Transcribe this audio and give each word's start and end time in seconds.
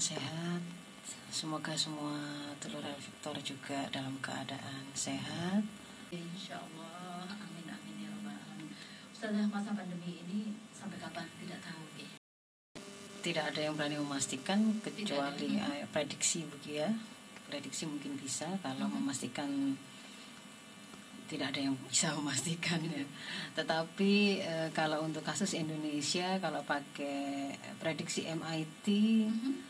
sehat. 0.00 0.62
Semoga 1.30 1.76
semua 1.76 2.18
telur 2.58 2.82
Victor 2.98 3.36
juga 3.44 3.86
dalam 3.92 4.18
keadaan 4.18 4.82
sehat. 4.96 5.62
Insya 6.10 6.58
Allah, 6.58 7.30
amin 7.38 7.70
amin 7.70 7.94
ya 8.02 8.10
rabbal 8.10 8.34
alamin. 8.34 8.74
Ustazah 9.14 9.46
masa 9.46 9.70
pandemi 9.70 10.18
ini 10.26 10.56
sampai 10.74 10.98
kapan 10.98 11.28
tidak 11.38 11.62
tahu 11.62 11.84
ya. 11.94 12.10
Tidak 13.20 13.44
ada 13.46 13.60
yang 13.60 13.76
berani 13.78 14.00
memastikan 14.00 14.58
kecuali 14.80 15.60
eh, 15.60 15.86
prediksi 15.86 16.42
begitu 16.42 16.82
ya. 16.82 16.90
Prediksi 17.46 17.86
mungkin 17.86 18.18
bisa 18.18 18.48
kalau 18.58 18.90
Mhm. 18.90 18.94
memastikan 18.98 19.50
tidak 21.30 21.54
ada 21.54 21.60
yang 21.62 21.78
bisa 21.86 22.10
memastikan 22.18 22.82
ya. 22.82 23.06
Tetapi 23.54 24.12
eh, 24.42 24.68
kalau 24.74 25.06
untuk 25.06 25.22
kasus 25.22 25.54
Indonesia 25.54 26.42
kalau 26.42 26.66
pakai 26.66 27.54
prediksi 27.78 28.26
MIT 28.26 28.86
Mhm. 29.30 29.69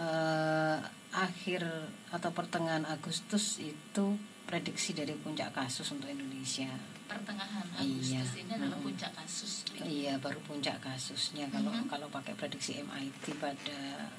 Eh, 0.00 0.78
akhir 1.12 1.66
atau 2.08 2.30
pertengahan 2.32 2.86
Agustus 2.88 3.60
itu 3.60 4.16
prediksi 4.48 4.96
dari 4.96 5.12
puncak 5.14 5.52
kasus 5.52 5.92
untuk 5.92 6.10
Indonesia. 6.10 6.70
Pertengahan 7.06 7.66
Iya. 7.78 8.22
Agustus 8.22 8.40
ini 8.40 8.52
adalah 8.56 8.78
Mhm. 8.78 8.86
puncak 8.86 9.12
kasus. 9.14 9.52
Iya, 9.76 10.12
baru 10.18 10.40
puncak 10.42 10.78
kasusnya 10.80 11.46
kalau 11.52 11.70
Mhm. 11.70 11.86
kalau 11.86 12.06
pakai 12.08 12.34
prediksi 12.34 12.80
MIT 12.80 13.34
pada 13.36 14.10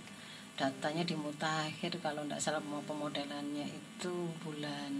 datanya 0.55 1.01
di 1.01 1.15
mutakhir 1.17 1.97
kalau 2.03 2.21
tidak 2.27 2.37
salah 2.37 2.61
mau 2.61 2.83
pemodelannya 2.85 3.65
itu 3.65 4.13
bulan 4.45 4.93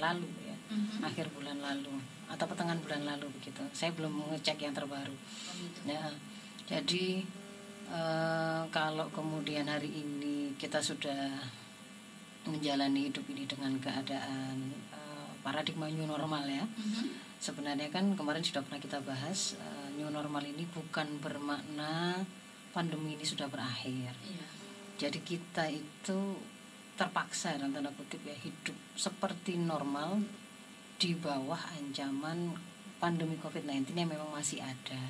lalu 0.00 0.26
ya, 0.42 0.56
Mhm. 0.72 1.06
akhir 1.06 1.30
bulan 1.36 1.60
lalu 1.60 1.94
atau 2.26 2.44
pertengahan 2.48 2.80
bulan 2.82 3.04
lalu 3.04 3.28
begitu. 3.38 3.62
Saya 3.76 3.92
belum 3.94 4.10
mengecek 4.10 4.58
yang 4.64 4.74
terbaru. 4.74 5.12
Oh, 5.14 5.54
gitu. 5.60 5.78
Ya, 5.86 6.10
jadi 6.66 7.22
eh, 7.90 8.62
kalau 8.72 9.08
kemudian 9.12 9.68
hari 9.68 9.90
ini 9.90 10.56
kita 10.56 10.80
sudah 10.80 11.34
menjalani 12.44 13.08
hidup 13.08 13.24
ini 13.32 13.48
dengan 13.48 13.76
keadaan 13.80 14.72
eh, 14.92 15.30
paradigma 15.40 15.88
new 15.88 16.04
normal 16.08 16.44
ya. 16.44 16.64
Mhm. 16.64 17.36
Sebenarnya 17.40 17.92
kan 17.92 18.16
kemarin 18.16 18.40
sudah 18.40 18.64
pernah 18.64 18.80
kita 18.80 19.00
bahas 19.04 19.56
eh, 19.56 19.88
new 19.96 20.08
normal 20.08 20.44
ini 20.44 20.64
bukan 20.68 21.20
bermakna 21.20 22.24
pandemi 22.72 23.14
ini 23.14 23.24
sudah 23.24 23.46
berakhir. 23.46 24.12
Iya. 24.12 24.46
Jadi 24.94 25.18
kita 25.22 25.70
itu 25.70 26.18
terpaksa 26.94 27.58
dalam 27.58 27.74
tanda 27.74 27.90
kutip 27.90 28.22
ya 28.22 28.34
hidup 28.38 28.78
seperti 28.94 29.58
normal 29.58 30.22
di 30.94 31.10
bawah 31.18 31.58
ancaman 31.74 32.54
pandemi 33.04 33.36
COVID-19 33.36 33.92
yang 33.92 34.08
memang 34.08 34.32
masih 34.32 34.64
ada 34.64 35.00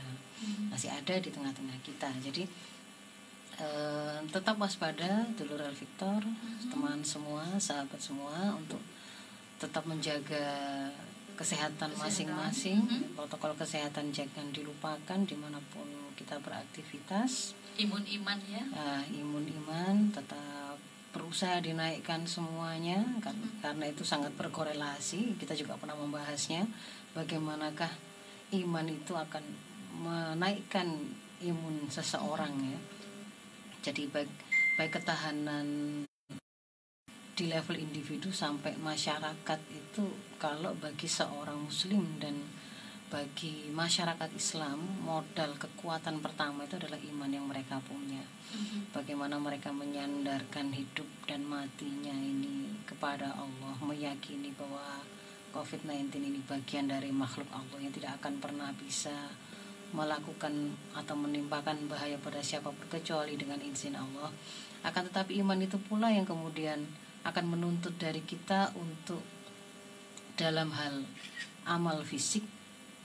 Mhm. 0.42 0.74
masih 0.74 0.90
ada 0.90 1.14
di 1.14 1.30
tengah-tengah 1.30 1.78
kita. 1.86 2.10
Jadi 2.18 2.42
eh, 3.54 4.18
tetap 4.34 4.58
waspada, 4.58 5.22
dulur 5.38 5.62
Victor, 5.70 6.26
teman 6.66 7.06
semua, 7.06 7.46
sahabat 7.62 8.02
semua 8.02 8.58
untuk 8.58 8.82
tetap 9.62 9.86
menjaga 9.86 10.42
kesehatan 11.38 11.94
masing-masing. 11.94 12.82
Mhm. 12.82 13.14
Protokol 13.14 13.54
kesehatan 13.54 14.10
jangan 14.10 14.50
dilupakan 14.50 15.18
di 15.22 15.38
mana 15.38 15.62
pun 15.70 15.86
kita 16.18 16.42
beraktivitas. 16.42 17.54
Imun 17.78 18.02
iman 18.02 18.38
ya. 18.50 18.62
Nah, 18.74 19.06
imun 19.14 19.46
iman 19.62 20.10
tetap 20.10 20.74
berusaha 21.14 21.62
dinaikkan 21.62 22.26
semuanya 22.26 23.06
kan- 23.22 23.38
Mhm. 23.38 23.62
karena 23.62 23.86
itu 23.86 24.02
sangat 24.02 24.34
berkorelasi. 24.34 25.38
Kita 25.38 25.54
juga 25.54 25.78
pernah 25.78 25.94
membahasnya 25.94 26.66
bagaimanakah 27.14 27.90
iman 28.54 28.86
itu 28.90 29.14
akan 29.14 29.44
menaikkan 30.02 30.90
imun 31.40 31.86
seseorang 31.88 32.52
ya. 32.60 32.80
Jadi 33.90 34.10
baik 34.10 34.30
baik 34.74 34.98
ketahanan 34.98 35.66
di 37.34 37.44
level 37.50 37.78
individu 37.78 38.30
sampai 38.30 38.78
masyarakat 38.78 39.60
itu 39.70 40.06
kalau 40.38 40.70
bagi 40.78 41.10
seorang 41.10 41.66
muslim 41.66 42.18
dan 42.22 42.38
bagi 43.10 43.70
masyarakat 43.70 44.30
Islam 44.34 44.78
modal 45.02 45.54
kekuatan 45.58 46.18
pertama 46.18 46.66
itu 46.66 46.78
adalah 46.78 46.98
iman 46.98 47.30
yang 47.30 47.46
mereka 47.46 47.78
punya 47.82 48.22
Mhm. 48.54 48.94
bagaimana 48.94 49.34
mereka 49.42 49.74
menyandarkan 49.74 50.70
hidup 50.70 51.06
dan 51.26 51.42
matinya 51.42 52.14
ini 52.14 52.70
kepada 52.86 53.34
Allah 53.34 53.74
meyakini 53.82 54.54
bahwa 54.54 55.02
COVID-19 55.54 56.18
ini 56.18 56.42
bagian 56.42 56.90
dari 56.90 57.14
makhluk 57.14 57.46
Allah 57.54 57.78
yang 57.78 57.94
tidak 57.94 58.18
akan 58.18 58.42
pernah 58.42 58.74
bisa 58.74 59.14
melakukan 59.94 60.74
atau 60.98 61.14
menimpakan 61.14 61.86
bahaya 61.86 62.18
pada 62.18 62.42
siapa 62.42 62.74
pun 62.74 62.86
kecuali 62.90 63.38
dengan 63.38 63.62
izin 63.62 63.94
Allah. 63.94 64.34
Akan 64.82 65.06
tetapi 65.06 65.38
iman 65.38 65.62
itu 65.62 65.78
pula 65.78 66.10
yang 66.10 66.26
kemudian 66.26 66.82
akan 67.22 67.44
menuntut 67.54 67.94
dari 67.94 68.20
kita 68.26 68.74
untuk 68.74 69.22
dalam 70.34 70.74
hal 70.74 71.06
amal 71.70 72.02
fisik 72.02 72.42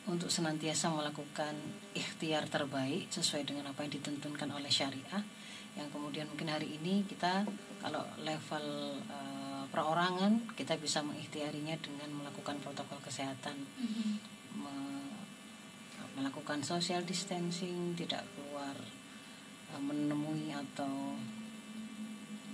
untuk 0.10 0.34
senantiasa 0.34 0.90
melakukan 0.90 1.54
ikhtiar 1.94 2.50
terbaik 2.50 3.14
sesuai 3.14 3.46
dengan 3.46 3.70
apa 3.70 3.86
yang 3.86 3.94
ditentukan 3.94 4.50
oleh 4.50 4.74
syariah. 4.74 5.22
Yang 5.78 5.94
kemudian 5.94 6.26
mungkin 6.26 6.50
hari 6.50 6.81
ini 6.81 7.06
kita 7.06 7.46
kalau 7.86 8.02
level 8.26 8.98
eh, 9.06 9.49
perorangan 9.69 10.50
kita 10.53 10.75
bisa 10.75 11.00
mengikhtiarinya 11.00 11.78
dengan 11.78 12.09
melakukan 12.16 12.57
protokol 12.59 12.97
kesehatan 13.00 13.56
Mhm. 13.78 14.12
me- 14.57 15.22
melakukan 16.16 16.59
social 16.62 17.00
distancing 17.03 17.94
tidak 17.94 18.25
keluar 18.34 18.75
eh, 19.69 19.78
menemui 19.80 20.50
atau 20.50 21.13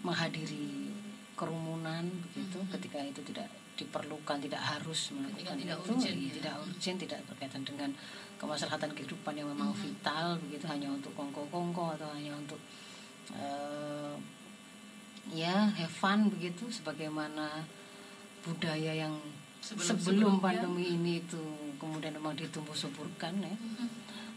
menghadiri 0.04 0.92
kerumunan 1.34 2.04
begitu 2.24 2.60
Mhm. 2.60 2.70
ketika 2.72 3.00
itu 3.02 3.22
tidak 3.26 3.48
diperlukan 3.76 4.40
tidak 4.40 4.62
harus 4.62 5.12
melakukan 5.12 5.56
tidak 5.56 5.76
itu 5.78 5.92
urgent 5.92 6.16
ya. 6.18 6.32
tidak 6.34 6.54
urgent 6.62 6.98
tidak 6.98 7.20
berkaitan 7.26 7.64
dengan 7.64 7.90
kemaslahatan 8.36 8.92
kehidupan 8.94 9.34
yang 9.34 9.48
memang 9.50 9.72
Mhm. 9.72 9.80
vital 9.82 10.40
begitu 10.40 10.64
hanya 10.66 10.88
untuk 10.90 11.12
kongko-kongko 11.14 11.96
atau 11.96 12.08
hanya 12.12 12.36
untuk 12.36 12.60
eh, 13.32 14.14
ya 15.32 15.70
have 15.72 15.90
fun 15.92 16.28
begitu 16.28 16.68
sebagaimana 16.68 17.66
budaya 18.42 18.94
yang 18.96 19.16
Sebelum- 19.60 19.98
sebelum, 19.98 20.34
pandemi 20.38 20.94
ini 20.94 21.14
itu 21.20 21.42
kemudian 21.76 22.14
memang 22.14 22.34
ditumbuh 22.34 22.74
suburkan 22.74 23.34
ya 23.40 23.50
Mhm. 23.52 23.88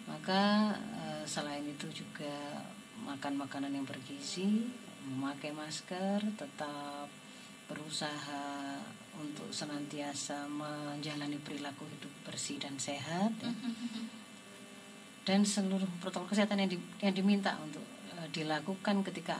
maka 0.06 0.72
eh, 0.72 1.24
selain 1.24 1.60
itu 1.62 1.84
juga 1.94 2.64
makan 2.98 3.36
makanan 3.38 3.68
yang 3.70 3.84
bergizi 3.84 4.64
memakai 5.04 5.52
masker 5.52 6.24
tetap 6.34 7.08
berusaha 7.68 8.80
untuk 9.14 9.50
senantiasa 9.50 10.48
menjalani 10.48 11.36
perilaku 11.38 11.84
hidup 11.86 12.12
bersih 12.24 12.56
dan 12.56 12.76
sehat 12.76 13.36
ya. 13.38 13.52
Mhm. 13.52 14.08
dan 15.22 15.44
seluruh 15.44 15.84
protokol 16.00 16.24
kesehatan 16.26 16.56
yang, 16.58 16.70
di- 16.70 16.88
yang 16.98 17.12
diminta 17.12 17.52
untuk 17.58 17.84
eh, 18.16 18.28
dilakukan 18.32 19.04
ketika 19.04 19.36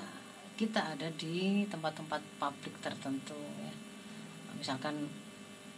kita 0.59 0.93
ada 0.93 1.09
di 1.15 1.37
tempat-tempat 1.65 2.19
publik 2.37 2.75
tertentu 2.79 3.39
ya. 3.63 3.73
misalkan 4.53 5.07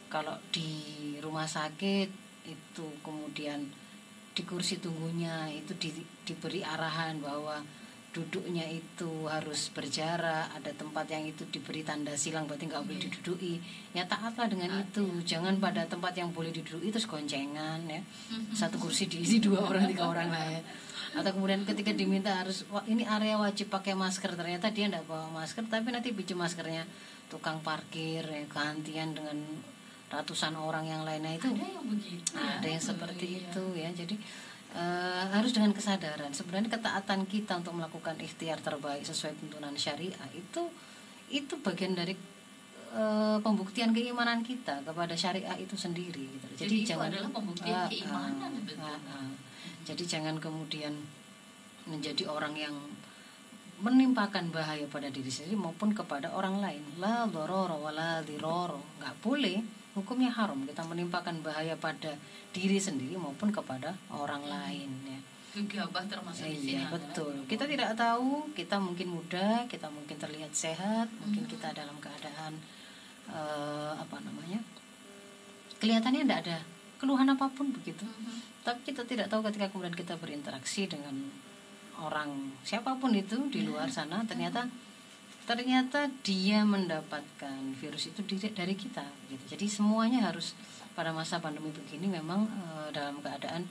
kalau 0.09 0.35
di 0.51 0.73
rumah 1.21 1.45
sakit 1.47 2.09
itu 2.45 2.87
kemudian 3.01 3.61
di 4.31 4.43
kursi 4.43 4.79
tunggunya 4.79 5.53
itu 5.53 5.77
di- 5.77 5.93
diberi 6.25 6.65
arahan 6.65 7.21
bahwa 7.21 7.61
duduknya 8.11 8.67
itu 8.67 9.07
harus 9.29 9.71
berjarak 9.71 10.51
ada 10.51 10.73
tempat 10.73 11.07
yang 11.07 11.23
itu 11.25 11.47
diberi 11.47 11.87
tanda 11.87 12.11
silang 12.17 12.43
berarti 12.43 12.67
nggak 12.67 12.83
boleh 12.83 12.99
Iya. 12.99 13.07
diduduki 13.07 13.55
ya 13.93 14.03
taatlah 14.05 14.51
dengan 14.51 14.83
itu 14.83 15.05
ya. 15.23 15.39
jangan 15.39 15.63
pada 15.63 15.87
tempat 15.87 16.17
yang 16.17 16.35
boleh 16.35 16.51
diduduki 16.51 16.91
terus 16.91 17.07
goncengan 17.07 17.79
ya 17.87 18.03
Mhm. 18.33 18.51
satu 18.51 18.81
kursi 18.81 19.07
diisi 19.07 19.39
dua 19.39 19.63
orang 19.63 19.87
tiga 19.87 20.09
orang 20.09 20.27
lain 20.27 20.59
atau 21.11 21.31
kemudian 21.35 21.67
ketika 21.67 21.91
diminta 21.91 22.31
harus 22.31 22.63
wah 22.71 22.87
ini 22.87 23.03
area 23.03 23.35
wajib 23.35 23.67
pakai 23.67 23.99
masker 23.99 24.39
ternyata 24.39 24.71
dia 24.71 24.87
tidak 24.87 25.03
bawa 25.11 25.27
masker 25.35 25.67
tapi 25.67 25.91
nanti 25.91 26.15
biji 26.15 26.39
maskernya 26.39 26.87
tukang 27.27 27.59
parkir 27.67 28.23
ya, 28.23 28.43
gantian 28.47 29.11
dengan 29.15 29.35
ratusan 30.11 30.55
orang 30.59 30.87
yang 30.87 31.03
lainnya 31.03 31.39
itu 31.39 31.51
ada 31.51 31.67
yang 31.67 31.87
begitu 31.87 32.31
ya. 32.35 32.59
ada 32.59 32.69
yang 32.71 32.83
seperti 32.83 33.27
Iya. 33.27 33.39
itu 33.47 33.65
ya 33.79 33.91
jadi 33.95 34.15
eh, 34.75 35.25
harus 35.35 35.51
dengan 35.51 35.71
kesadaran 35.75 36.31
sebenarnya 36.31 36.79
ketaatan 36.79 37.27
kita 37.27 37.59
untuk 37.59 37.75
melakukan 37.75 38.15
ikhtiar 38.19 38.59
terbaik 38.63 39.03
sesuai 39.03 39.35
tuntunan 39.39 39.75
syariah 39.75 40.31
itu 40.35 40.63
itu 41.31 41.55
bagian 41.63 41.95
dari 41.95 42.15
eh, 42.95 43.39
pembuktian 43.43 43.95
keimanan 43.95 44.43
kita 44.43 44.83
kepada 44.83 45.15
syariah 45.15 45.55
itu 45.59 45.79
sendiri 45.79 46.27
gitu. 46.27 46.47
Jadi 46.67 46.75
itu 46.83 46.99
adalah 46.99 47.31
pembuktian 47.31 47.87
ah, 47.87 47.87
keimanan, 47.87 48.51
betul. 48.67 48.83
ah, 48.83 48.99
ah. 48.99 49.31
Jadi 49.85 50.03
jangan 50.19 50.39
kemudian 50.39 50.93
menjadi 51.89 52.29
orang 52.29 52.55
yang 52.55 52.77
menimpakan 53.81 54.53
bahaya 54.53 54.85
pada 54.93 55.09
diri 55.09 55.33
sendiri 55.33 55.57
maupun 55.57 55.97
kepada 55.97 56.31
orang 56.37 56.61
lain. 56.61 56.83
La 57.01 57.25
dororo 57.25 57.81
wala 57.81 58.21
diroro. 58.21 58.81
Nggak 59.01 59.15
boleh. 59.25 59.59
Hukumnya 59.97 60.31
haram 60.31 60.63
kita 60.69 60.87
menimpakan 60.87 61.43
bahaya 61.43 61.75
pada 61.75 62.15
diri 62.55 62.79
sendiri 62.79 63.19
maupun 63.19 63.51
kepada 63.51 63.97
orang 64.15 64.47
lain 64.47 64.91
ya. 65.03 65.19
gegabah 65.51 66.07
termasuk 66.07 66.47
Iya 66.47 66.87
betul. 66.95 67.35
Kita 67.51 67.67
tidak 67.67 67.99
tahu. 67.99 68.55
Kita 68.55 68.79
mungkin 68.79 69.11
muda, 69.11 69.67
kita 69.67 69.91
mungkin 69.91 70.15
terlihat 70.15 70.55
sehat, 70.55 71.11
mungkin 71.19 71.43
kita 71.51 71.75
dalam 71.75 71.99
keadaan 71.99 72.55
eh, 73.27 73.93
apa 73.99 74.17
namanya? 74.23 74.63
Kelihatannya 75.83 76.23
tidak 76.23 76.41
ada 76.47 76.59
keluhan 77.03 77.27
apa 77.33 77.49
pun 77.51 77.73
begitu. 77.75 78.05
Mhm. 78.05 78.50
Tapi 78.71 78.87
kita 78.87 79.03
tidak 79.03 79.27
tahu 79.27 79.43
ketika 79.51 79.67
kemudian 79.67 79.99
kita 79.99 80.15
berinteraksi 80.15 80.87
dengan 80.87 81.27
orang 81.99 82.55
siapa 82.63 82.95
pun 83.03 83.11
itu 83.19 83.51
di 83.51 83.67
luar 83.67 83.91
sana 83.91 84.23
ternyata 84.23 84.71
ternyata 85.43 86.07
dia 86.23 86.63
mendapatkan 86.63 87.75
virus 87.83 88.15
itu 88.15 88.23
dari 88.55 88.79
kita 88.79 89.03
gitu. 89.27 89.59
Jadi 89.59 89.67
semuanya 89.67 90.31
harus 90.31 90.55
pada 90.95 91.11
masa 91.11 91.43
pandemi 91.43 91.75
begini 91.75 92.07
memang 92.07 92.47
eh, 92.47 92.89
dalam 92.95 93.19
keadaan 93.19 93.67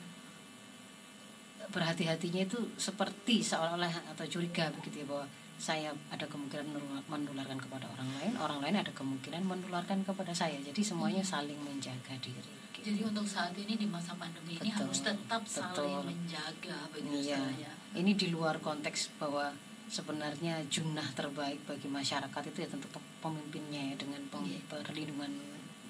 berhati-hatinya 1.72 2.44
itu 2.44 2.60
seperti 2.76 3.40
seolah-olah 3.40 4.12
atau 4.12 4.28
curiga 4.28 4.68
begitu 4.76 5.06
ya 5.06 5.08
bahwa 5.08 5.26
saya 5.60 5.96
ada 6.12 6.28
kemungkinan 6.28 6.68
menul- 6.76 7.08
menularkan 7.08 7.60
kepada 7.60 7.88
orang 7.88 8.10
lain, 8.20 8.34
orang 8.40 8.60
lain 8.60 8.76
ada 8.84 8.92
kemungkinan 8.92 9.48
menularkan 9.48 10.04
kepada 10.04 10.36
saya. 10.36 10.60
Jadi 10.60 10.84
semuanya 10.84 11.24
saling 11.24 11.60
menjaga 11.64 12.20
diri. 12.20 12.52
Jadi 12.80 13.02
untuk 13.04 13.28
saat 13.28 13.52
ini 13.54 13.76
di 13.76 13.86
masa 13.86 14.16
pandemi 14.16 14.56
ini 14.56 14.72
Betul, 14.72 14.88
harus 14.88 15.00
tetap 15.04 15.42
saling 15.44 15.76
betul. 15.76 16.08
menjaga 16.08 16.78
begitu 16.90 17.18
Iya. 17.28 17.38
saya. 17.44 17.72
Ini 17.94 18.12
di 18.14 18.28
luar 18.30 18.58
konteks 18.60 19.20
bahwa 19.20 19.52
sebenarnya 19.90 20.64
junah 20.70 21.10
terbaik 21.12 21.60
bagi 21.66 21.90
masyarakat 21.90 22.42
itu 22.46 22.58
ya 22.62 22.70
tentu 22.70 22.88
pe- 22.88 23.04
pemimpinnya 23.20 23.94
ya 23.94 23.96
dengan 23.98 24.22
Iya. 24.46 24.60
perlindungan 24.70 25.34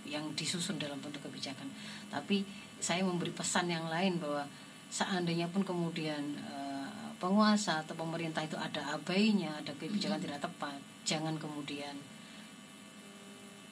yang 0.07 0.25
disusun 0.33 0.79
dalam 0.79 0.97
bentuk 0.97 1.21
kebijakan. 1.21 1.69
Tapi 2.09 2.41
saya 2.79 3.03
memberi 3.03 3.29
pesan 3.29 3.69
yang 3.69 3.85
lain 3.85 4.17
bahwa 4.17 4.47
seandainya 4.89 5.45
pun 5.47 5.61
kemudian 5.61 6.23
eh, 6.39 6.89
penguasa 7.19 7.83
atau 7.83 7.93
pemerintah 7.93 8.41
itu 8.41 8.55
ada 8.55 8.95
abainya, 8.95 9.51
ada 9.59 9.75
kebijakan 9.75 10.17
Mhm. 10.17 10.25
tidak 10.25 10.39
tepat, 10.41 10.79
jangan 11.05 11.35
kemudian 11.37 11.93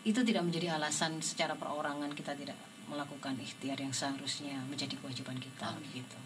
itu 0.03 0.19
tidak 0.23 0.43
menjadi 0.47 0.75
alasan 0.75 1.19
secara 1.19 1.55
perorangan 1.55 2.11
kita 2.11 2.31
tidak 2.31 2.55
melakukan 2.88 3.36
ikhtiar 3.38 3.75
yang 3.75 3.92
seharusnya 3.92 4.57
menjadi 4.66 4.95
kewajiban 4.95 5.36
kita 5.38 5.68
Oh, 5.69 5.80
gitu. 5.89 6.19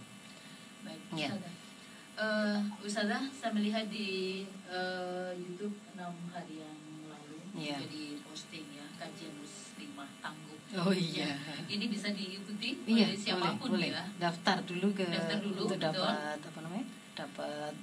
Baik, 0.82 1.02
Iya. 1.12 1.30
Ustazah. 1.34 1.54
Eh, 2.14 2.60
Ustazah, 2.80 3.24
saya 3.32 3.52
melihat 3.52 3.86
di 3.88 4.44
eh, 4.68 5.32
YouTube 5.34 5.74
enam 5.94 6.14
hari 6.30 6.60
yang 6.60 6.78
lalu 7.08 7.38
Iya. 7.58 7.78
jadi 7.82 8.04
posting 8.24 8.66
ya 8.72 8.86
kajian 8.96 9.34
muslimah 9.36 10.10
tangguh. 10.20 10.60
Oh 10.78 10.94
iya. 10.94 11.34
Ini 11.66 11.86
bisa 11.86 12.10
diikuti 12.10 12.78
Iya, 12.86 13.10
oleh 13.10 13.18
siapa 13.18 13.48
pun 13.58 13.74
boleh, 13.74 13.90
boleh. 13.90 13.90
ya. 13.92 14.04
Daftar 14.22 14.58
dulu 14.64 14.88
ke 14.94 15.04
Daftar 15.04 15.38
dulu, 15.40 15.66
untuk 15.66 15.76
betul. 15.76 15.92
dapat 15.92 16.38
apa 16.40 16.60
namanya? 16.62 16.86
Dapat 17.12 17.74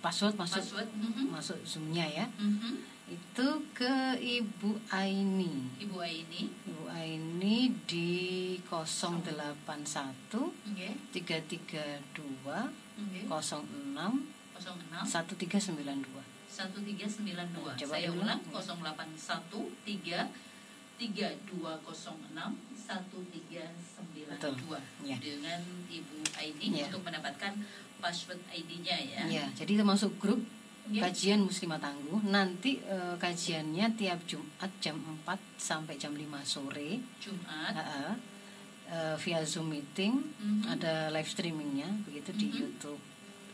password 0.00 0.34
masuk 0.34 0.58
Password. 0.58 0.88
mhm, 0.98 1.24
masuk 1.30 1.58
Zoom-nya 1.62 2.02
ya. 2.04 2.26
mhm. 2.36 2.74
Itu 3.12 3.48
ke 3.76 4.16
Ibu 4.16 4.80
Aini. 4.88 5.68
Ibu 5.84 5.96
Aini, 6.00 6.48
Ibu 6.64 6.88
Aini 6.88 7.68
di 7.84 8.56
081 8.64 10.48
nggih, 10.72 10.96
332 11.12 12.72
nggih. 12.96 13.28
06 13.28 13.92
06 14.56 15.04
1392. 15.04 16.24
1392. 16.48 17.76
Coba 17.84 17.96
Saya 17.96 18.08
ulang 18.12 18.40
0813 18.48 20.32
3206 20.96 21.68
1392 22.86 24.28
Betul. 24.32 24.54
Ya. 25.04 25.16
dengan 25.20 25.60
Ibu 25.90 26.16
Aini 26.38 26.66
Ya. 26.80 26.88
untuk 26.88 27.02
mendapatkan 27.04 27.52
password 28.00 28.40
ID-nya 28.48 28.96
ya. 28.98 29.22
Ya, 29.28 29.44
jadi 29.52 29.78
termasuk 29.80 30.16
grup 30.18 30.40
Ya. 30.84 31.06
kajian 31.06 31.38
Muslimah 31.40 31.78
Tangguh. 31.78 32.20
Nanti 32.24 32.76
eh, 32.76 33.14
kajiannya 33.14 33.94
tiap 33.94 34.18
Jumat 34.24 34.72
jam 34.78 34.98
4 34.98 35.38
sampai 35.54 35.94
jam 35.94 36.10
5 36.12 36.42
sore. 36.42 36.98
Jumat. 37.18 37.70
Ha-ha. 37.72 38.18
Eh, 38.84 39.14
via 39.16 39.40
Zoom 39.42 39.70
meeting 39.70 40.18
Mhm. 40.36 40.68
ada 40.68 41.08
live 41.08 41.24
streamingnya 41.24 41.86
begitu 42.02 42.34
di 42.34 42.46
Mhm. 42.46 42.58
YouTube 42.58 43.00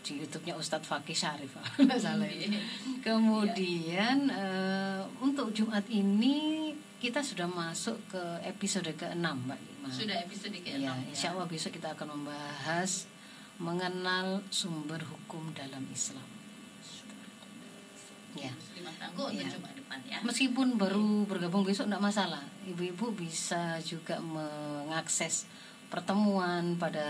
di 0.01 0.17
YouTube-nya 0.17 0.57
Ustadz 0.57 0.89
Fakih 0.89 1.13
Syarif 1.13 1.53
salah 2.01 2.25
ya. 2.25 2.49
Iya. 2.49 2.61
Kemudian 3.05 4.19
eh, 4.27 5.01
untuk 5.21 5.53
Jumat 5.53 5.85
ini 5.87 6.73
kita 6.97 7.21
sudah 7.21 7.45
masuk 7.45 8.01
ke 8.09 8.23
episode 8.43 8.89
ke-6 8.91 9.21
Mbak 9.45 9.61
Lima. 9.61 9.89
Sudah 9.93 10.17
episode 10.19 10.57
ke-6 10.57 10.81
Ya, 10.81 10.91
ya. 10.91 11.07
insya 11.07 11.29
Allah 11.31 11.45
besok 11.45 11.71
kita 11.73 11.93
akan 11.93 12.17
membahas 12.17 13.05
mengenal 13.59 14.41
sumber 14.49 15.05
hukum 15.05 15.53
dalam 15.53 15.85
Islam. 15.89 16.25
Ya. 18.35 18.53
Tangguh 18.99 19.31
untuk 19.31 19.41
Ya. 19.41 19.49
Jumat 19.49 19.73
depan 19.73 19.99
ya. 20.05 20.19
Meskipun 20.21 20.75
baru 20.75 21.23
bergabung 21.25 21.63
besok 21.63 21.87
tidak 21.87 22.03
masalah. 22.03 22.43
Ibu-ibu 22.67 23.15
bisa 23.15 23.79
juga 23.81 24.19
mengakses 24.19 25.47
pertemuan 25.89 26.75
pada 26.75 27.07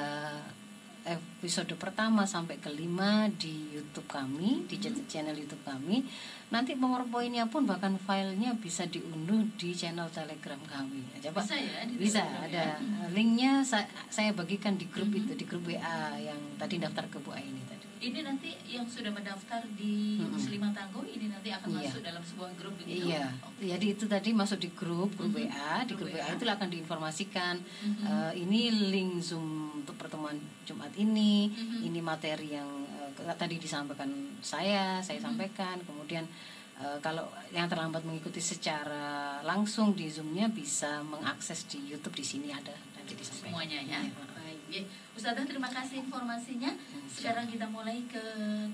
episode 1.04 1.72
pertama 1.74 2.28
sampai 2.28 2.60
kelima 2.60 3.32
di 3.32 3.72
YouTube 3.72 4.04
kami, 4.04 4.68
di 4.68 4.76
Hmm. 4.76 5.08
channel 5.08 5.32
YouTube 5.32 5.64
kami. 5.64 6.04
Nanti 6.48 6.76
powerpointnya 6.76 7.48
pun 7.48 7.64
bahkan 7.64 7.96
filenya 7.96 8.52
bisa 8.52 8.84
diunduh 8.84 9.40
di 9.56 9.72
channel 9.72 10.08
Telegram 10.08 10.60
kami. 10.60 11.00
Coba 11.18 11.40
Bisa 11.40 11.56
ya? 11.56 11.80
bisa 11.88 12.20
Telegram 12.20 12.44
ada 12.44 12.62
ya? 12.76 13.08
linknya 13.08 13.52
saya, 13.64 13.88
saya 14.08 14.32
bagikan 14.32 14.76
di 14.76 14.84
grup 14.84 15.08
Mhm. 15.08 15.18
itu 15.18 15.32
di 15.34 15.44
grup 15.44 15.64
WA 15.64 16.12
yang 16.18 16.36
tadi 16.56 16.76
daftar 16.76 17.08
ke 17.08 17.16
Bu 17.18 17.32
Aini 17.32 17.62
tadi. 17.64 17.77
Ini 18.00 18.22
nanti 18.22 18.54
yang 18.64 18.86
sudah 18.86 19.10
mendaftar 19.10 19.58
di 19.74 20.16
Mm-mm. 20.16 20.30
Muslimah 20.30 20.70
Tangguh 20.70 21.02
ini 21.04 21.26
nanti 21.26 21.50
akan 21.50 21.66
Iya. 21.68 21.78
masuk 21.84 22.00
dalam 22.00 22.22
sebuah 22.22 22.50
grup 22.54 22.74
begitu. 22.76 23.10
Iya, 23.10 23.26
Oke. 23.42 23.66
jadi 23.66 23.86
itu 23.88 24.04
tadi 24.06 24.30
masuk 24.32 24.58
di 24.58 24.70
grup 24.70 25.10
grup 25.12 25.28
Mhm. 25.28 25.38
WA, 25.44 25.74
di 25.82 25.92
Grup 25.92 26.06
grup 26.06 26.14
WA 26.16 26.30
itulah 26.30 26.54
akan 26.54 26.68
diinformasikan 26.68 27.54
Mhm. 27.58 28.02
eh, 28.04 28.32
ini 28.38 28.60
link 28.88 29.18
Zoom 29.20 29.46
untuk 29.76 29.94
pertemuan 29.94 30.38
Jumat 30.62 30.94
ini, 30.94 31.48
Mhm. 31.48 31.78
ini 31.84 31.98
materi 32.00 32.54
yang 32.54 32.70
ke- 33.12 33.26
tadi 33.34 33.58
disampaikan 33.58 34.08
saya, 34.40 35.00
saya 35.00 35.18
Mhm. 35.18 35.26
sampaikan. 35.26 35.76
Kemudian 35.82 36.22
eh, 36.78 36.98
kalau 37.00 37.26
yang 37.50 37.66
terlambat 37.66 38.06
mengikuti 38.06 38.38
secara 38.38 39.42
langsung 39.42 39.90
di 39.92 40.06
Zoomnya 40.06 40.46
bisa 40.46 41.02
mengakses 41.02 41.66
di 41.66 41.82
YouTube 41.84 42.14
di 42.14 42.22
sini 42.22 42.54
ada 42.54 42.70
nanti 42.94 43.18
disampaikan. 43.18 43.50
semuanya 43.66 43.78
ya. 43.82 43.98
Iya. 43.98 44.37
Ya. 44.68 44.84
Ustazah 45.16 45.44
terima 45.48 45.68
kasih 45.72 46.04
informasinya. 46.04 46.70
Sekarang 47.08 47.48
kita 47.48 47.64
mulai 47.68 48.04
ke 48.04 48.20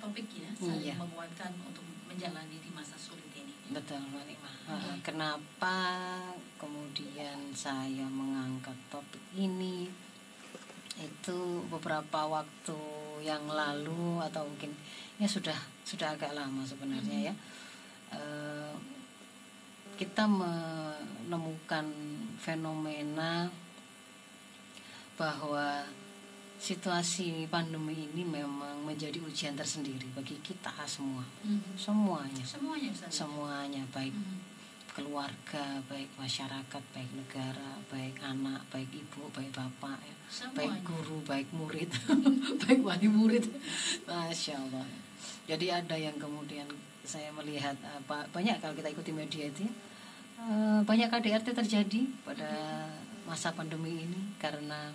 topik 0.03 0.27
ya, 0.35 0.51
saling 0.59 0.91
Iya. 0.91 0.95
menguatkan 0.99 1.55
untuk 1.63 1.87
menjalani 2.11 2.59
di 2.59 2.71
masa 2.75 2.99
sulit 2.99 3.31
ini. 3.35 3.55
Betul, 3.71 4.03
Mbak. 4.11 4.23
Eh, 4.65 4.97
Kenapa 5.05 5.77
kemudian 6.57 7.53
saya 7.53 8.09
mengangkat 8.09 8.75
topik 8.89 9.21
ini? 9.37 9.87
Itu 10.97 11.67
beberapa 11.69 12.25
waktu 12.27 12.79
yang 13.21 13.45
lalu 13.45 14.23
atau 14.25 14.47
mungkin 14.49 14.73
ya 15.21 15.29
sudah 15.29 15.57
sudah 15.85 16.17
agak 16.17 16.33
lama 16.33 16.65
sebenarnya 16.65 17.31
ya. 17.31 17.35
Eh, 18.15 18.73
kita 19.95 20.27
menemukan 20.27 21.87
fenomena 22.41 23.47
bahwa 25.15 25.87
situasi 26.57 27.45
pandemi 27.47 28.09
ini 28.09 28.25
memang 28.25 28.83
menjadi 28.83 29.21
ujian 29.21 29.53
tersendiri 29.53 30.07
bagi 30.15 30.39
kita 30.41 30.73
semua, 30.87 31.21
Mhm. 31.45 31.77
semuanya 31.77 32.45
Semuanya 32.47 32.89
Ustazah. 32.95 33.27
semuanya 33.27 33.83
baik 33.93 34.15
Mhm. 34.15 34.39
keluarga, 34.95 35.83
baik 35.91 36.09
masyarakat, 36.15 36.83
baik 36.95 37.11
negara, 37.13 37.83
baik 37.91 38.15
anak, 38.23 38.63
baik 38.71 38.89
ibu, 38.95 39.27
baik 39.35 39.51
bapak, 39.51 39.99
ya. 40.01 40.15
baik 40.55 40.71
Semuanya. 40.71 40.87
guru, 40.87 41.19
baik 41.27 41.49
murid, 41.53 41.91
baik 42.65 42.81
wali 42.81 43.09
murid, 43.11 43.45
masya 44.07 44.55
Allah. 44.57 44.87
Jadi 45.45 45.67
ada 45.69 45.97
yang 45.99 46.17
kemudian 46.17 46.65
saya 47.05 47.29
melihat 47.35 47.77
apa 47.85 48.25
banyak 48.33 48.57
kalau 48.59 48.73
kita 48.73 48.89
ikuti 48.89 49.13
media 49.13 49.51
itu, 49.51 49.69
ya, 49.69 49.73
eh, 50.41 50.81
banyak 50.81 51.11
KDRT 51.13 51.53
terjadi 51.53 52.01
pada 52.25 52.51
masa 53.25 53.53
pandemi 53.53 54.05
ini 54.05 54.21
karena 54.37 54.93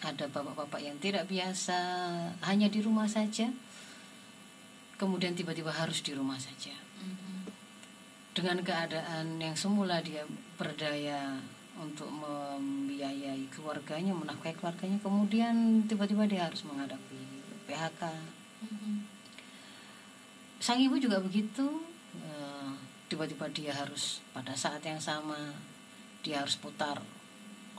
ada 0.00 0.24
bapak-bapak 0.32 0.80
yang 0.80 0.96
tidak 0.96 1.28
biasa 1.28 1.76
hanya 2.44 2.72
di 2.72 2.80
rumah 2.80 3.04
saja, 3.04 3.52
kemudian 4.96 5.36
tiba-tiba 5.36 5.68
harus 5.68 6.00
di 6.00 6.16
rumah 6.16 6.40
saja 6.40 6.72
Mhm. 7.00 7.48
dengan 8.32 8.64
keadaan 8.64 9.36
yang 9.36 9.52
semula 9.56 10.00
dia 10.00 10.24
berdaya 10.56 11.36
untuk 11.80 12.08
membiayai 12.12 13.48
keluarganya, 13.52 14.12
menafkahi 14.12 14.56
keluarganya, 14.56 15.00
kemudian 15.00 15.84
tiba-tiba 15.88 16.24
dia 16.28 16.48
harus 16.48 16.64
menghadapi 16.64 17.20
PHK, 17.68 18.02
Mhm. 18.64 19.04
sang 20.60 20.80
ibu 20.80 20.96
juga 20.96 21.20
begitu 21.20 21.88
Eh, 22.10 22.72
tiba-tiba 23.06 23.46
dia 23.54 23.70
harus 23.70 24.18
pada 24.34 24.50
saat 24.50 24.82
yang 24.82 24.98
sama 24.98 25.54
dia 26.26 26.42
harus 26.42 26.58
putar 26.58 26.98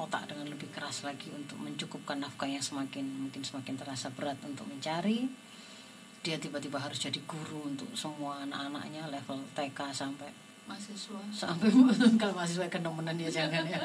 otak 0.02 0.26
dengan 0.26 0.50
lebih 0.50 0.68
keras 0.74 1.06
lagi 1.06 1.30
untuk 1.30 1.58
mencukupkan 1.58 2.18
nafkah 2.18 2.50
yang 2.50 2.62
semakin 2.62 3.06
mungkin 3.22 3.42
semakin 3.42 3.78
terasa 3.78 4.10
berat 4.10 4.38
untuk 4.42 4.66
mencari 4.66 5.30
dia 6.22 6.38
tiba-tiba 6.38 6.78
harus 6.78 6.98
jadi 6.98 7.18
guru 7.26 7.66
untuk 7.66 7.90
semua 7.94 8.46
anak-anaknya 8.46 9.10
level 9.10 9.42
TK 9.54 9.80
sampai 9.90 10.30
mahasiswa 10.70 11.18
sampai 11.34 11.68
kalau 12.22 12.34
mahasiswa 12.34 12.70
kenomenan 12.70 13.18
ya 13.18 13.30
jangan 13.30 13.66
ya 13.66 13.82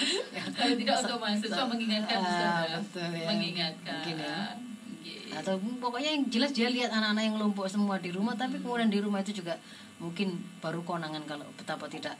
kalau 0.56 0.74
tidak 0.76 0.96
untuk 1.00 1.18
mahasiswa 1.18 1.64
mengingatkan 1.64 2.18
Ah, 2.20 2.64
betul 2.76 3.08
ya. 3.12 3.26
mengingatkan 3.26 3.92
Mungkin 4.04 4.16
ya. 4.20 4.36
Nggih. 4.98 5.32
atau 5.32 5.54
pokoknya 5.80 6.10
yang 6.12 6.24
jelas 6.28 6.52
dia 6.52 6.68
lihat 6.68 6.92
anak-anak 6.92 7.24
yang 7.24 7.36
lumpuh 7.40 7.64
semua 7.64 7.96
di 7.96 8.12
rumah 8.12 8.36
tapi 8.36 8.60
kemudian 8.60 8.92
di 8.92 9.00
rumah 9.00 9.24
itu 9.24 9.40
juga 9.40 9.56
mungkin 9.98 10.36
baru 10.60 10.84
konangan 10.84 11.24
kalau 11.24 11.48
betapa 11.56 11.88
tidak 11.88 12.14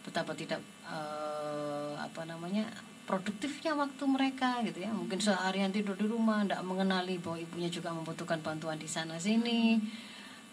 betapa 0.00 0.32
tidak 0.32 0.58
eh, 0.88 1.92
apa 2.00 2.24
namanya 2.24 2.64
produktifnya 3.10 3.74
waktu 3.74 4.06
mereka 4.06 4.62
gitu 4.62 4.86
ya. 4.86 4.94
Mungkin 4.94 5.18
seharian 5.18 5.74
tidur 5.74 5.98
di 5.98 6.06
rumah 6.06 6.46
tidak 6.46 6.62
mengenali 6.62 7.18
bahwa 7.18 7.42
ibunya 7.42 7.66
juga 7.66 7.90
membutuhkan 7.90 8.38
bantuan 8.38 8.78
di 8.78 8.86
sana 8.86 9.18
sini. 9.18 9.82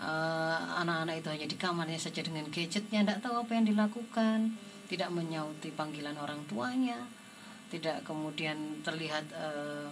Eh, 0.01 0.59
anak-anak 0.81 1.21
itu 1.21 1.29
hanya 1.29 1.45
di 1.45 1.57
kamarnya 1.57 2.01
saja 2.01 2.25
dengan 2.25 2.49
gadgetnya 2.49 3.05
tidak 3.05 3.21
tahu 3.21 3.45
apa 3.45 3.51
yang 3.53 3.69
dilakukan. 3.69 4.57
Tidak 4.89 5.09
menyauti 5.13 5.69
panggilan 5.69 6.17
orang 6.17 6.41
tuanya. 6.49 6.97
Tidak 7.69 8.01
kemudian 8.01 8.81
terlihat 8.81 9.29
eh, 9.37 9.89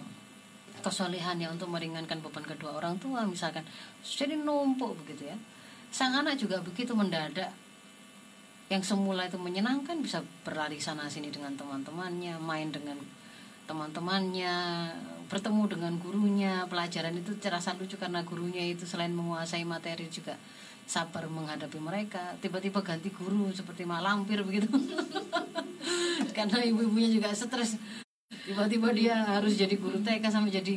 kesolehannya 0.82 1.46
untuk 1.54 1.70
meringankan 1.70 2.18
beban 2.18 2.42
kedua 2.42 2.82
orang 2.82 2.98
tua 2.98 3.22
misalkan. 3.22 3.62
Jadi 4.02 4.34
numpuk 4.34 4.98
begitu 5.06 5.30
ya. 5.30 5.38
Sang 5.94 6.18
anak 6.18 6.34
juga 6.34 6.58
begitu 6.58 6.98
mendadak 6.98 7.54
yang 8.66 8.82
semula 8.82 9.30
itu 9.30 9.38
menyenangkan 9.38 10.02
bisa 10.02 10.26
berlari 10.42 10.82
sana 10.82 11.06
sini 11.06 11.30
dengan 11.30 11.54
teman-temannya 11.54 12.34
main 12.42 12.74
dengan 12.74 12.98
teman-temannya 13.70 14.54
bertemu 15.30 15.62
dengan 15.70 15.92
gurunya. 16.02 16.66
Pelajaran 16.66 17.14
itu 17.14 17.34
terasa 17.38 17.74
lucu 17.78 17.94
karena 17.94 18.26
gurunya 18.26 18.66
itu 18.66 18.82
selain 18.82 19.14
menguasai 19.14 19.62
materi 19.62 20.10
juga 20.10 20.34
sabar 20.86 21.26
menghadapi 21.30 21.78
mereka. 21.78 22.34
Tiba-tiba 22.42 22.82
ganti 22.82 23.10
guru 23.10 23.50
seperti 23.54 23.86
mak 23.86 24.02
lampir 24.02 24.42
begitu. 24.42 24.70
Karena 26.36 26.62
ibu-ibunya 26.62 27.10
juga 27.10 27.34
stres. 27.34 27.78
Tiba-tiba 28.46 28.94
dia 28.94 29.26
harus 29.26 29.58
jadi 29.58 29.74
guru 29.78 29.98
TK 30.02 30.26
sampai 30.30 30.50
jadi 30.54 30.74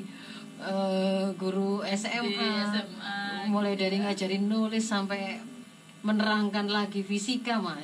eh, 0.62 1.26
guru 1.38 1.86
SMA, 1.86 2.26
Di 2.26 2.38
SMA, 2.74 3.18
mulai 3.50 3.74
dari 3.78 4.02
ngajarin 4.02 4.46
nulis 4.50 4.86
sampai 4.86 5.38
menerangkan 6.02 6.72
lagi 6.72 7.04
fisika 7.04 7.60
mah 7.60 7.76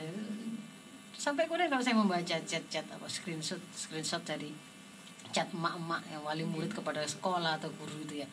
sampai 1.15 1.47
kemudian 1.47 1.71
kalau 1.71 1.83
saya 1.83 1.97
membaca 1.97 2.37
chat-chat 2.37 2.85
apa 2.91 3.07
screenshot 3.09 3.59
screenshot 3.73 4.21
dari 4.21 4.51
chat 5.35 5.51
emak-emak 5.51 5.99
yang 6.07 6.23
wali 6.23 6.47
murid 6.47 6.71
kepada 6.71 7.03
sekolah 7.03 7.59
atau 7.59 7.67
guru 7.75 8.07
itu 8.07 8.23
ya. 8.23 8.27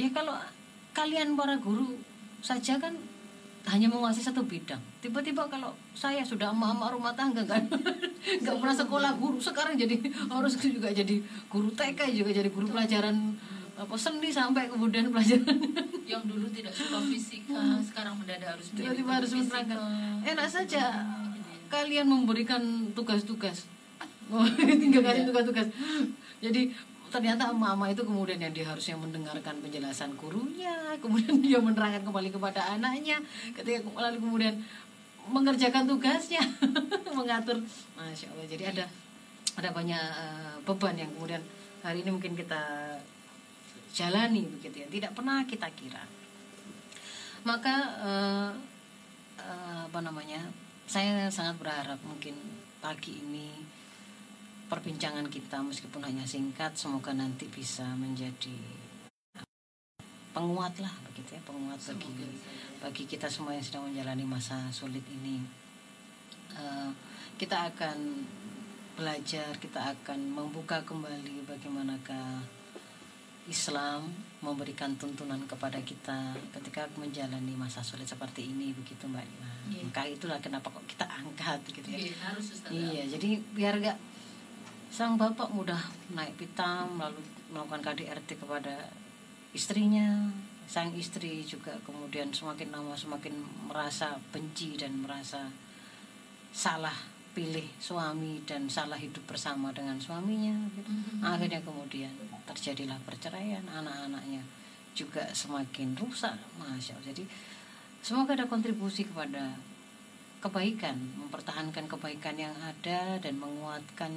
Ya 0.00 0.08
kalau 0.16 0.32
kalian 0.96 1.36
para 1.36 1.60
guru 1.60 2.00
saja 2.40 2.80
kan 2.80 2.96
hanya 3.68 3.92
menguasai 3.92 4.24
satu 4.24 4.40
bidang. 4.48 4.80
Tiba-tiba 5.04 5.44
kalau 5.52 5.76
saya 5.92 6.24
sudah 6.24 6.56
emak-emak 6.56 6.96
rumah 6.96 7.12
tangga 7.12 7.44
kan? 7.44 7.68
Nggak 8.40 8.56
pernah 8.56 8.76
sekolah 8.76 9.10
guru. 9.20 9.36
Sekarang 9.36 9.76
jadi 9.76 10.00
harus 10.32 10.56
juga 10.56 10.88
jadi 10.88 11.20
guru 11.52 11.68
TK 11.76 12.16
juga 12.16 12.30
jadi 12.32 12.48
guru 12.48 12.72
pelajaran 12.72 13.36
apa 13.80 13.96
seni 13.96 14.28
sampai 14.28 14.68
kemudian 14.68 15.08
pelajaran. 15.08 15.56
Yang 16.04 16.22
dulu 16.28 16.46
tidak 16.52 16.72
suka 16.76 17.00
fisika 17.08 17.80
sekarang 17.80 18.14
mendadak 18.20 18.52
harus 18.52 18.66
tiba-tiba 18.76 19.10
harus 19.16 19.30
menerangkan 19.32 19.78
enak 20.20 20.48
saja 20.52 20.84
Gitu 21.32 21.48
ya. 21.48 21.58
kalian 21.72 22.06
memberikan 22.06 22.60
tugas-tugas. 22.92 23.64
Oh, 24.28 24.44
tinggal 24.84 25.00
kasih 25.00 25.24
tugas-tugas. 25.24 25.66
Jadi 26.44 26.76
ternyata 27.10 27.50
emak-emak 27.50 27.96
itu 27.98 28.02
kemudian 28.06 28.38
yang 28.38 28.54
dia 28.54 28.62
harusnya 28.70 28.94
mendengarkan 28.94 29.58
penjelasan 29.58 30.14
gurunya 30.14 30.94
kemudian 31.02 31.42
dia 31.42 31.58
menerangkan 31.58 32.06
kembali 32.06 32.30
kepada 32.30 32.78
anaknya 32.78 33.18
ketika 33.50 33.82
lalu 33.98 34.22
kemudian 34.22 34.54
mengerjakan 35.26 35.90
tugasnya 35.90 36.38
mengatur. 37.18 37.58
Masya 37.98 38.30
allah 38.30 38.46
jadi 38.46 38.70
ada 38.70 38.84
ada 39.58 39.68
banyak 39.74 39.98
eh, 39.98 40.54
beban 40.62 40.94
yang 40.94 41.10
kemudian 41.18 41.42
hari 41.82 42.06
ini 42.06 42.14
mungkin 42.14 42.38
kita 42.38 42.62
jalani 43.94 44.46
begitu 44.46 44.82
ya. 44.84 44.88
Tidak 44.88 45.12
pernah 45.14 45.42
kita 45.46 45.68
kira. 45.74 46.02
Maka 47.46 47.76
eh, 48.04 48.50
eh, 49.40 49.80
apa 49.88 50.00
namanya 50.04 50.44
saya 50.90 51.30
sangat 51.30 51.56
berharap 51.62 51.98
mungkin 52.02 52.34
pagi 52.82 53.22
ini 53.22 53.48
perbincangan 54.66 55.26
kita 55.26 55.62
meskipun 55.62 56.02
hanya 56.06 56.22
singkat 56.26 56.74
semoga 56.78 57.10
nanti 57.10 57.46
bisa 57.50 57.86
menjadi 57.98 58.54
penguat 60.30 60.78
lah 60.78 60.94
begitu 61.10 61.34
ya 61.34 61.42
penguat 61.42 61.80
bagi 61.90 62.26
bagi 62.78 63.04
kita 63.04 63.26
semua 63.26 63.52
yang 63.52 63.66
sedang 63.66 63.90
menjalani 63.90 64.24
masa 64.24 64.70
sulit 64.70 65.02
ini. 65.10 65.42
Eh, 66.54 66.90
kita 67.40 67.72
akan 67.72 68.26
belajar 69.00 69.56
kita 69.56 69.96
akan 69.96 70.28
membuka 70.28 70.84
kembali 70.84 71.48
bagaimanakah 71.48 72.59
Islam 73.50 74.06
memberikan 74.40 74.94
tuntunan 74.96 75.42
kepada 75.44 75.76
kita 75.82 76.32
ketika 76.54 76.86
menjalani 76.96 77.52
masa 77.58 77.82
sulit 77.82 78.06
seperti 78.06 78.46
ini 78.48 78.70
begitu 78.72 79.04
mbak 79.04 79.26
Ina. 79.26 79.50
Iya. 79.70 79.82
maka 79.84 80.02
itulah 80.06 80.38
kenapa 80.40 80.70
kok 80.72 80.86
kita 80.88 81.04
angkat 81.04 81.60
gitu 81.68 81.88
ya 81.90 81.98
Nggih, 82.00 82.14
harus. 82.24 82.46
Iya, 82.70 83.02
jadi 83.10 83.30
biar 83.52 83.74
gak 83.82 83.98
sang 84.90 85.14
bapak 85.14 85.50
mudah 85.52 85.78
naik 86.10 86.34
pitam 86.34 86.98
lalu 86.98 87.20
melakukan 87.50 87.82
KDRT 87.94 88.42
kepada 88.42 88.90
istrinya, 89.50 90.30
sang 90.66 90.90
istri 90.94 91.42
juga 91.42 91.74
kemudian 91.86 92.30
semakin 92.30 92.70
lama 92.70 92.94
semakin 92.94 93.34
merasa 93.66 94.18
benci 94.34 94.74
dan 94.78 94.98
merasa 95.02 95.50
salah 96.50 96.94
pilih 97.30 97.66
suami 97.78 98.42
dan 98.42 98.66
salah 98.66 98.98
hidup 98.98 99.22
bersama 99.30 99.70
dengan 99.70 99.94
suaminya. 100.02 100.54
gitu. 100.74 100.90
Mhm. 100.90 101.22
Akhirnya 101.22 101.62
kemudian 101.62 102.10
terjadilah 102.50 102.98
perceraian, 103.06 103.62
anak-anaknya 103.62 104.42
juga 104.92 105.22
semakin 105.30 105.94
rusak, 105.94 106.34
masya 106.58 106.98
Allah. 106.98 107.14
Jadi 107.14 107.24
semoga 108.02 108.34
ada 108.34 108.50
kontribusi 108.50 109.06
kepada 109.06 109.54
kebaikan, 110.40 110.96
mempertahankan 111.20 111.84
kebaikan 111.86 112.34
yang 112.34 112.54
ada 112.58 113.20
dan 113.20 113.34
menguatkan 113.38 114.12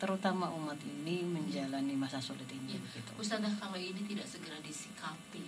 terutama 0.00 0.50
umat 0.52 0.76
ini 0.82 1.22
menjalani 1.22 1.94
masa 1.94 2.18
sulit 2.18 2.48
ini. 2.50 2.76
Ya, 2.76 2.80
begitu. 2.82 3.10
Ustazah 3.16 3.52
kalau 3.56 3.78
ini 3.78 4.04
tidak 4.04 4.26
segera 4.26 4.58
disikapi, 4.60 5.40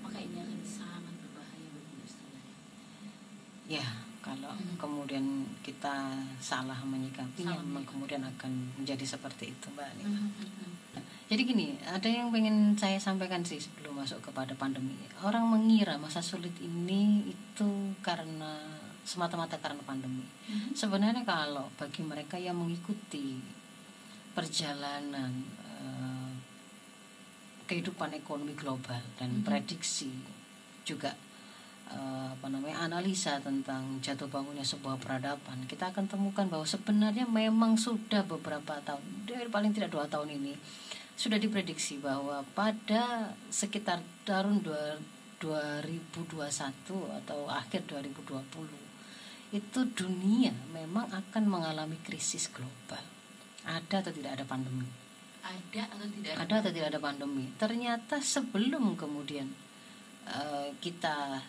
maka 0.00 0.18
ini 0.18 0.40
akan 0.40 0.60
sangat 0.64 1.14
berbahaya 1.20 1.68
bagi 1.68 1.94
Ustazah. 2.02 2.44
Ya, 3.68 3.86
kalau 4.24 4.56
Hmm. 4.56 4.74
kemudian 4.80 5.46
kita 5.62 6.16
salah 6.40 6.80
menyikapinya, 6.82 7.54
Salah 7.60 7.84
kemudian 7.84 8.22
akan 8.24 8.52
menjadi 8.80 9.04
seperti 9.04 9.52
itu, 9.52 9.66
Mbak. 9.74 9.90
Nina. 10.00 10.16
Mhm. 10.16 10.70
Jadi 11.28 11.44
gini, 11.44 11.76
ada 11.84 12.08
yang 12.08 12.32
pengen 12.32 12.72
saya 12.72 12.96
sampaikan 12.96 13.44
sih 13.44 13.60
sebelum 13.60 14.00
masuk 14.00 14.32
kepada 14.32 14.56
pandemi. 14.56 14.96
Orang 15.20 15.52
mengira 15.52 16.00
masa 16.00 16.24
sulit 16.24 16.56
ini 16.56 17.20
itu 17.28 17.92
karena 18.00 18.56
semata-mata 19.04 19.60
karena 19.60 19.84
pandemi. 19.84 20.24
Mhm. 20.48 20.72
Sebenarnya 20.72 21.28
kalau 21.28 21.68
bagi 21.76 22.00
mereka 22.00 22.40
yang 22.40 22.56
mengikuti 22.56 23.44
perjalanan 24.32 25.44
eh, 25.68 26.32
kehidupan 27.68 28.16
ekonomi 28.16 28.56
global 28.56 29.00
dan 29.20 29.28
Mhm. 29.40 29.44
prediksi 29.44 30.08
juga 30.88 31.12
eh, 31.88 32.28
apa 32.32 32.52
namanya 32.52 32.84
analisa 32.88 33.40
tentang 33.40 34.00
jatuh 34.04 34.28
bangunnya 34.28 34.60
sebuah 34.60 35.00
peradaban, 35.00 35.64
kita 35.64 35.88
akan 35.88 36.04
temukan 36.04 36.44
bahwa 36.44 36.68
sebenarnya 36.68 37.24
memang 37.24 37.80
sudah 37.80 38.24
beberapa 38.28 38.76
tahun, 38.84 39.00
dari 39.24 39.48
paling 39.48 39.72
tidak 39.72 39.96
dua 39.96 40.04
tahun 40.04 40.36
ini 40.36 40.52
sudah 41.18 41.34
diprediksi 41.36 41.98
bahwa 41.98 42.46
pada 42.54 43.34
sekitar 43.50 43.98
tahun 44.22 44.62
dua- 44.62 45.02
2021 45.38 47.14
atau 47.22 47.46
akhir 47.46 47.86
2020 47.86 48.66
itu 49.54 49.80
dunia 49.94 50.50
memang 50.74 51.08
akan 51.08 51.44
mengalami 51.46 51.96
krisis 52.02 52.50
global. 52.50 53.00
Ada 53.64 54.02
atau 54.04 54.12
tidak 54.12 54.34
ada 54.38 54.44
pandemi? 54.44 54.84
Ada 55.40 55.88
atau 55.94 56.06
tidak 56.10 56.32
Ada 56.42 56.54
atau 56.60 56.70
tidak 56.74 56.88
ada 56.92 57.00
pandemi? 57.00 57.46
Ternyata 57.56 58.18
sebelum 58.20 58.98
kemudian 58.98 59.48
eh, 60.28 60.68
kita 60.82 61.40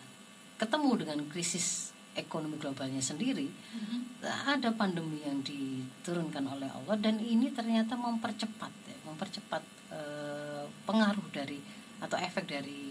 ketemu 0.56 1.04
dengan 1.04 1.18
krisis 1.28 1.92
ekonomi 2.16 2.56
globalnya 2.56 3.04
sendiri, 3.04 3.44
Mhm. 3.46 4.24
ada 4.24 4.72
pandemi 4.72 5.20
yang 5.20 5.44
diturunkan 5.44 6.42
oleh 6.48 6.68
Allah 6.72 6.96
dan 6.96 7.20
ini 7.20 7.52
ternyata 7.52 7.94
mempercepat 8.00 8.72
mempercepat 9.10 9.62
eh, 9.90 10.64
pengaruh 10.86 11.26
dari 11.34 11.58
atau 12.00 12.16
efek 12.16 12.48
dari 12.48 12.90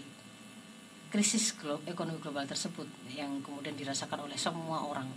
krisis 1.10 1.58
glo- 1.58 1.82
ekonomi 1.90 2.22
global 2.22 2.46
tersebut 2.46 2.86
yang 3.10 3.42
kemudian 3.42 3.74
dirasakan 3.74 4.30
oleh 4.30 4.38
semua 4.38 4.86
orang. 4.86 5.10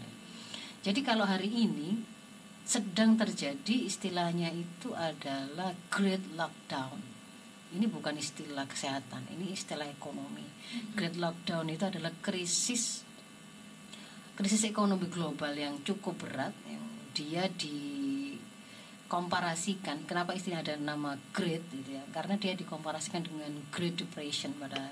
Jadi 0.81 0.99
kalau 1.05 1.23
hari 1.23 1.47
ini 1.47 2.01
sedang 2.65 3.13
terjadi 3.15 3.87
istilahnya 3.87 4.49
itu 4.49 4.91
adalah 4.97 5.71
great 5.93 6.23
lockdown. 6.33 6.97
Ini 7.73 7.85
bukan 7.89 8.17
istilah 8.17 8.65
kesehatan, 8.69 9.29
ini 9.33 9.53
istilah 9.53 9.85
ekonomi. 9.85 10.45
Great 10.97 11.17
lockdown 11.17 11.69
itu 11.69 11.85
adalah 11.85 12.13
krisis 12.21 13.05
krisis 14.33 14.65
ekonomi 14.65 15.05
global 15.13 15.53
yang 15.53 15.77
cukup 15.85 16.25
berat 16.25 16.57
yang 16.65 16.81
dia 17.13 17.45
dikomparasikan. 19.13 20.09
Kenapa 20.09 20.33
istilah 20.33 20.65
ada 20.65 20.73
nama 20.73 21.13
Great 21.29 21.61
gitu 21.69 21.93
ya? 21.93 22.01
Karena 22.09 22.33
dia 22.33 22.57
dikomparasikan 22.57 23.21
dengan 23.21 23.53
Great 23.69 23.93
Depression 24.01 24.57
pada 24.57 24.89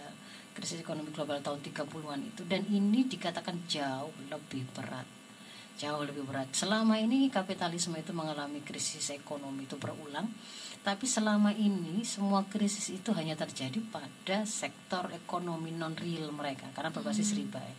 krisis 0.54 0.78
ekonomi 0.78 1.10
global 1.10 1.42
tahun 1.42 1.58
30-an 1.66 2.22
itu. 2.30 2.46
Dan 2.46 2.70
ini 2.70 3.10
dikatakan 3.10 3.66
jauh 3.66 4.14
lebih 4.30 4.70
berat. 4.78 5.10
Jauh 5.82 6.06
lebih 6.06 6.22
berat. 6.30 6.54
Selama 6.54 7.02
ini 7.02 7.34
kapitalisme 7.34 7.98
itu 7.98 8.14
mengalami 8.14 8.62
krisis 8.62 9.10
ekonomi 9.10 9.66
itu 9.66 9.82
berulang. 9.82 10.30
Tapi 10.86 11.10
selama 11.10 11.50
ini 11.58 12.06
semua 12.06 12.46
krisis 12.46 12.94
itu 12.94 13.10
hanya 13.18 13.34
terjadi 13.34 13.82
pada 13.90 14.46
sektor 14.46 15.10
ekonomi 15.18 15.74
non 15.74 15.98
real 15.98 16.30
mereka. 16.30 16.70
Karena 16.78 16.94
berbasis 16.94 17.34
riba 17.34 17.58
ya. 17.58 17.76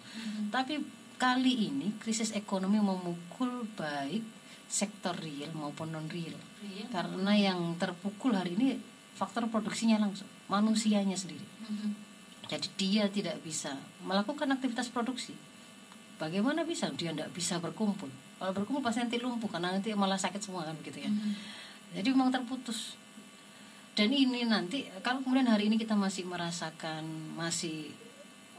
Tapi 0.50 0.82
kali 1.22 1.70
ini 1.70 1.94
krisis 2.02 2.34
ekonomi 2.34 2.82
memukul 2.82 3.62
baik 3.78 4.41
sektor 4.72 5.12
real 5.20 5.52
maupun 5.52 5.92
non 5.92 6.08
real. 6.08 6.32
Karena 6.88 7.36
yang 7.36 7.76
terpukul 7.76 8.32
hari 8.32 8.56
ini 8.56 8.80
faktor 9.12 9.44
produksinya 9.52 10.00
langsung 10.00 10.28
manusianya 10.48 11.14
sendiri. 11.14 11.44
Mhm. 11.68 11.90
jadi 12.50 12.68
dia 12.76 13.04
tidak 13.08 13.40
bisa 13.40 13.72
melakukan 14.04 14.44
aktivitas 14.52 14.92
produksi. 14.92 15.32
Bagaimana 16.20 16.68
bisa? 16.68 16.92
Dia 16.92 17.16
tidak 17.16 17.32
bisa 17.32 17.56
berkumpul. 17.56 18.12
Kalau 18.36 18.52
berkumpul 18.52 18.84
pasti 18.84 19.00
nanti 19.00 19.16
lumpuh 19.16 19.48
karena 19.48 19.72
nanti 19.72 19.96
malah 19.96 20.20
sakit 20.20 20.42
semua 20.42 20.68
kan 20.68 20.76
begitu 20.76 21.04
ya. 21.04 21.10
Mhm. 21.12 21.32
jadi 21.96 22.08
memang 22.12 22.32
terputus. 22.32 22.96
Dan 23.92 24.08
ini 24.08 24.48
nanti 24.48 24.88
kalau 25.04 25.20
kemudian 25.20 25.48
hari 25.48 25.68
ini 25.68 25.76
kita 25.76 25.92
masih 25.92 26.24
merasakan 26.24 27.04
masih 27.36 27.92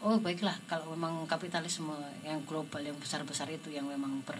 oh 0.05 0.20
baiklah 0.20 0.53
kalau 0.67 0.93
memang 0.93 1.24
kapitalisme 1.25 1.96
yang 2.22 2.43
global 2.43 2.84
yang 2.84 2.93
besar-besar 3.00 3.48
itu 3.50 3.72
yang 3.72 3.88
memang 3.88 4.20
ber, 4.27 4.36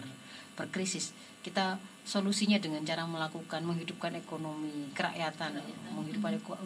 berkrisis 0.54 1.12
kita 1.44 1.76
solusinya 2.04 2.56
dengan 2.56 2.80
cara 2.84 3.04
melakukan 3.04 3.60
menghidupkan 3.64 4.12
ekonomi 4.14 4.88
kerakyatan 4.92 5.56
menghidupkan 5.92 6.36
eko- 6.36 6.60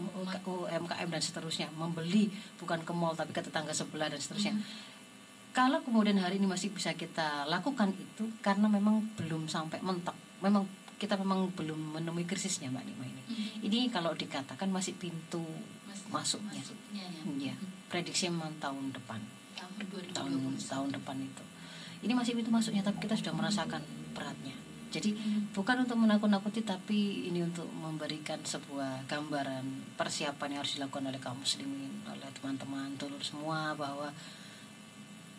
UMKM 0.47 1.09
dan 1.09 1.23
seterusnya. 1.23 1.67
Membeli 1.75 2.31
bukan 2.59 2.83
ke 2.83 2.93
mall 2.95 3.15
tapi 3.15 3.31
ke 3.31 3.43
tetangga 3.43 3.71
sebelah 3.71 4.07
dan 4.07 4.19
seterusnya. 4.19 4.55
Kalau 5.51 5.83
kemudian 5.83 6.19
hari 6.19 6.39
ini 6.39 6.47
masih 6.47 6.71
bisa 6.71 6.95
kita 6.95 7.43
lakukan 7.47 7.91
itu 7.91 8.31
karena 8.39 8.71
memang 8.71 9.03
belum 9.19 9.51
sampai 9.51 9.83
mentok. 9.83 10.15
Memang 10.39 10.67
kita 10.99 11.15
memang 11.15 11.51
belum 11.55 11.99
menemui 11.99 12.23
krisisnya 12.23 12.71
mbak 12.71 12.83
Nima 12.83 13.07
ini. 13.07 13.23
Mhm. 13.27 13.67
ini 13.67 13.79
kalau 13.87 14.15
dikatakan 14.15 14.67
masih 14.67 14.95
pintu 14.95 15.43
Mas- 15.87 16.07
masuknya. 16.11 16.59
masuknya 16.59 17.07
ya. 17.39 17.51
ya 17.51 17.55
prediksi 17.87 18.27
memang 18.27 18.55
tahun 18.59 18.91
depan. 18.91 19.19
Tahun 19.55 19.73
2021. 19.79 20.15
tahun 20.15 20.31
tahun 20.59 20.89
depan 20.95 21.17
itu 21.19 21.43
ini 22.03 22.13
masih 22.15 22.39
pintu 22.39 22.51
masuknya 22.53 22.83
tapi 22.85 23.03
kita 23.03 23.15
sudah 23.19 23.35
merasakan 23.35 23.83
beratnya 24.15 24.55
jadi 24.89 25.13
bukan 25.53 25.85
untuk 25.85 26.01
menakut-nakuti 26.01 26.65
tapi 26.65 27.29
ini 27.29 27.45
untuk 27.45 27.69
memberikan 27.69 28.41
sebuah 28.41 29.05
gambaran 29.05 29.95
persiapan 30.01 30.57
yang 30.57 30.61
harus 30.65 30.81
dilakukan 30.81 31.05
oleh 31.13 31.21
kaum 31.21 31.37
muslimin 31.37 31.93
oleh 32.09 32.29
teman-teman 32.41 32.97
dulur 32.97 33.21
semua 33.21 33.77
bahwa 33.77 34.09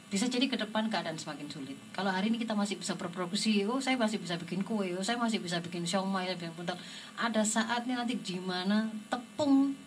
bisa 0.10 0.26
jadi 0.26 0.50
ke 0.50 0.58
depan 0.58 0.90
keadaan 0.90 1.22
semakin 1.22 1.46
sulit. 1.54 1.78
Kalau 1.94 2.10
hari 2.10 2.34
ini 2.34 2.42
kita 2.42 2.58
masih 2.58 2.82
bisa 2.82 2.98
berproduksi, 2.98 3.62
oh 3.70 3.78
saya 3.78 3.94
masih 3.94 4.18
bisa 4.18 4.42
bikin 4.42 4.66
kue, 4.66 4.98
oh 4.98 5.06
saya 5.06 5.22
masih 5.22 5.38
bisa 5.38 5.62
bikin 5.62 5.86
siomay, 5.86 6.26
saya 6.26 6.34
bikin 6.34 6.58
puntal. 6.58 6.82
Ada 7.14 7.46
saatnya 7.46 8.02
nanti 8.02 8.18
di 8.18 8.42
mana 8.42 8.90
tepung 9.14 9.78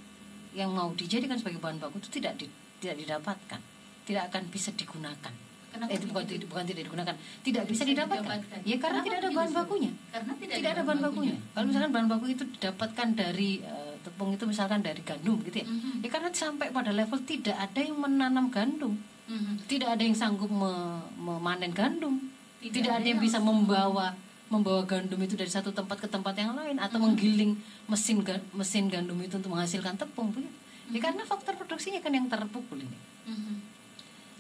yang 0.55 0.71
mau 0.71 0.95
dijadikan 0.95 1.35
sebagai 1.35 1.59
bahan 1.59 1.83
baku 1.83 1.99
itu 1.99 2.23
tidak 2.23 2.39
di- 2.39 2.55
tidak 2.79 3.03
didapatkan, 3.03 3.61
tidak 4.07 4.23
akan 4.31 4.43
bisa 4.47 4.71
digunakan. 4.79 5.35
Kenapa 5.73 5.89
Eh, 5.89 5.97
itu 5.97 6.07
bukan, 6.07 6.23
begitu? 6.23 6.45
bukan 6.47 6.65
tidak 6.65 6.83
digunakan, 6.85 7.15
tidak 7.41 7.63
bisa 7.65 7.73
bisa 7.73 7.85
didapatkan. 7.89 8.21
didapatkan. 8.23 8.59
Ya 8.63 8.77
karena 8.77 8.93
Kenapa 8.95 9.07
tidak 9.09 9.19
ada 9.19 9.31
bahan 9.33 9.53
bakunya. 9.55 9.91
Karena 10.07 10.33
tidak, 10.37 10.55
Tidak 10.55 10.71
ada 10.71 10.83
bahan 10.83 11.01
bakunya. 11.03 11.37
Kalau 11.51 11.67
misalkan 11.67 11.91
bahan 11.91 12.09
baku 12.09 12.25
itu 12.29 12.45
didapatkan 12.51 13.09
dari 13.13 13.51
eh, 13.59 13.93
tepung 13.99 14.31
itu 14.31 14.45
misalkan 14.45 14.81
dari 14.81 15.01
gandum 15.01 15.41
gitu 15.43 15.57
ya. 15.59 15.67
Mhm. 15.67 15.93
Ya 16.01 16.09
karena 16.09 16.29
sampai 16.31 16.69
pada 16.69 16.91
level 16.91 17.19
tidak 17.23 17.57
ada 17.57 17.81
yang 17.81 17.97
menanam 17.97 18.47
gandum 18.49 18.95
Mhm. 19.25 19.65
tidak 19.65 19.89
ada 19.89 20.03
yang 20.03 20.13
sanggup 20.13 20.51
me- 20.51 21.01
memanen 21.17 21.71
gandum 21.71 22.19
Tidak 22.59 22.75
tidak, 22.77 22.93
ada 22.93 23.01
yang 23.01 23.17
yang 23.17 23.21
bisa 23.23 23.39
membawa 23.39 24.13
membawa 24.47 24.83
gandum 24.83 25.17
itu 25.17 25.33
dari 25.33 25.49
satu 25.49 25.71
tempat 25.71 25.97
ke 25.97 26.07
tempat 26.07 26.35
yang 26.35 26.53
lain 26.53 26.77
atau 26.77 27.01
menggiling 27.01 27.57
mesin 27.87 28.21
ga- 28.21 28.45
mesin 28.53 28.87
gandum 28.87 29.17
itu 29.19 29.33
untuk 29.33 29.49
menghasilkan 29.49 29.97
tepung 29.97 30.29
begitu 30.29 30.53
ya 30.91 31.01
karena 31.01 31.23
faktor 31.23 31.55
produksinya 31.55 31.99
kan 31.99 32.13
yang 32.13 32.27
terpukul 32.27 32.77
ini 32.77 32.99
Mhm. 33.25 33.55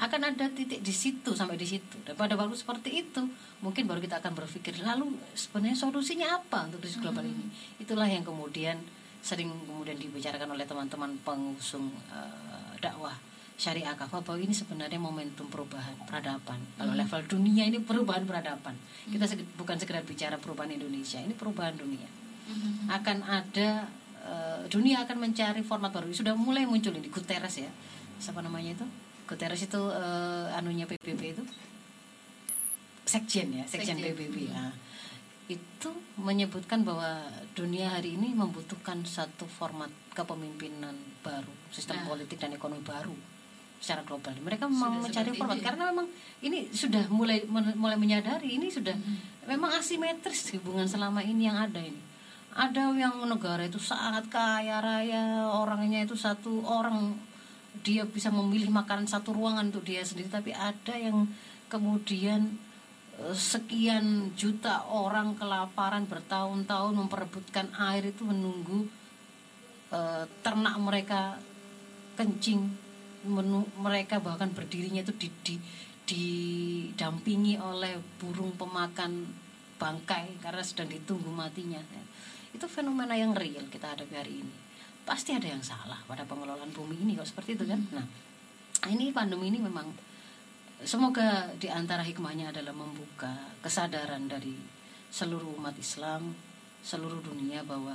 Akan 0.00 0.20
ada 0.34 0.48
titik 0.50 0.80
di 0.80 0.94
situ 0.94 1.36
sampai 1.36 1.60
di 1.60 1.68
situ. 1.68 1.96
Dan 2.06 2.16
pada 2.16 2.34
waktu 2.38 2.56
seperti 2.56 3.04
itu 3.04 3.22
mungkin 3.60 3.86
baru 3.86 4.00
kita 4.02 4.18
akan 4.24 4.32
berpikir 4.34 4.80
lalu 4.82 5.14
sebenarnya 5.36 5.78
solusinya 5.78 6.40
apa 6.40 6.66
untuk 6.70 6.82
krisis 6.82 6.98
global 7.02 7.22
ini? 7.26 7.46
Itulah 7.78 8.08
yang 8.08 8.24
kemudian 8.24 8.80
sering 9.22 9.52
kemudian 9.68 9.94
dibicarakan 10.00 10.50
oleh 10.50 10.66
teman-teman 10.66 11.14
pengusung 11.22 11.92
eh, 12.10 12.72
dakwah 12.82 13.14
syariah 13.54 13.94
kafah 13.94 14.26
bahwa 14.26 14.42
ini 14.42 14.50
sebenarnya 14.50 14.98
momentum 14.98 15.46
perubahan 15.46 15.94
peradaban. 16.02 16.58
Kalau 16.74 16.98
level 16.98 17.20
dunia 17.30 17.62
ini 17.62 17.78
perubahan 17.78 18.26
peradaban. 18.26 18.74
Kita 19.06 19.22
seg- 19.30 19.46
bukan 19.54 19.78
sekedar 19.78 20.02
bicara 20.02 20.34
perubahan 20.34 20.74
Indonesia 20.74 21.22
ini 21.22 21.30
perubahan 21.36 21.78
dunia. 21.78 22.10
Akan 22.90 23.22
ada 23.22 23.86
eh, 24.26 24.62
dunia 24.66 25.06
akan 25.06 25.30
mencari 25.30 25.62
format 25.62 25.94
baru. 25.94 26.10
Sudah 26.10 26.34
mulai 26.34 26.66
muncul 26.66 26.90
ini 26.90 27.06
Guterres 27.06 27.62
ya. 27.62 27.70
Siapa 28.18 28.42
namanya 28.42 28.74
itu 28.74 28.86
Guterres 29.32 29.62
itu 29.62 29.80
eh, 29.88 30.46
anunya 30.52 30.84
PBB 30.84 31.22
itu 31.30 31.42
sekjen 33.02 33.48
ya 33.50 33.64
sekjen, 33.64 33.96
Sekjen. 33.96 34.14
PBB 34.14 34.36
ya. 34.48 34.70
itu 35.48 35.90
menyebutkan 36.16 36.80
bahwa 36.80 37.18
dunia 37.52 37.90
hari 37.90 38.14
ini 38.14 38.30
membutuhkan 38.32 39.02
satu 39.02 39.44
format 39.44 39.90
kepemimpinan 40.12 40.94
baru 41.20 41.50
sistem 41.68 41.98
Nah. 41.98 42.06
politik 42.06 42.38
dan 42.38 42.52
ekonomi 42.52 42.80
baru 42.80 43.12
secara 43.76 44.06
global 44.06 44.30
mereka 44.38 44.64
Sudah 44.64 44.78
mau 44.78 45.02
mencari 45.02 45.30
format 45.34 45.58
ya? 45.58 45.64
karena 45.66 45.90
memang 45.90 46.06
ini 46.40 46.70
sudah 46.70 47.04
mulai 47.10 47.42
mulai 47.74 47.96
menyadari 47.96 48.54
ini 48.54 48.70
sudah 48.70 48.94
Mhm. 48.94 49.50
memang 49.50 49.74
asimetris 49.74 50.54
hubungan 50.54 50.86
selama 50.86 51.18
ini 51.20 51.50
yang 51.50 51.58
ada 51.58 51.82
ini 51.82 51.98
ada 52.54 52.92
yang 52.94 53.16
negara 53.26 53.66
itu 53.66 53.80
sangat 53.82 54.28
kaya 54.28 54.78
raya 54.78 55.24
orangnya 55.50 56.06
itu 56.06 56.14
satu 56.14 56.62
orang 56.62 57.18
dia 57.80 58.04
bisa 58.04 58.28
memilih 58.28 58.68
makanan 58.68 59.08
satu 59.08 59.32
ruangan 59.32 59.72
untuk 59.72 59.88
dia 59.88 60.04
sendiri 60.04 60.28
tapi 60.28 60.52
ada 60.52 60.92
yang 60.92 61.24
kemudian 61.72 62.60
eh, 63.16 63.32
sekian 63.32 64.36
juta 64.36 64.84
orang 64.92 65.32
kelaparan 65.40 66.04
bertahun-tahun 66.04 66.92
memperebutkan 66.92 67.72
air 67.80 68.12
itu 68.12 68.28
menunggu 68.28 68.84
eh, 69.88 70.28
ternak 70.44 70.76
mereka 70.76 71.40
kencing 72.20 72.68
menu- 73.24 73.72
mereka 73.80 74.20
bahkan 74.20 74.52
berdirinya 74.52 75.00
itu 75.00 75.16
di, 75.16 75.28
di, 75.40 75.56
didampingi 76.04 77.56
oleh 77.56 77.96
burung 78.20 78.52
pemakan 78.60 79.24
bangkai 79.80 80.38
karena 80.44 80.62
sedang 80.62 80.92
ditunggu 80.92 81.32
matinya. 81.32 81.80
Itu 82.52 82.68
fenomena 82.68 83.16
yang 83.16 83.32
real 83.32 83.64
kita 83.72 83.96
hadapi 83.96 84.14
hari 84.14 84.44
ini 84.44 84.61
pasti 85.02 85.34
ada 85.34 85.46
yang 85.46 85.62
salah 85.62 85.98
pada 86.06 86.22
pengelolaan 86.22 86.70
bumi 86.70 86.94
ini 86.96 87.12
kalau 87.14 87.26
seperti 87.26 87.54
itu 87.54 87.64
kan 87.66 87.80
nah 87.90 88.06
ini 88.86 89.10
pandemi 89.10 89.50
ini 89.50 89.58
memang 89.58 89.86
semoga 90.82 91.50
di 91.56 91.70
antara 91.70 92.02
hikmahnya 92.02 92.50
adalah 92.50 92.74
membuka 92.74 93.30
kesadaran 93.62 94.26
dari 94.26 94.54
seluruh 95.08 95.54
umat 95.58 95.74
Islam 95.76 96.34
seluruh 96.82 97.22
dunia 97.22 97.62
bahwa 97.62 97.94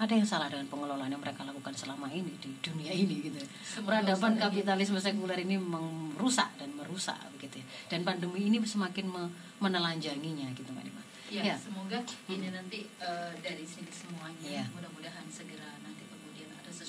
ada 0.00 0.12
yang 0.12 0.24
salah 0.26 0.48
dengan 0.48 0.66
pengelolaan 0.66 1.12
yang 1.12 1.20
mereka 1.20 1.44
lakukan 1.44 1.76
selama 1.76 2.10
ini 2.10 2.32
di 2.42 2.50
dunia 2.58 2.90
ini 2.90 3.22
gitu. 3.22 3.38
Semoga 3.62 4.02
Peradaban 4.02 4.34
kapitalisme 4.34 4.98
sekuler 4.98 5.38
ini 5.38 5.60
merusak 5.60 6.48
dan 6.58 6.74
merusak 6.74 7.14
begitu 7.36 7.62
ya. 7.62 7.66
Dan 7.86 8.02
pandemi 8.02 8.50
ini 8.50 8.58
semakin 8.58 9.06
me- 9.06 9.30
menelanjanginya 9.62 10.50
gitu 10.58 10.66
Mbak 10.66 10.84
Nima. 10.90 11.02
Ya, 11.30 11.42
Ya. 11.44 11.56
semoga 11.56 12.02
ini 12.26 12.50
nanti 12.50 12.82
eh, 12.98 13.32
dari 13.38 13.62
sini 13.62 13.86
semuanya 13.88 14.42
Ya. 14.42 14.64
mudah-mudahan 14.74 15.22
segera 15.30 15.70
nanti 15.80 16.01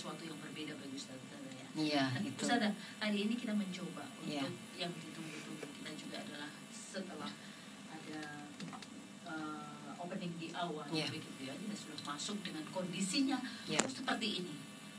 sesuatu 0.04 0.28
yang 0.28 0.36
berbeda 0.36 0.76
bagi 0.76 1.00
Ustazah 1.00 1.40
ya. 1.56 1.68
Iya, 1.80 2.04
Nah, 2.12 2.20
itu. 2.28 2.44
Ustazah, 2.44 2.76
hari 3.00 3.24
ini 3.24 3.40
kita 3.40 3.56
mencoba 3.56 4.04
untuk 4.20 4.36
Ya. 4.36 4.44
yang 4.76 4.92
ditunggu-tunggu 4.92 5.64
kita 5.80 5.92
juga 5.96 6.16
adalah 6.20 6.52
setelah 6.76 7.32
ada 7.88 8.22
eh, 9.24 9.90
opening 10.04 10.36
di 10.36 10.52
awal 10.52 10.84
Ya. 10.92 11.08
begitu 11.08 11.32
ya 11.40 11.56
kita 11.56 11.72
sudah 11.72 12.00
masuk 12.04 12.36
dengan 12.44 12.68
kondisinya 12.76 13.40
Ya. 13.64 13.80
seperti 13.88 14.44
ini 14.44 14.54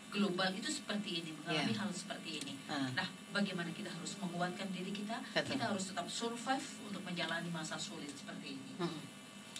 global 0.09 0.49
itu 0.57 0.73
seperti 0.73 1.21
ini 1.21 1.31
mengalami 1.37 1.69
Iya. 1.69 1.81
hal 1.85 1.91
seperti 1.93 2.31
ini. 2.41 2.55
Ah. 2.65 2.89
Nah, 2.97 3.09
bagaimana 3.29 3.69
kita 3.77 3.93
harus 3.93 4.17
menguatkan 4.17 4.73
diri 4.73 4.89
kita? 4.89 5.21
Betul. 5.37 5.53
Kita 5.53 5.65
harus 5.69 5.85
tetap 5.93 6.07
survive 6.09 6.65
untuk 6.81 7.05
menjalani 7.05 7.51
masa 7.53 7.77
sulit 7.77 8.09
seperti 8.09 8.57
ini. 8.57 8.73
Mm-mm. 8.81 9.03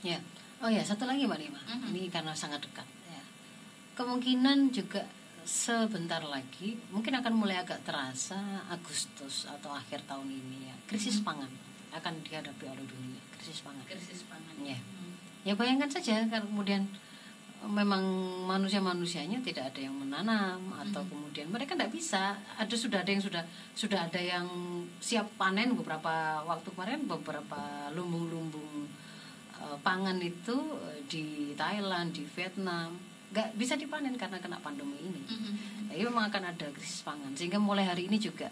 Ya. 0.01 0.23
Oh 0.65 0.71
ya, 0.73 0.81
satu 0.81 1.05
lagi 1.05 1.29
Mbak 1.29 1.37
Nima. 1.37 1.61
Mhm. 1.69 1.91
Ini 1.93 2.09
karena 2.09 2.33
sangat 2.33 2.63
dekat. 2.63 2.87
Ya. 3.05 3.21
Kemungkinan 3.93 4.71
juga 4.71 5.03
sebentar 5.45 6.25
lagi 6.25 6.81
mungkin 6.89 7.15
akan 7.21 7.33
mulai 7.37 7.61
agak 7.61 7.85
terasa 7.85 8.65
Agustus 8.69 9.45
atau 9.45 9.71
akhir 9.71 10.05
tahun 10.09 10.29
ini 10.29 10.69
ya. 10.69 10.77
Krisis 10.89 11.21
Mhm. 11.21 11.25
pangan 11.25 11.53
akan 11.95 12.15
dihadapi 12.27 12.65
oleh 12.67 12.85
dunia. 12.85 13.21
Krisis 13.37 13.61
pangan. 13.63 13.85
Krisis 13.87 14.25
pangan. 14.27 14.55
Hmm. 14.59 15.15
Ya 15.45 15.53
bayangkan 15.53 15.93
saja 15.93 16.25
kalau 16.27 16.49
kemudian 16.49 16.89
eh, 17.63 17.71
memang 17.71 18.03
manusia-manusianya 18.49 19.45
tidak 19.45 19.73
ada 19.73 19.81
yang 19.85 19.95
menanam 19.95 20.61
atau 20.75 21.05
Mhm. 21.05 21.11
kemudian 21.13 21.49
mereka 21.53 21.77
tidak 21.77 21.93
bisa. 21.93 22.41
Ada 22.57 22.75
sudah 22.75 22.99
ada 23.05 23.11
yang 23.13 23.23
sudah 23.23 23.45
sudah 23.77 24.01
ada 24.09 24.21
yang 24.21 24.49
siap 24.99 25.29
panen 25.37 25.77
beberapa 25.77 26.41
waktu 26.43 26.69
kemarin 26.73 27.05
beberapa 27.05 27.93
lumbung-lumbung 27.93 28.89
eh, 29.55 29.79
pangan 29.81 30.19
itu 30.19 30.57
eh, 30.89 31.01
di 31.07 31.25
Thailand, 31.55 32.11
di 32.13 32.25
Vietnam 32.27 32.97
nggak 33.35 33.59
bisa 33.59 33.75
dipanen 33.75 34.15
karena 34.15 34.39
kena 34.39 34.63
pandemi 34.63 34.95
ini. 35.03 35.23
Mhm. 35.27 35.91
Jadi 35.91 36.03
memang 36.07 36.31
akan 36.31 36.55
ada 36.55 36.67
krisis 36.71 37.03
pangan 37.03 37.35
sehingga 37.35 37.59
mulai 37.59 37.83
hari 37.83 38.07
ini 38.07 38.23
juga 38.23 38.47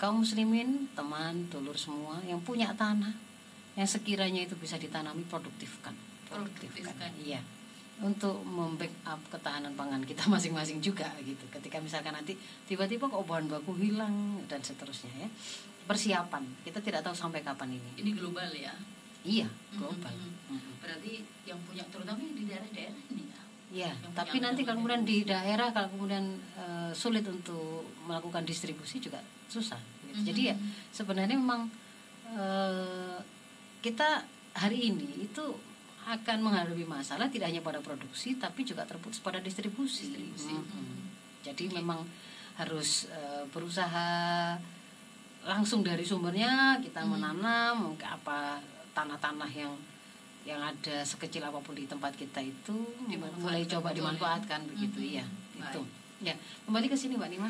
kaum 0.00 0.24
muslimin, 0.24 0.88
teman, 0.96 1.50
dulur 1.52 1.76
semua 1.76 2.22
yang 2.24 2.40
punya 2.40 2.72
tanah 2.72 3.12
yang 3.76 3.86
sekiranya 3.86 4.42
itu 4.42 4.56
bisa 4.56 4.80
ditanami 4.80 5.22
produktifkan. 5.28 5.92
Produktifkan. 6.26 7.12
Iya. 7.20 7.44
Untuk 7.98 8.42
membackup 8.46 9.18
ketahanan 9.30 9.74
pangan 9.76 10.02
kita 10.02 10.24
masing-masing 10.32 10.80
juga 10.80 11.12
gitu. 11.22 11.44
Ketika 11.52 11.78
misalkan 11.78 12.16
nanti 12.16 12.34
tiba-tiba 12.64 13.06
kok 13.06 13.22
bahan 13.22 13.52
baku 13.52 13.76
hilang 13.76 14.40
dan 14.48 14.64
seterusnya 14.64 15.12
ya. 15.14 15.28
Persiapan. 15.84 16.42
Kita 16.64 16.80
tidak 16.80 17.04
tahu 17.04 17.14
sampai 17.14 17.44
kapan 17.44 17.76
ini. 17.76 17.90
Ini 18.00 18.10
global 18.16 18.48
ya. 18.50 18.72
Iya, 19.26 19.50
global. 19.76 20.14
Mhm. 20.14 20.56
Mhm. 20.56 20.72
Berarti 20.82 21.12
yang 21.44 21.58
punya 21.66 21.84
terutama 21.90 22.18
yang 22.22 22.34
di 22.38 22.44
daerah-daerah 22.46 23.02
ini 23.12 23.24
ya. 23.30 23.42
Yang 23.68 23.96
tapi 24.16 24.40
nanti 24.40 24.64
kalau 24.64 24.80
kemudian 24.80 25.04
di 25.04 25.28
daerah 25.28 25.68
kalau 25.76 25.92
kemudian 25.92 26.24
eh, 26.56 26.90
sulit 26.96 27.24
untuk 27.28 27.84
melakukan 28.08 28.44
distribusi 28.48 28.96
juga 28.98 29.20
susah. 29.48 29.76
gitu. 30.08 30.32
Jadi 30.32 30.40
ya 30.48 30.56
sebenarnya 30.88 31.36
memang 31.36 31.68
eh, 32.32 33.18
kita 33.84 34.24
hari 34.56 34.88
ini 34.90 35.28
itu 35.28 35.44
akan 36.08 36.40
menghadapi 36.40 36.88
masalah 36.88 37.28
tidak 37.28 37.52
hanya 37.52 37.60
pada 37.60 37.84
produksi 37.84 38.40
tapi 38.40 38.64
juga 38.64 38.88
terputus 38.88 39.20
pada 39.20 39.36
distribusi. 39.44 40.08
Distribusi. 40.08 40.56
Mhm. 40.56 40.96
Jadi 41.44 41.64
Oke. 41.68 41.74
memang 41.76 42.00
harus 42.56 43.04
eh, 43.12 43.44
berusaha 43.52 44.08
langsung 45.44 45.84
dari 45.84 46.02
sumbernya 46.08 46.80
kita 46.80 47.04
Mhm. 47.04 47.08
menanam 47.12 47.74
mungkin 47.92 48.08
apa 48.08 48.58
tanah-tanah 48.96 49.50
yang 49.52 49.76
yang 50.48 50.64
ada 50.64 51.04
sekecil 51.04 51.44
apa 51.44 51.60
pun 51.60 51.76
di 51.76 51.84
tempat 51.84 52.16
kita 52.16 52.40
itu 52.40 52.72
mulai 53.36 53.68
coba 53.68 53.92
dimanfaatkan 53.92 54.64
ya. 54.64 54.68
begitu 54.72 54.98
Mhm. 55.04 55.12
ya 55.12 55.26
itu 55.60 55.80
ya 56.24 56.34
kembali 56.64 56.86
ke 56.88 56.96
sini 56.96 57.20
mbak 57.20 57.28
Nima 57.28 57.48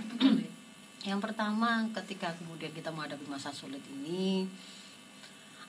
yang 1.06 1.22
pertama 1.22 1.87
ketika 1.94 2.34
kemudian 2.34 2.74
kita 2.74 2.90
menghadapi 2.90 3.22
masa 3.30 3.54
sulit 3.54 3.80
ini 3.87 4.50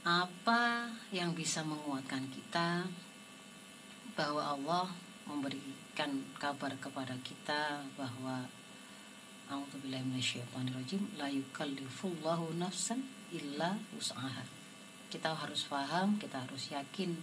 apa 0.01 0.89
yang 1.13 1.37
bisa 1.37 1.61
menguatkan 1.61 2.25
kita 2.33 2.89
bahwa 4.17 4.41
Allah 4.57 4.85
memberikan 5.29 6.09
kabar 6.41 6.73
kepada 6.81 7.13
kita 7.21 7.85
bahwa 7.93 8.49
A'udzubillahi 9.49 10.05
minasyaitonirrajim 10.05 11.17
la 11.17 11.25
yukallifullahu 11.25 12.53
nafsan 12.61 13.01
illa 13.33 13.73
wus'aha. 13.97 14.58
Kita 15.09 15.33
harus 15.33 15.65
paham, 15.65 16.21
kita 16.21 16.45
harus 16.45 16.69
yakin 16.69 17.17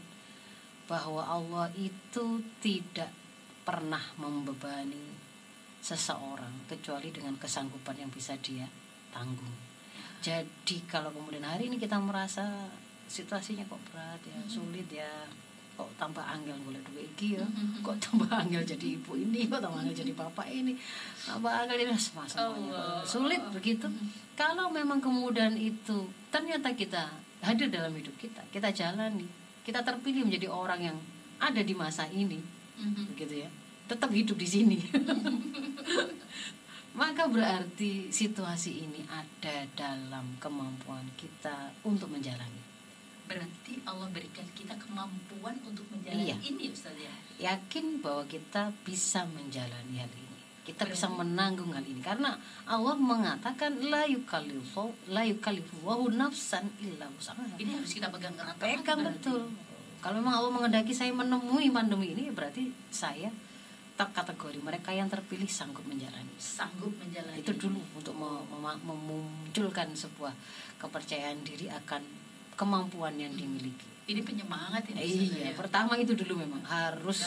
bahwa 0.86 1.22
Allah 1.22 1.70
itu 1.74 2.42
tidak 2.62 3.10
pernah 3.66 4.02
membebani 4.18 5.14
seseorang 5.82 6.66
kecuali 6.66 7.14
dengan 7.14 7.38
kesanggupan 7.38 7.94
yang 7.98 8.10
bisa 8.10 8.34
dia 8.42 8.66
tanggung. 9.14 9.54
Jadi 10.22 10.82
kalau 10.90 11.14
kemudian 11.14 11.46
hari 11.46 11.70
ini 11.70 11.78
kita 11.78 11.98
merasa 12.02 12.70
situasinya 13.06 13.62
kok 13.70 13.78
berat 13.90 14.18
ya, 14.26 14.34
Mhm. 14.34 14.50
sulit 14.50 14.88
ya, 14.90 15.30
kok 15.78 15.86
tambah 15.94 16.22
angel 16.26 16.58
boleh 16.66 16.82
duit 16.90 17.06
iki 17.14 17.38
ya, 17.38 17.46
Mhm. 17.46 17.86
kok 17.86 17.98
tambah 18.02 18.26
angel 18.26 18.66
jadi 18.66 18.98
ibu 18.98 19.14
ini, 19.14 19.46
kok 19.46 19.62
tambah 19.62 19.78
angel 19.78 19.94
jadi 19.94 20.12
bapak 20.14 20.46
ini, 20.50 20.74
tambah 21.22 21.52
angel 21.54 21.78
ini 21.86 21.94
semuanya 21.94 22.50
sulit 23.06 23.42
begitu. 23.54 23.86
Kalau 24.34 24.66
memang 24.74 24.98
kemudian 24.98 25.54
itu 25.54 26.10
ternyata 26.34 26.74
kita 26.74 27.06
hadir 27.40 27.68
dalam 27.68 27.92
hidup 27.92 28.16
kita, 28.16 28.40
kita 28.48 28.70
jalani, 28.70 29.26
kita 29.62 29.82
terpilih 29.82 30.24
menjadi 30.24 30.48
orang 30.48 30.80
yang 30.82 30.98
ada 31.36 31.60
di 31.60 31.74
masa 31.74 32.08
ini, 32.08 32.40
Mhm. 32.76 33.12
begitu 33.12 33.44
ya. 33.44 33.50
Tetap 33.86 34.10
hidup 34.10 34.36
di 34.36 34.48
sini. 34.48 34.78
Maka 36.96 37.28
berarti 37.28 38.08
situasi 38.08 38.88
ini 38.88 39.04
ada 39.04 39.68
dalam 39.76 40.32
kemampuan 40.40 41.04
kita 41.14 41.76
untuk 41.84 42.08
menjalani. 42.08 42.64
Berarti 43.28 43.84
Allah 43.84 44.08
berikan 44.08 44.48
kita 44.56 44.72
kemampuan 44.80 45.60
untuk 45.68 45.84
menjalani 45.92 46.32
Iya. 46.32 46.36
ini 46.40 46.72
Ustaz 46.72 46.96
ya. 46.96 47.12
yakin 47.52 48.00
bahwa 48.00 48.24
kita 48.24 48.72
bisa 48.80 49.28
menjalani 49.28 50.00
hal 50.00 50.08
ini 50.08 50.25
kita 50.66 50.82
bisa 50.84 51.06
menanggung 51.06 51.70
hal 51.70 51.80
ini 51.80 52.02
karena 52.02 52.34
Allah 52.66 52.98
mengatakan 52.98 53.78
la 53.86 54.02
yukallifu 54.04 54.90
la 55.08 55.22
yukallifu 55.22 55.78
nafsan 56.10 56.66
illa 56.80 57.06
wus'aha 57.08 57.54
Ini 57.54 57.70
harus 57.72 57.88
kita 57.88 58.10
pegang 58.10 58.34
erat. 58.34 58.58
pegang 58.58 58.98
betul 59.00 59.46
kalau 59.96 60.18
memang 60.18 60.34
Allah 60.36 60.52
mengendaki 60.52 60.90
saya 60.90 61.10
menemui 61.10 61.70
pandemi 61.70 62.12
ini 62.12 62.28
berarti 62.28 62.66
saya 62.90 63.30
tak 63.96 64.12
kategori 64.12 64.60
mereka 64.60 64.90
yang 64.90 65.06
terpilih 65.06 65.48
sanggup 65.48 65.80
menjalani 65.82 66.34
Sanggup 66.36 66.92
menjalani. 66.96 67.40
itu 67.40 67.48
dulu 67.54 67.80
untuk 67.94 68.12
mem- 68.12 68.44
mem- 68.52 68.82
memunculkan 68.84 69.88
sebuah 69.94 70.34
kepercayaan 70.76 71.40
diri 71.40 71.72
akan 71.72 72.02
kemampuan 72.52 73.16
yang 73.16 73.32
dimiliki 73.32 73.88
Ini 74.06 74.20
penyemangat 74.20 74.86
ini 74.92 75.00
iya 75.00 75.50
ya. 75.50 75.52
pertama 75.54 75.96
itu 75.96 76.12
dulu 76.12 76.38
memang 76.38 76.60
harus 76.62 77.24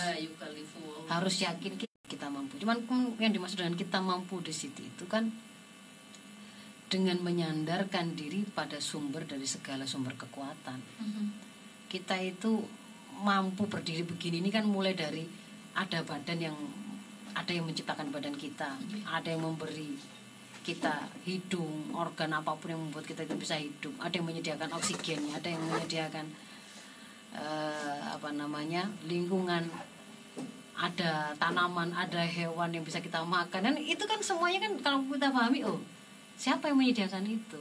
harus 1.10 1.36
yakin 1.40 1.74
ki- 1.76 1.89
kita 2.10 2.28
mampu. 2.28 2.58
Cuman 2.58 2.82
yang 3.22 3.30
dimaksud 3.30 3.62
dengan 3.62 3.78
kita 3.78 4.02
mampu 4.02 4.42
di 4.42 4.52
situ 4.52 4.82
itu 4.82 5.06
kan 5.06 5.30
dengan 6.90 7.22
menyandarkan 7.22 8.18
diri 8.18 8.42
pada 8.50 8.82
sumber 8.82 9.30
dari 9.30 9.46
segala 9.46 9.86
sumber 9.86 10.18
kekuatan. 10.18 10.82
Mhm. 10.82 11.28
kita 11.90 12.22
itu 12.22 12.62
mampu 13.26 13.66
berdiri 13.66 14.06
begini 14.06 14.46
ini 14.46 14.54
kan 14.54 14.62
mulai 14.62 14.94
dari 14.94 15.26
ada 15.74 16.06
badan 16.06 16.38
yang 16.38 16.54
ada 17.34 17.50
yang 17.50 17.66
menciptakan 17.66 18.14
badan 18.14 18.38
kita, 18.38 18.78
ada 19.10 19.26
yang 19.26 19.42
memberi 19.42 19.98
kita 20.62 21.10
hidung, 21.26 21.94
organ 21.98 22.30
apa 22.36 22.54
pun 22.54 22.70
yang 22.70 22.82
membuat 22.82 23.10
kita 23.10 23.26
itu 23.26 23.34
bisa 23.38 23.58
hidup, 23.58 23.96
ada 23.98 24.14
yang 24.14 24.28
menyediakan 24.28 24.70
oksigennya, 24.76 25.42
ada 25.42 25.50
yang 25.50 25.66
menyediakan 25.66 26.26
eh, 27.34 28.02
apa 28.06 28.30
namanya 28.34 28.86
lingkungan, 29.10 29.66
ada 30.80 31.36
tanaman, 31.36 31.92
ada 31.92 32.24
hewan 32.24 32.72
yang 32.72 32.88
bisa 32.88 33.04
kita 33.04 33.20
makan 33.28 33.60
dan 33.60 33.76
itu 33.76 34.00
kan 34.08 34.24
semuanya 34.24 34.64
kan 34.64 34.80
kalau 34.80 35.00
kita 35.12 35.28
pahami 35.28 35.68
oh 35.68 35.84
siapa 36.40 36.72
yang 36.72 36.80
menyediakan 36.80 37.28
itu 37.28 37.60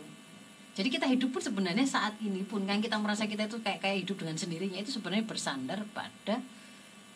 jadi 0.79 0.89
kita 0.95 1.11
hidup 1.11 1.35
pun 1.35 1.43
sebenarnya 1.43 1.83
saat 1.83 2.15
ini 2.23 2.47
pun 2.47 2.63
kan 2.63 2.79
kita 2.79 2.95
merasa 3.03 3.27
kita 3.27 3.51
itu 3.51 3.59
kayak 3.59 3.83
kayak 3.83 4.07
hidup 4.07 4.23
dengan 4.23 4.39
sendirinya 4.39 4.79
itu 4.79 4.95
sebenarnya 4.95 5.27
bersandar 5.27 5.83
pada 5.91 6.39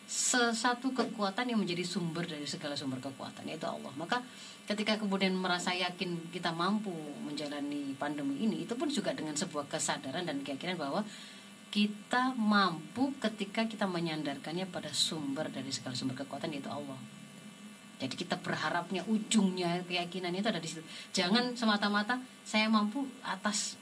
sesatu 0.03 0.91
kekuatan 0.91 1.47
yang 1.47 1.59
menjadi 1.63 1.87
sumber 1.87 2.27
dari 2.27 2.43
segala 2.43 2.75
sumber 2.75 2.99
kekuatan 2.99 3.47
yaitu 3.47 3.63
Allah. 3.63 3.89
Maka 3.95 4.19
ketika 4.67 4.99
kemudian 4.99 5.31
merasa 5.35 5.71
yakin 5.71 6.29
kita 6.29 6.51
mampu 6.51 6.91
menjalani 7.23 7.95
pandemi 7.95 8.43
ini 8.43 8.67
itu 8.67 8.75
pun 8.75 8.91
juga 8.91 9.15
dengan 9.15 9.35
sebuah 9.35 9.67
kesadaran 9.71 10.27
dan 10.27 10.43
keyakinan 10.43 10.75
bahwa 10.75 11.07
kita 11.73 12.37
mampu 12.37 13.17
ketika 13.17 13.65
kita 13.65 13.89
menyandarkannya 13.89 14.69
pada 14.69 14.93
sumber 14.93 15.49
dari 15.49 15.73
segala 15.73 15.97
sumber 15.97 16.13
kekuatan 16.21 16.53
yaitu 16.53 16.69
Allah. 16.69 17.01
Jadi 17.97 18.13
kita 18.13 18.37
berharapnya 18.37 19.01
ujungnya 19.09 19.81
keyakinan 19.89 20.37
itu 20.37 20.45
ada 20.53 20.61
di 20.61 20.69
situ. 20.69 20.85
Jangan 21.17 21.57
semata-mata 21.57 22.21
saya 22.45 22.69
mampu 22.69 23.09
atas 23.25 23.73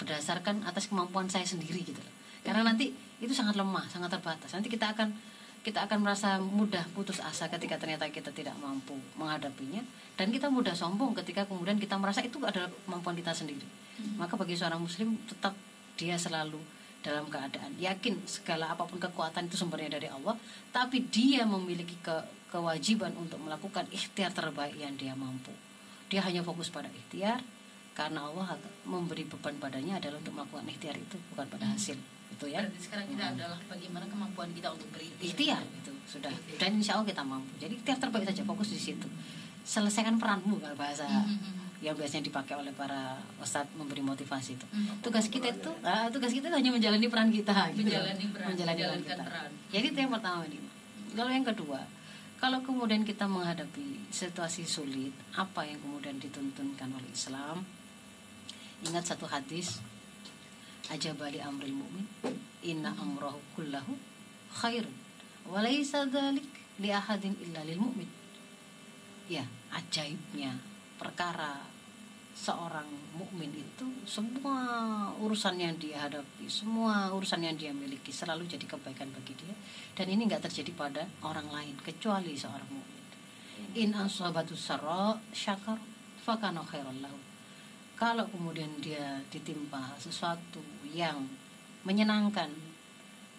berdasarkan 0.00 0.64
atas 0.64 0.88
kemampuan 0.88 1.28
saya 1.28 1.44
sendiri 1.44 1.84
gitu 1.84 2.00
loh. 2.00 2.14
Karena 2.40 2.64
nanti 2.64 2.96
itu 3.20 3.36
sangat 3.36 3.60
lemah, 3.60 3.84
sangat 3.92 4.08
terbatas. 4.16 4.48
Nanti 4.56 4.72
kita 4.72 4.96
akan 4.96 5.12
kita 5.68 5.84
akan 5.84 6.00
merasa 6.00 6.40
mudah 6.40 6.88
putus 6.96 7.20
asa 7.20 7.52
ketika 7.52 7.76
ternyata 7.76 8.08
kita 8.08 8.32
tidak 8.32 8.56
mampu 8.56 8.96
menghadapinya 9.20 9.84
dan 10.16 10.32
kita 10.32 10.48
mudah 10.48 10.72
sombong 10.72 11.12
ketika 11.20 11.44
kemudian 11.44 11.76
kita 11.76 11.94
merasa 12.00 12.24
itu 12.24 12.40
adalah 12.40 12.72
kemampuan 12.88 13.20
kita 13.20 13.36
sendiri. 13.36 13.68
Maka 14.16 14.40
bagi 14.40 14.56
seorang 14.56 14.80
muslim 14.80 15.20
tetap 15.28 15.52
dia 16.00 16.16
selalu 16.16 16.58
dalam 17.02 17.26
keadaan 17.26 17.74
yakin 17.76 18.14
segala 18.24 18.70
apa 18.70 18.82
pun 18.82 18.96
kekuatan 18.96 19.46
itu 19.46 19.56
sumbernya 19.56 19.92
dari 19.92 20.06
Allah, 20.06 20.38
tapi 20.70 21.02
dia 21.04 21.42
memiliki 21.44 21.98
ke 21.98 22.14
kewajiban 22.48 23.10
untuk 23.14 23.36
melakukan 23.38 23.84
ikhtiar 23.90 24.30
terbaik 24.30 24.76
yang 24.76 24.94
dia 24.94 25.12
mampu. 25.12 25.50
Dia 26.06 26.22
hanya 26.22 26.40
fokus 26.40 26.68
pada 26.68 26.86
ikhtiar 26.86 27.42
karena 27.92 28.22
Allah 28.22 28.54
memberi 28.84 29.24
beban 29.24 29.56
padanya 29.56 29.98
adalah 29.98 30.16
untuk 30.16 30.32
melakukan 30.32 30.64
ikhtiar 30.66 30.94
itu 30.94 31.16
bukan 31.30 31.46
pada 31.48 31.64
Hmm. 31.64 31.74
hasil. 31.74 31.98
Itu 32.30 32.46
ya. 32.46 32.60
Berarti 32.62 32.80
sekarang 32.80 33.06
kita 33.08 33.24
adalah 33.30 33.58
bagaimana 33.66 34.04
kemampuan 34.06 34.48
kita 34.50 34.68
untuk 34.70 34.88
berikhtiar. 34.90 35.26
Ikhtiar 35.26 35.62
itu 35.74 35.92
sudah 36.06 36.30
Ikhtiar. 36.30 36.58
dan 36.58 36.70
insya 36.74 36.92
Allah 36.94 37.08
kita 37.08 37.22
mampu. 37.22 37.52
Jadi 37.58 37.72
ikhtiar 37.74 37.98
terbaik 37.98 38.24
saja 38.26 38.42
fokus 38.42 38.68
di 38.70 38.80
situ. 38.80 39.08
Selesaikan 39.62 40.16
peranmu 40.16 40.58
kalau 40.58 40.74
bahasa 40.74 41.04
Mhm. 41.04 41.71
Yang 41.82 41.98
biasanya 41.98 42.30
dipakai 42.30 42.54
oleh 42.54 42.70
para 42.70 43.18
ustadz 43.42 43.74
memberi 43.74 44.06
motivasi 44.06 44.54
itu. 44.54 44.66
Mhm. 44.70 45.02
Tugas 45.02 45.26
kita 45.26 45.50
itu, 45.50 45.70
ah, 45.82 46.06
tugas 46.14 46.30
kita 46.30 46.46
itu 46.46 46.56
hanya 46.56 46.70
menjalani 46.70 47.06
peran 47.10 47.28
kita. 47.34 47.74
gitu. 47.74 47.90
Menjalani 47.90 48.24
peran, 48.30 48.46
Menjalani 48.54 48.82
peran 48.86 49.00
kita. 49.02 49.22
peran. 49.26 49.50
Jadi 49.74 49.86
itu 49.90 49.98
yang 49.98 50.12
pertama 50.14 50.42
nih. 50.46 50.62
Lalu 51.18 51.30
yang 51.34 51.46
kedua, 51.50 51.80
kalau 52.38 52.58
kemudian 52.62 53.02
kita 53.02 53.26
menghadapi 53.26 54.14
situasi 54.14 54.62
sulit, 54.62 55.10
apa 55.34 55.66
yang 55.66 55.82
kemudian 55.82 56.22
dituntunkan 56.22 56.86
oleh 56.94 57.10
Islam? 57.10 57.66
Ingat 58.86 59.14
satu 59.14 59.26
hadis, 59.26 59.82
aja 60.86 61.10
bali 61.18 61.42
amril 61.42 61.74
mu'min, 61.74 62.06
inna 62.62 62.94
amrahu 62.94 63.38
kullahu 63.58 63.94
khairun, 64.54 64.94
walaysa 65.50 66.06
dhalik 66.06 66.46
li 66.78 66.90
ahadin 66.90 67.34
illa 67.42 67.62
lil 67.66 67.78
mu'min. 67.78 68.10
Ya, 69.30 69.46
ajaibnya 69.70 70.58
perkara 70.98 71.71
seorang 72.42 72.90
mukmin 73.14 73.54
itu 73.54 73.86
semua 74.02 74.58
urusan 75.22 75.54
yang 75.62 75.78
dia 75.78 76.02
hadapi, 76.02 76.50
semua 76.50 77.14
urusan 77.14 77.38
yang 77.38 77.54
dia 77.54 77.70
miliki 77.70 78.10
selalu 78.10 78.50
jadi 78.50 78.66
kebaikan 78.66 79.14
bagi 79.14 79.38
dia 79.38 79.54
dan 79.94 80.10
ini 80.10 80.26
nggak 80.26 80.50
terjadi 80.50 80.74
pada 80.74 81.06
orang 81.22 81.46
lain 81.54 81.78
kecuali 81.86 82.34
seorang 82.34 82.66
mukmin. 82.66 83.04
In 83.78 83.94
asabatu 83.94 84.58
sarra 84.58 85.14
syakar 85.30 85.78
fakana 86.26 86.66
khairan 86.66 86.98
lahu. 86.98 87.14
Kalau 87.94 88.26
kemudian 88.26 88.74
dia 88.82 89.22
ditimpa 89.30 89.94
sesuatu 90.02 90.58
yang 90.90 91.22
menyenangkan, 91.86 92.50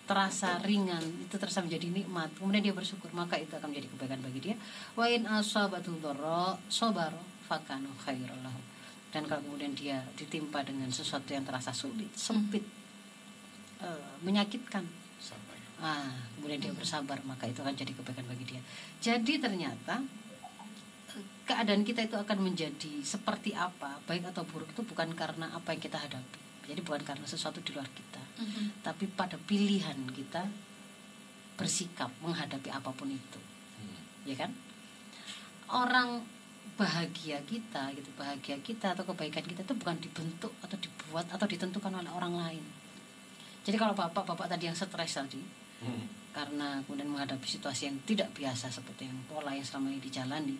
terasa 0.07 0.63
ringan, 0.63 1.03
itu 1.27 1.35
terasa 1.35 1.59
menjadi 1.59 1.91
nikmat, 1.91 2.31
kemudian 2.39 2.63
dia 2.63 2.71
bersyukur, 2.71 3.11
maka 3.11 3.35
itu 3.35 3.51
akan 3.51 3.67
menjadi 3.75 3.91
kebaikan 3.91 4.23
bagi 4.23 4.39
dia. 4.39 4.55
Wa 4.95 5.11
in 5.11 5.27
asabatu 5.27 5.91
dharra 5.99 6.55
sabara 6.71 7.19
fakana 7.43 7.91
khairan 7.99 8.39
lahu 8.39 8.72
dan 9.13 9.29
kalau 9.29 9.45
kemudian 9.45 9.77
dia 9.77 10.01
ditimpa 10.17 10.65
dengan 10.65 10.89
sesuatu 10.89 11.29
yang 11.29 11.45
terasa 11.45 11.69
sulit, 11.69 12.09
sempit, 12.17 12.65
eh, 13.79 14.09
menyakitkan, 14.25 14.81
Sabar. 15.21 15.57
ah, 15.79 16.09
kemudian 16.35 16.57
dia 16.59 16.73
bersabar, 16.73 17.21
maka 17.23 17.45
itu 17.45 17.61
akan 17.61 17.77
jadi 17.77 17.93
kebaikan 17.93 18.25
bagi 18.25 18.45
dia. 18.49 18.61
Jadi 18.99 19.37
ternyata 19.37 20.01
keadaan 21.45 21.85
kita 21.85 22.01
itu 22.01 22.17
akan 22.17 22.41
menjadi 22.41 23.05
seperti 23.05 23.53
apa, 23.53 24.01
baik 24.09 24.33
atau 24.33 24.41
buruk 24.49 24.73
itu 24.73 24.81
bukan 24.81 25.13
karena 25.13 25.53
apa 25.53 25.77
yang 25.77 25.81
kita 25.83 26.01
hadapi. 26.01 26.39
Jadi 26.63 26.79
bukan 26.81 27.03
karena 27.03 27.27
sesuatu 27.27 27.59
di 27.59 27.75
luar 27.75 27.85
kita, 27.85 28.23
Mhm. 28.39 28.81
tapi 28.81 29.05
pada 29.11 29.35
pilihan 29.37 29.99
kita 30.09 30.47
bersikap 31.53 32.09
menghadapi 32.17 32.73
apa 32.73 32.89
pun 32.89 33.13
itu 33.13 33.37
Hmm. 33.77 33.99
ya 34.25 34.33
kan 34.33 34.49
orang 35.69 36.25
bahagia 36.75 37.37
kita 37.45 37.93
gitu. 37.93 38.09
Bahagia 38.17 38.57
kita 38.61 38.97
atau 38.97 39.05
kebaikan 39.05 39.45
kita 39.45 39.61
itu 39.61 39.73
bukan 39.77 39.97
dibentuk 40.01 40.53
atau 40.61 40.77
dibuat 40.77 41.25
atau 41.29 41.45
ditentukan 41.45 41.93
oleh 41.93 42.11
orang 42.11 42.33
lain. 42.33 42.63
Jadi 43.63 43.77
kalau 43.79 43.95
bapak 43.95 44.27
bapak 44.27 44.51
tadi 44.51 44.67
yang 44.67 44.75
stres 44.75 45.15
tadi 45.15 45.41
Hmm. 45.83 46.07
karena 46.31 46.79
kemudian 46.87 47.11
menghadapi 47.11 47.43
situasi 47.43 47.91
yang 47.91 47.99
tidak 48.07 48.31
biasa 48.31 48.71
seperti 48.71 49.03
yang 49.03 49.19
pola 49.27 49.51
yang 49.51 49.67
selama 49.67 49.91
ini 49.91 49.99
dijalani 49.99 50.55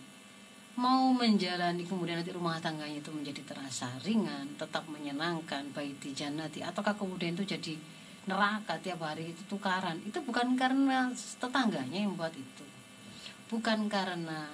mau 0.76 1.16
menjalani 1.16 1.86
kemudian 1.88 2.20
nanti 2.20 2.36
rumah 2.36 2.60
tangganya 2.60 3.00
itu 3.00 3.08
menjadi 3.14 3.40
terasa 3.46 3.88
ringan 4.04 4.58
tetap 4.60 4.84
menyenangkan 4.92 5.70
baik 5.72 6.02
di 6.04 6.12
janati 6.12 6.60
ataukah 6.60 6.98
kemudian 6.98 7.40
itu 7.40 7.56
jadi 7.56 7.78
neraka 8.26 8.80
tiap 8.80 9.04
hari 9.04 9.36
itu 9.36 9.44
tukaran 9.46 10.00
itu 10.04 10.18
bukan 10.24 10.56
karena 10.56 11.12
tetangganya 11.40 12.08
yang 12.08 12.16
buat 12.16 12.32
itu. 12.32 12.66
Bukan 13.52 13.92
karena 13.92 14.48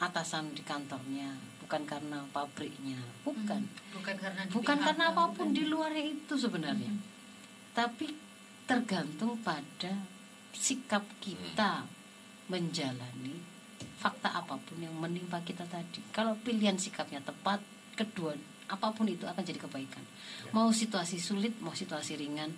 atasan 0.00 0.50
di 0.50 0.62
kantornya 0.62 1.28
bukan 1.60 1.84
karena 1.84 2.24
pabriknya 2.28 2.98
bukan 3.22 3.60
Mhm. 3.60 3.94
Bukan 3.94 4.16
karena 4.16 4.40
di 4.42 4.50
bukan 4.50 4.78
karena 4.80 5.04
apa 5.08 5.22
pun 5.30 5.46
bukan. 5.46 5.54
di 5.54 5.64
luarnya 5.66 6.04
itu 6.08 6.34
sebenarnya 6.34 6.90
Mhm. 6.90 7.02
tapi 7.72 8.06
tergantung 8.64 9.36
pada 9.40 9.92
sikap 10.50 11.04
kita 11.18 11.84
menjalani 12.48 13.38
fakta 13.96 14.32
apa 14.32 14.56
pun 14.56 14.76
yang 14.76 14.92
menimpa 14.92 15.38
kita 15.40 15.62
tadi. 15.66 16.00
Kalau 16.10 16.32
pilihan 16.36 16.74
sikapnya 16.74 17.20
tepat, 17.20 17.60
kedua 17.94 18.32
apa 18.66 18.88
pun 18.90 19.04
itu 19.04 19.26
akan 19.26 19.40
jadi 19.40 19.60
kebaikan. 19.60 20.00
Ya. 20.00 20.50
Mau 20.50 20.72
situasi 20.72 21.18
sulit, 21.18 21.52
mau 21.60 21.72
situasi 21.72 22.16
ringan, 22.16 22.48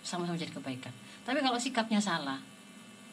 sama-sama 0.00 0.36
jadi 0.36 0.52
kebaikan. 0.52 0.94
Tapi 1.22 1.40
kalau 1.40 1.58
sikapnya 1.58 1.98
salah, 1.98 2.38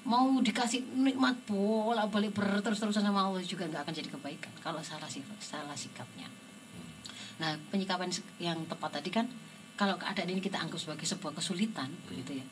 mau 0.09 0.41
dikasih 0.41 0.81
nikmat 0.97 1.37
bola 1.45 2.09
balik 2.09 2.33
berterus-terusan 2.33 3.05
sama 3.05 3.29
Allah 3.29 3.45
juga 3.45 3.69
nggak 3.69 3.85
akan 3.85 3.93
jadi 3.93 4.09
kebaikan. 4.09 4.49
Kalau 4.57 4.81
salah 4.81 5.05
sifat, 5.05 5.37
salah 5.37 5.77
sikapnya. 5.77 6.25
Hmm. 6.25 6.89
Nah, 7.37 7.51
penyikapan 7.69 8.09
yang 8.41 8.57
tepat 8.65 8.97
tadi 8.97 9.13
kan 9.13 9.29
kalau 9.77 10.01
keadaan 10.01 10.33
ini 10.33 10.41
kita 10.41 10.57
anggap 10.57 10.81
sebagai 10.81 11.05
sebuah 11.05 11.37
kesulitan, 11.37 11.93
Hmm. 11.93 12.17
gitu 12.17 12.41
ya, 12.41 12.45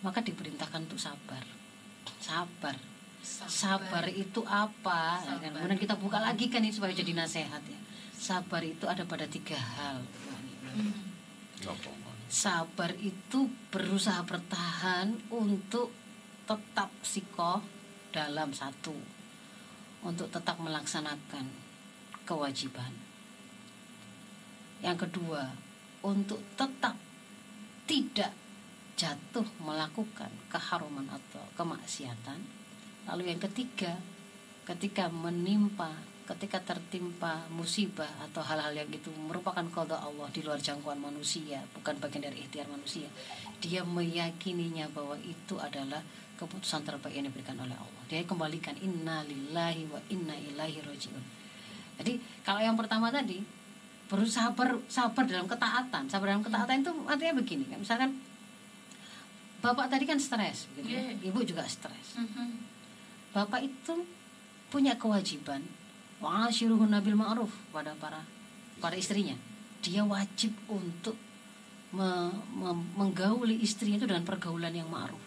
maka 0.00 0.24
diperintahkan 0.24 0.88
untuk 0.88 0.96
sabar. 0.96 1.44
Sabar. 2.18 2.74
Sabar 3.22 4.10
itu 4.10 4.42
apa? 4.48 5.22
Sabar. 5.22 5.38
Dan 5.38 5.54
kemudian 5.54 5.78
kita 5.78 5.94
buka 5.94 6.18
lagi 6.18 6.50
kan 6.50 6.64
ini 6.64 6.74
supaya 6.74 6.90
jadi 6.90 7.14
nasihat 7.14 7.62
ya. 7.62 7.80
Sabar 8.18 8.64
itu 8.66 8.88
ada 8.88 9.06
pada 9.06 9.28
tiga 9.30 9.54
hal. 9.60 10.02
Apa, 11.62 11.90
Mbak? 11.92 12.14
Sabar 12.26 12.90
itu 12.98 13.46
berusaha 13.70 14.18
bertahan 14.26 15.14
untuk 15.30 15.94
tetap 16.52 16.92
sikoh 17.00 17.64
dalam 18.12 18.52
satu, 18.52 18.92
untuk 20.04 20.28
tetap 20.28 20.60
melaksanakan 20.60 21.48
kewajiban. 22.28 22.92
Yang 24.84 25.08
kedua, 25.08 25.48
untuk 26.04 26.44
tetap 26.60 27.00
tidak 27.88 28.36
jatuh 29.00 29.48
melakukan 29.64 30.28
keharuman 30.52 31.08
atau 31.08 31.40
kemaksiatan. 31.56 32.44
Lalu 33.08 33.32
yang 33.32 33.40
ketiga, 33.40 33.96
ketika 34.68 35.08
menimpa, 35.08 35.96
ketika 36.22 36.62
tertimpa 36.62 37.42
musibah 37.50 38.08
atau 38.22 38.40
hal-hal 38.46 38.70
yang 38.70 38.86
itu 38.88 39.10
merupakan 39.26 39.62
qada 39.74 39.98
Allah 39.98 40.30
di 40.30 40.40
luar 40.46 40.62
jangkauan 40.62 41.02
manusia, 41.02 41.58
bukan 41.74 41.98
bagian 41.98 42.30
dari 42.30 42.46
ikhtiar 42.46 42.70
manusia. 42.70 43.10
Dia 43.58 43.82
meyakininya 43.82 44.86
bahwa 44.94 45.18
itu 45.22 45.58
adalah 45.58 46.02
keputusan 46.38 46.86
terbaik 46.86 47.14
yang 47.14 47.26
diberikan 47.26 47.58
oleh 47.58 47.74
Allah. 47.74 48.02
Dia 48.06 48.22
kembalikan 48.22 48.74
inna 48.78 49.26
lillahi 49.26 49.86
wa 49.90 49.98
inna 50.10 50.34
ilaihi 50.34 50.82
rajiun. 50.82 51.24
Jadi 52.02 52.18
kalau 52.46 52.62
yang 52.62 52.78
pertama 52.78 53.10
tadi 53.10 53.42
berusaha 54.06 54.50
sabar, 54.52 54.78
sabar 54.86 55.24
dalam 55.26 55.46
ketaatan. 55.50 56.06
Sabar 56.06 56.26
dalam 56.34 56.44
ketaatan 56.44 56.86
itu 56.86 56.92
artinya 57.08 57.34
begini, 57.38 57.64
kan? 57.66 57.78
misalkan 57.80 58.10
bapak 59.62 59.88
tadi 59.88 60.04
kan 60.04 60.18
stres, 60.18 60.66
gitu. 60.74 60.90
ya. 60.90 60.98
Iya. 60.98 61.30
ibu 61.30 61.38
juga 61.46 61.62
stres. 61.66 62.18
Mhm. 62.18 62.70
Bapak 63.32 63.62
itu 63.62 64.04
punya 64.68 64.98
kewajiban 64.98 65.62
wa'ashiruhun 66.22 66.94
nabil 66.94 67.18
ma'ruf 67.18 67.50
pada 67.74 67.92
para 67.98 68.22
para 68.78 68.94
istrinya. 68.94 69.34
Dia 69.82 70.06
wajib 70.06 70.54
untuk 70.70 71.18
me- 71.90 72.32
me- 72.54 72.88
menggauli 72.94 73.58
istrinya 73.58 73.98
itu 73.98 74.06
dengan 74.06 74.22
pergaulan 74.22 74.72
yang 74.72 74.86
ma'ruf. 74.86 75.20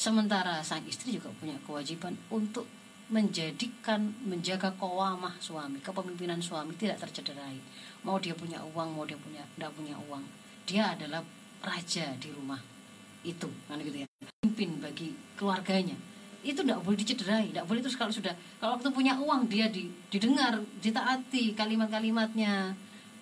Sementara 0.00 0.64
sang 0.64 0.80
istri 0.88 1.20
juga 1.20 1.28
punya 1.36 1.60
kewajiban 1.68 2.16
untuk 2.32 2.64
menjadikan 3.10 4.14
menjaga 4.24 4.72
kewamah 4.80 5.36
suami, 5.42 5.82
kepemimpinan 5.84 6.40
suami 6.40 6.72
tidak 6.78 7.04
tercederai. 7.04 7.58
Mau 8.06 8.16
dia 8.16 8.32
punya 8.32 8.62
uang, 8.64 8.96
mau 8.96 9.04
dia 9.04 9.18
punya 9.20 9.44
tidak 9.58 9.76
punya 9.76 9.98
uang, 10.08 10.24
dia 10.64 10.96
adalah 10.96 11.20
raja 11.60 12.16
di 12.16 12.32
rumah 12.32 12.62
itu, 13.26 13.50
kan 13.68 13.76
gitu 13.82 14.06
ya. 14.06 14.06
Pimpin 14.40 14.80
bagi 14.80 15.12
keluarganya. 15.36 15.98
Itu 16.40 16.64
tidak 16.64 16.80
boleh 16.80 16.96
dicederai, 16.96 17.52
tidak 17.52 17.68
boleh 17.68 17.80
terus 17.84 17.96
kalau 18.00 18.08
sudah 18.08 18.32
kalau 18.56 18.80
waktu 18.80 18.88
punya 18.92 19.16
uang 19.20 19.48
dia 19.48 19.68
di- 19.68 19.92
didengar, 20.08 20.56
ditaati 20.80 21.52
kalimat-kalimatnya, 21.52 22.72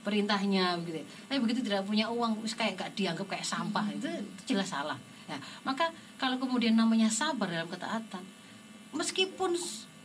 perintahnya 0.06 0.78
begitu. 0.78 1.02
Tapi 1.26 1.38
begitu 1.42 1.60
tidak 1.66 1.82
punya 1.82 2.06
uang, 2.08 2.46
kayak 2.46 2.78
gak 2.78 2.90
dianggap 2.94 3.26
kayak 3.26 3.46
sampah, 3.46 3.84
itu, 3.90 4.06
itu 4.06 4.54
jelas 4.54 4.70
salah. 4.70 4.96
Ya, 5.28 5.36
maka 5.66 5.92
kalau 6.16 6.40
kemudian 6.40 6.72
namanya 6.72 7.12
sabar 7.12 7.50
dalam 7.50 7.68
ketaatan, 7.68 8.24
meskipun 8.96 9.52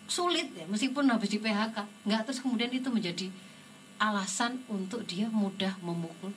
sulit 0.10 0.52
ya, 0.52 0.68
meskipun 0.68 1.08
habis 1.08 1.32
di 1.32 1.40
PHK, 1.40 2.06
nggak 2.06 2.22
terus 2.28 2.44
kemudian 2.44 2.68
itu 2.74 2.92
menjadi 2.92 3.28
alasan 4.02 4.60
untuk 4.68 5.08
dia 5.08 5.32
mudah 5.32 5.80
memukul 5.80 6.36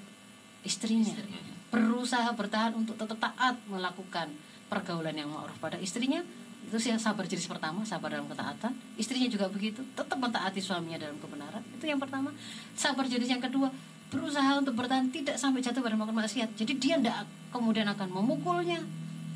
istrinya. 0.62 1.10
Istrinya. 1.10 1.54
Berusaha 1.74 2.30
bertahan 2.38 2.78
untuk 2.78 2.94
tetap 2.94 3.18
taat 3.18 3.58
melakukan 3.66 4.30
pergaulan 4.70 5.18
yang 5.18 5.30
ma'ruf 5.30 5.58
pada 5.58 5.78
istrinya, 5.82 6.22
itu 6.66 6.76
sih 6.83 6.90
sabar 6.98 7.22
jenis 7.31 7.46
pertama 7.46 7.87
sabar 7.87 8.11
dalam 8.11 8.26
ketaatan. 8.26 8.74
Istrinya 8.98 9.31
juga 9.31 9.46
begitu. 9.46 9.87
Tetap 9.94 10.18
mentaati 10.18 10.59
suaminya 10.59 10.98
dalam 10.98 11.14
kebenaran. 11.22 11.62
Itu 11.79 11.87
yang 11.87 12.02
pertama. 12.02 12.35
Sabar 12.74 13.07
jenis 13.07 13.31
yang 13.31 13.38
kedua 13.38 13.70
berusaha 14.11 14.59
untuk 14.59 14.74
bertahan 14.74 15.11
tidak 15.14 15.38
sampai 15.38 15.62
jatuh 15.62 15.83
pada 15.83 15.94
melakukan 15.94 16.26
maksiat. 16.26 16.59
Jadi 16.59 16.72
dia 16.79 16.98
tidak 16.98 17.26
kemudian 17.55 17.87
akan 17.87 18.09
memukulnya 18.11 18.83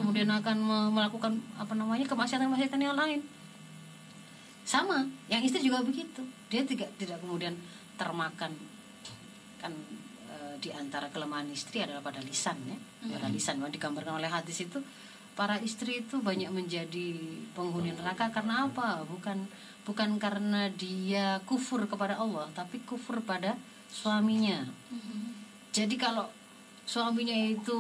kemudian 0.01 0.33
akan 0.33 0.57
me- 0.65 0.91
melakukan 0.97 1.37
apa 1.61 1.77
namanya 1.77 2.09
kemaksiatan-kemaksiatan 2.09 2.81
yang 2.81 2.97
lain. 2.97 3.21
Sama 4.65 5.05
yang 5.29 5.45
istri 5.45 5.61
juga 5.61 5.85
begitu. 5.85 6.25
Dia 6.49 6.65
tidak 6.65 6.89
tidak 6.97 7.21
kemudian 7.21 7.53
termakan 8.01 8.57
kan 9.61 9.73
e, 10.25 10.35
di 10.57 10.73
antara 10.73 11.13
kelemahan 11.13 11.45
istri 11.53 11.85
adalah 11.85 12.01
pada 12.01 12.25
lisan 12.25 12.57
ya. 12.65 12.79
Pada 13.13 13.29
lisan. 13.29 13.61
Memang 13.61 13.77
digambarkan 13.77 14.17
oleh 14.17 14.33
hadis 14.33 14.65
itu 14.65 14.81
para 15.39 15.57
istri 15.63 16.03
itu 16.05 16.21
banyak 16.21 16.51
menjadi 16.53 17.17
penghuni 17.57 17.95
neraka. 17.95 18.31
Karena 18.31 18.67
apa? 18.69 19.05
Bukan 19.07 19.49
bukan 19.85 20.21
karena 20.21 20.69
dia 20.71 21.41
kufur 21.49 21.89
kepada 21.89 22.21
Allah 22.21 22.47
tapi 22.53 22.79
kufur 22.85 23.19
pada 23.25 23.57
suaminya. 23.91 24.63
Jadi 25.71 25.95
kalau 25.99 26.27
suaminya 26.91 27.35
itu 27.35 27.79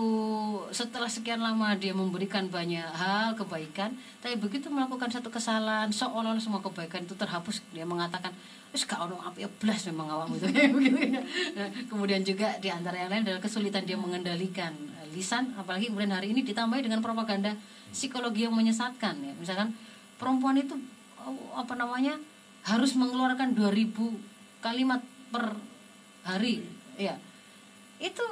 setelah 0.70 1.10
sekian 1.10 1.42
lama 1.42 1.74
dia 1.74 1.90
memberikan 1.90 2.46
banyak 2.46 2.86
hal 2.94 3.34
kebaikan, 3.34 3.90
tapi 4.22 4.38
begitu 4.38 4.70
melakukan 4.70 5.10
satu 5.10 5.34
kesalahan 5.34 5.90
seolah-olah 5.90 6.38
semua 6.38 6.62
kebaikan 6.62 7.02
itu 7.02 7.18
terhapus, 7.18 7.58
dia 7.74 7.82
mengatakan, 7.82 8.30
"Wis 8.70 8.86
gak 8.86 9.02
ya 9.34 9.50
blas 9.58 9.82
memang 9.90 10.06
awakmu. 10.14 10.38
Itu." 10.38 10.46
Nah, 11.58 11.68
Kemudian 11.90 12.22
juga 12.22 12.54
di 12.62 12.70
antara 12.70 13.02
yang 13.02 13.10
lain 13.10 13.26
adalah 13.26 13.42
kesulitan 13.42 13.82
dia 13.82 13.98
mengendalikan 13.98 14.70
lisan, 15.12 15.54
apalagi 15.58 15.90
kemudian 15.90 16.14
hari 16.14 16.32
ini 16.32 16.42
ditambahi 16.46 16.86
dengan 16.86 17.02
propaganda 17.04 17.54
psikologi 17.90 18.46
yang 18.46 18.54
menyesatkan 18.54 19.18
ya. 19.20 19.32
Misalkan 19.36 19.74
perempuan 20.16 20.58
itu 20.58 20.74
oh, 21.22 21.54
apa 21.56 21.74
namanya? 21.76 22.16
harus 22.60 22.92
mengeluarkan 22.92 23.56
2000 23.56 23.88
kalimat 24.60 25.00
per 25.32 25.56
hari, 26.28 26.60
ya 27.00 27.16
itu 27.96 28.26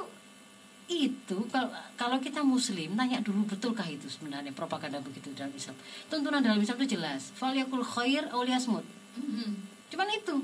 itu 0.89 1.37
kalau 1.53 1.69
kalau 1.93 2.17
kita 2.17 2.41
muslim 2.41 2.97
tanya 2.97 3.21
dulu 3.21 3.45
betulkah 3.45 3.85
itu 3.85 4.09
sebenarnya 4.09 4.49
propaganda 4.53 4.97
begitu 5.01 5.29
dalam 5.37 5.53
Islam 5.53 5.77
tuntunan 6.09 6.41
dalam 6.41 6.57
Islam 6.57 6.81
itu 6.81 6.97
jelas 6.97 7.29
falyakul 7.37 7.85
khair 7.85 8.25
liyasmut 8.33 8.81
cuman 9.89 10.09
itu. 10.13 10.35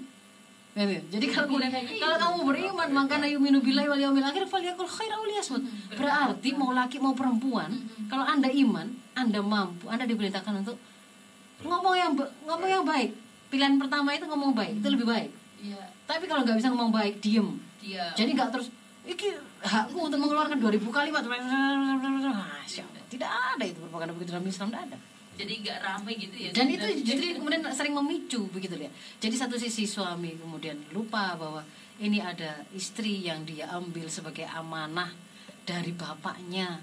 Jadi 0.76 1.26
kalau 1.32 1.48
kemudian 1.48 1.72
kalau 1.72 2.18
kamu 2.20 2.38
beriman 2.52 2.90
maka 2.92 3.16
yuminu 3.24 3.64
billahi 3.64 3.88
wal 3.88 3.96
yaumil 3.96 4.28
akhir 4.28 4.44
falyakul 4.44 4.84
khair 4.84 5.08
aw 5.16 5.24
liyasmut. 5.24 5.64
Berarti 5.96 6.52
mau 6.52 6.76
laki 6.76 7.00
mau 7.00 7.16
perempuan, 7.16 7.72
kalau 8.12 8.28
Anda 8.28 8.52
iman, 8.52 8.92
Anda 9.16 9.40
mampu, 9.40 9.88
Anda 9.88 10.04
diperintahkan 10.04 10.68
untuk 10.68 10.76
ngomong 11.64 11.96
yang 11.96 12.12
ngomong 12.44 12.68
yang 12.68 12.84
baik. 12.84 13.16
Pilihan 13.48 13.80
pertama 13.80 14.12
itu 14.20 14.28
ngomong 14.28 14.52
baik, 14.52 14.84
itu 14.84 14.88
lebih 14.92 15.08
baik. 15.08 15.32
Iya, 15.64 15.80
Tapi 16.04 16.28
kalau 16.28 16.44
nggak 16.44 16.60
bisa 16.60 16.68
ngomong 16.68 16.92
baik, 16.92 17.24
diem. 17.24 17.56
dia 17.80 18.12
Jadi 18.12 18.36
nggak 18.36 18.52
terus 18.52 18.68
iki 19.08 19.32
hakku 19.64 20.12
untuk 20.12 20.20
mengeluarkan 20.20 20.60
2000 20.60 20.92
kalimat. 20.92 21.24
Tidak 23.08 23.32
ada 23.32 23.64
itu 23.64 23.80
propaganda 23.80 24.12
begitu 24.12 24.36
dalam 24.36 24.44
Islam 24.44 24.68
tidak 24.76 24.92
ada. 24.92 24.98
Jadi 25.36 25.54
nggak 25.62 25.80
ramai 25.84 26.14
gitu 26.16 26.36
ya. 26.36 26.50
Dan 26.56 26.72
itu 26.72 26.86
justru 27.04 27.36
kemudian 27.36 27.62
sering 27.76 27.94
memicu 27.96 28.48
begitu 28.52 28.80
ya. 28.80 28.92
Jadi 29.20 29.36
satu 29.36 29.56
sisi 29.60 29.84
suami 29.84 30.36
kemudian 30.40 30.80
lupa 30.96 31.36
bahwa 31.36 31.62
ini 32.00 32.20
ada 32.20 32.64
istri 32.76 33.24
yang 33.24 33.44
dia 33.48 33.72
ambil 33.72 34.08
sebagai 34.12 34.48
amanah 34.52 35.12
dari 35.64 35.92
bapaknya 35.96 36.80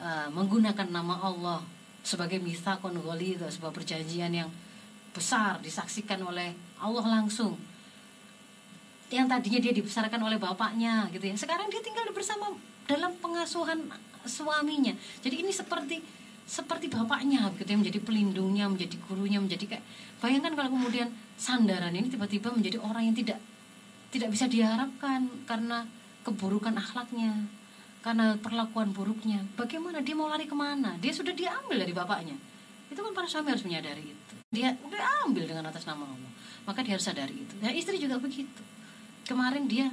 eh, 0.00 0.28
menggunakan 0.32 0.88
nama 0.88 1.20
Allah 1.24 1.60
sebagai 2.04 2.36
mitsaqun 2.36 3.00
itu 3.00 3.44
sebuah 3.48 3.72
perjanjian 3.72 4.28
yang 4.28 4.50
besar 5.16 5.62
disaksikan 5.64 6.20
oleh 6.20 6.52
Allah 6.82 7.06
langsung 7.22 7.56
yang 9.08 9.30
tadinya 9.30 9.62
dia 9.62 9.72
dibesarkan 9.72 10.20
oleh 10.20 10.36
bapaknya 10.36 11.08
gitu 11.14 11.24
ya 11.24 11.36
sekarang 11.38 11.70
dia 11.70 11.80
tinggal 11.80 12.04
bersama 12.10 12.52
dalam 12.84 13.14
pengasuhan 13.22 13.88
suaminya 14.26 14.92
jadi 15.24 15.40
ini 15.40 15.54
seperti 15.54 16.02
seperti 16.44 16.92
bapaknya 16.92 17.48
gitu 17.56 17.64
ya 17.64 17.78
menjadi 17.80 18.00
pelindungnya 18.04 18.68
menjadi 18.68 18.96
gurunya 19.08 19.40
menjadi 19.40 19.64
kayak 19.76 19.84
bayangkan 20.20 20.52
kalau 20.52 20.70
kemudian 20.76 21.08
sandaran 21.40 21.96
ini 21.96 22.12
tiba-tiba 22.12 22.52
menjadi 22.52 22.78
orang 22.84 23.08
yang 23.08 23.16
tidak 23.16 23.40
tidak 24.12 24.28
bisa 24.30 24.46
diharapkan 24.46 25.26
karena 25.48 25.88
keburukan 26.22 26.76
akhlaknya 26.76 27.48
karena 28.04 28.36
perlakuan 28.36 28.92
buruknya. 28.92 29.40
Bagaimana? 29.56 30.04
Dia 30.04 30.12
mau 30.12 30.28
lari 30.28 30.44
ke 30.44 30.52
mana? 30.52 31.00
Dia 31.00 31.08
sudah 31.08 31.32
diambil 31.32 31.80
dari 31.80 31.96
bapaknya. 31.96 32.36
Itu 32.92 33.00
kan 33.00 33.16
para 33.16 33.24
suami 33.24 33.48
harus 33.48 33.64
menyadari 33.64 34.12
itu. 34.12 34.34
Dia 34.52 34.76
udah 34.76 35.24
ambil 35.24 35.48
dengan 35.48 35.72
atas 35.72 35.88
nama 35.88 36.04
Allah. 36.04 36.32
Maka 36.68 36.84
dia 36.84 37.00
harus 37.00 37.08
sadari 37.08 37.32
itu. 37.32 37.56
Nah 37.64 37.72
istri 37.72 37.96
juga 37.96 38.20
begitu. 38.20 38.60
Kemarin 39.24 39.64
dia 39.64 39.88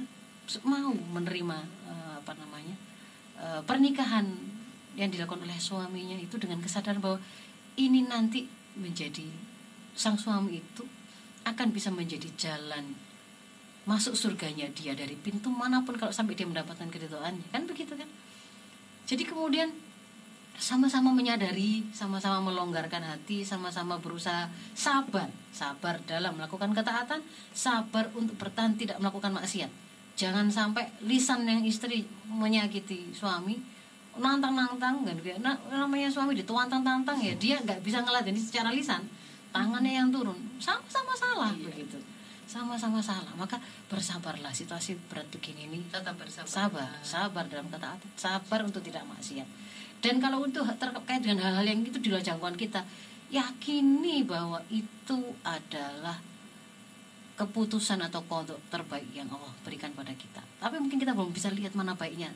mau 0.60 0.92
menerima 0.92 1.58
eh, 1.88 2.14
apa 2.20 2.36
namanya 2.36 2.76
eh, 3.40 3.60
pernikahan 3.64 4.28
yang 4.96 5.08
dilakukan 5.08 5.44
oleh 5.44 5.56
suaminya 5.56 6.16
itu 6.16 6.36
dengan 6.36 6.60
kesadaran 6.60 7.00
bahwa 7.00 7.18
ini 7.80 8.04
nanti 8.04 8.44
menjadi 8.76 9.24
sang 9.92 10.16
suami 10.16 10.60
itu 10.60 10.84
akan 11.44 11.68
bisa 11.72 11.92
menjadi 11.92 12.28
jalan 12.38 12.96
masuk 13.82 14.14
surganya 14.14 14.70
dia 14.70 14.94
dari 14.94 15.18
pintu 15.18 15.50
mana 15.50 15.82
pun 15.82 15.98
kalau 15.98 16.14
sampai 16.14 16.38
dia 16.38 16.46
mendapatkan 16.46 16.86
keridhaannya 16.86 17.50
kan 17.50 17.66
begitu 17.66 17.98
kan? 17.98 18.06
Jadi 19.10 19.26
kemudian 19.26 19.74
sama-sama 20.54 21.10
menyadari 21.10 21.82
sama-sama 21.90 22.38
melonggarkan 22.38 23.02
hati 23.02 23.42
sama-sama 23.42 23.98
berusaha 23.98 24.46
sabar 24.76 25.26
sabar 25.50 25.98
dalam 26.06 26.38
melakukan 26.38 26.70
ketaatan 26.76 27.24
sabar 27.50 28.06
untuk 28.14 28.38
bertahan 28.38 28.78
tidak 28.78 29.02
melakukan 29.02 29.34
maksiat. 29.34 29.72
Jangan 30.14 30.52
sampai 30.52 30.92
lisan 31.02 31.48
yang 31.48 31.64
istri 31.66 32.04
menyakiti 32.28 33.10
suami 33.16 33.58
nantang-nantang 34.20 35.08
kan. 35.08 35.16
Nah, 35.40 35.56
namanya 35.72 36.12
suami 36.12 36.36
dituantang-tantang 36.36 37.16
ya 37.16 37.32
dia 37.40 37.56
nggak 37.64 37.80
bisa 37.80 38.04
ngeladen 38.04 38.36
secara 38.36 38.68
lisan. 38.68 39.00
Tangannya 39.52 39.92
yang 39.96 40.08
turun. 40.12 40.36
Sama-sama 40.60 41.12
salah 41.16 41.52
begitu. 41.56 41.96
Sama-sama 42.48 43.00
salah. 43.00 43.32
Maka 43.36 43.56
bersabarlah 43.88 44.52
situasi 44.52 44.96
berat 45.08 45.28
begini 45.32 45.68
ini. 45.68 45.78
Tetap 45.88 46.16
bersabar. 46.16 46.48
sabar 46.48 46.92
sabar 47.04 47.44
dalam 47.48 47.68
ketaatan 47.68 48.10
sabar 48.16 48.60
untuk 48.64 48.84
tidak 48.84 49.04
maksiat. 49.08 49.48
Dan 50.02 50.20
kalau 50.20 50.44
untuk 50.44 50.66
terkait 50.76 51.20
dengan 51.22 51.48
hal-hal 51.48 51.64
yang 51.64 51.80
itu 51.84 51.96
di 52.00 52.08
luar 52.10 52.24
jangkauan 52.24 52.58
kita 52.58 52.84
yakini 53.32 54.28
bahwa 54.28 54.60
itu 54.68 55.32
adalah 55.40 56.20
keputusan 57.32 57.96
atau 58.04 58.20
kodok 58.28 58.60
terbaik 58.68 59.08
yang 59.16 59.24
Allah 59.32 59.52
berikan 59.64 59.88
pada 59.96 60.12
kita. 60.12 60.44
Tapi 60.60 60.76
mungkin 60.76 61.00
kita 61.00 61.16
belum 61.16 61.32
bisa 61.32 61.48
lihat 61.48 61.72
mana 61.72 61.96
baiknya 61.96 62.28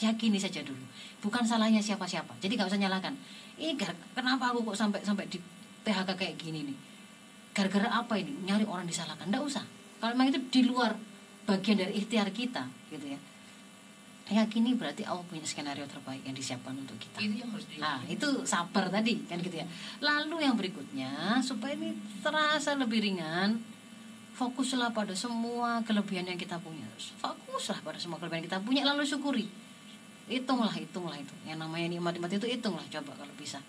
yakini 0.00 0.38
saja 0.40 0.64
dulu. 0.64 0.84
Bukan 1.20 1.44
salahnya 1.44 1.82
siapa-siapa. 1.82 2.38
Jadi 2.40 2.56
nggak 2.56 2.70
usah 2.70 2.80
nyalakan 2.80 3.14
ini 3.60 3.76
gar- 3.76 3.98
kenapa 4.16 4.50
aku 4.50 4.64
kok 4.72 4.78
sampai 4.78 5.00
sampai 5.04 5.28
di 5.28 5.38
PHK 5.84 6.10
kayak 6.16 6.34
gini 6.40 6.66
nih? 6.72 6.76
Gara-gara 7.52 7.88
apa 7.92 8.16
ini? 8.16 8.32
Nyari 8.48 8.64
orang 8.64 8.88
disalahkan. 8.88 9.28
Nggak 9.28 9.44
usah. 9.44 9.64
Kalau 10.00 10.16
memang 10.16 10.32
itu 10.32 10.40
di 10.50 10.62
luar 10.64 10.96
bagian 11.44 11.78
dari 11.78 11.98
ikhtiar 12.00 12.32
kita 12.32 12.64
gitu 12.90 13.06
ya. 13.12 13.20
Yakini 14.32 14.72
berarti 14.72 15.04
Allah 15.04 15.20
punya 15.28 15.44
skenario 15.44 15.84
terbaik 15.84 16.24
yang 16.24 16.32
disiapkan 16.32 16.72
untuk 16.72 16.96
kita. 16.96 17.20
Itu 17.20 17.36
yang 17.36 17.52
harus. 17.52 17.68
Nah, 17.76 18.00
itu 18.08 18.24
sabar 18.48 18.88
tadi 18.88 19.20
kan 19.28 19.36
gitu 19.36 19.60
ya. 19.60 19.66
Lalu 20.00 20.48
yang 20.48 20.56
berikutnya 20.56 21.36
supaya 21.44 21.76
ini 21.76 21.92
terasa 22.24 22.72
lebih 22.72 23.04
ringan, 23.04 23.60
fokuslah 24.32 24.96
pada 24.96 25.12
semua 25.12 25.84
kelebihan 25.84 26.24
yang 26.24 26.40
kita 26.40 26.56
punya. 26.64 26.88
Fokuslah 27.20 27.84
pada 27.84 28.00
semua 28.00 28.16
kelebihan 28.16 28.40
yang 28.40 28.48
kita 28.48 28.60
punya 28.64 28.82
lalu 28.88 29.04
syukuri. 29.04 29.44
Hitunglah, 30.32 30.72
hitunglah 30.72 31.16
itu. 31.20 31.34
Yang 31.44 31.58
namanya 31.60 31.86
nikmat-nikmat 31.92 32.32
itu 32.40 32.48
hitunglah 32.48 32.84
coba 32.88 33.12
kalau 33.20 33.34
bisa. 33.36 33.60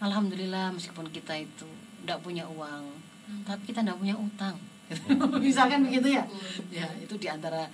Alhamdulillah 0.00 0.72
meskipun 0.72 1.12
kita 1.12 1.36
itu 1.36 1.68
tidak 2.02 2.18
punya 2.24 2.48
uang, 2.48 2.84
tapi 3.44 3.62
kita 3.68 3.84
tidak 3.84 4.00
punya 4.00 4.16
utang. 4.16 4.56
Misalkan 5.44 5.84
begitu 5.86 6.16
ya. 6.16 6.24
Ya, 6.72 6.88
itu 6.98 7.14
di 7.20 7.28
antara 7.28 7.68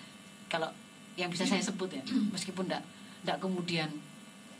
kalau 0.50 0.68
yang 1.14 1.30
bisa 1.30 1.46
saya 1.46 1.62
sebut 1.62 1.88
ya, 1.94 2.02
meskipun 2.34 2.68
tidak 2.68 2.82
tidak 3.22 3.38
kemudian 3.38 3.88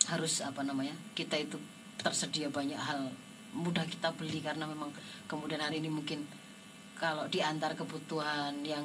harus 0.09 0.40
apa 0.40 0.64
namanya 0.64 0.96
kita 1.12 1.36
itu 1.36 1.61
tersedia 2.00 2.48
banyak 2.48 2.78
hal 2.78 3.12
mudah 3.52 3.84
kita 3.84 4.09
beli 4.16 4.40
karena 4.40 4.64
memang 4.64 4.88
kemudian 5.28 5.61
hari 5.61 5.84
ini 5.84 5.92
mungkin 5.92 6.24
kalau 6.96 7.28
diantar 7.30 7.76
kebutuhan 7.76 8.64
yang 8.64 8.84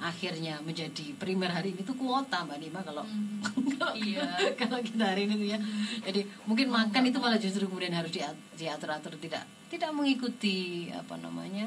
akhirnya 0.00 0.58
menjadi 0.60 1.10
primer 1.14 1.50
hari 1.50 1.72
ini 1.72 1.82
itu 1.82 1.90
kuota 1.92 2.42
mbak 2.42 2.58
Nima 2.58 2.80
kalau 2.80 3.02
kalau, 3.74 3.92
Iya. 3.92 4.54
kalau 4.54 4.78
kita 4.78 5.04
hari 5.06 5.24
ini 5.24 5.34
tuh 5.34 5.48
ya 5.48 5.58
jadi 6.02 6.20
mungkin 6.44 6.68
makan 6.68 7.02
itu 7.04 7.18
malah 7.18 7.36
justru 7.36 7.64
kemudian 7.64 7.92
harus 7.92 8.08
diat- 8.08 8.38
diatur-atur 8.54 9.14
tidak 9.16 9.42
tidak 9.66 9.90
mengikuti 9.90 10.58
apa 10.88 11.14
namanya 11.16 11.66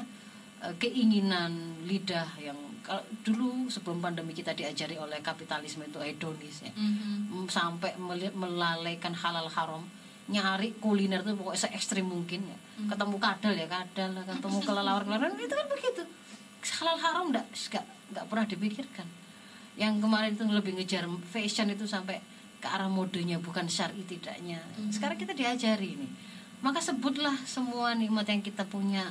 eh, 0.60 0.74
keinginan 0.76 1.52
lidah 1.82 2.28
yang 2.38 2.56
kalau 2.80 2.98
dulu 3.20 3.68
sebelum 3.68 4.00
pandemi 4.00 4.32
kita 4.32 4.52
diajari 4.52 4.96
oleh 4.96 5.20
kapitalisme 5.20 5.84
itu 5.84 5.98
hedonis 5.98 6.62
ya 6.62 6.72
Mhm. 6.72 7.30
Mm, 7.30 7.46
sampai 7.46 7.94
melalaikan 8.32 9.12
halal 9.12 9.46
haram 9.46 9.84
nyari 10.24 10.72
kuliner 10.76 11.20
tuh 11.20 11.34
pokoknya 11.34 11.58
se 11.58 11.68
ekstrim 11.70 12.06
mungkin 12.06 12.42
ya 12.44 12.58
Hmm. 12.72 12.88
ketemu 12.88 13.16
kadal 13.18 13.52
ya 13.52 13.66
kadal 13.66 14.10
ketemu 14.16 14.56
kelelawar 14.60 15.02
kelelawar 15.02 15.36
itu 15.36 15.52
kan 15.52 15.66
begitu 15.68 16.02
halal 16.62 16.98
haram 16.98 17.24
enggak 17.30 17.46
enggak 17.50 17.86
enggak 18.12 18.24
pernah 18.30 18.46
dipikirkan. 18.46 19.08
Yang 19.74 19.94
kemarin 20.04 20.30
itu 20.36 20.44
lebih 20.46 20.72
ngejar 20.76 21.04
fashion 21.32 21.72
itu 21.72 21.88
sampai 21.88 22.20
ke 22.62 22.68
arah 22.70 22.86
modenya 22.86 23.42
bukan 23.42 23.66
syar'i 23.66 24.06
tidaknya. 24.06 24.62
Mhm. 24.78 24.94
sekarang 24.94 25.18
kita 25.18 25.34
diajari 25.34 25.98
ini. 25.98 26.08
Maka 26.62 26.78
sebutlah 26.78 27.34
semua 27.42 27.90
nikmat 27.98 28.30
yang 28.30 28.38
kita 28.38 28.62
punya 28.62 29.02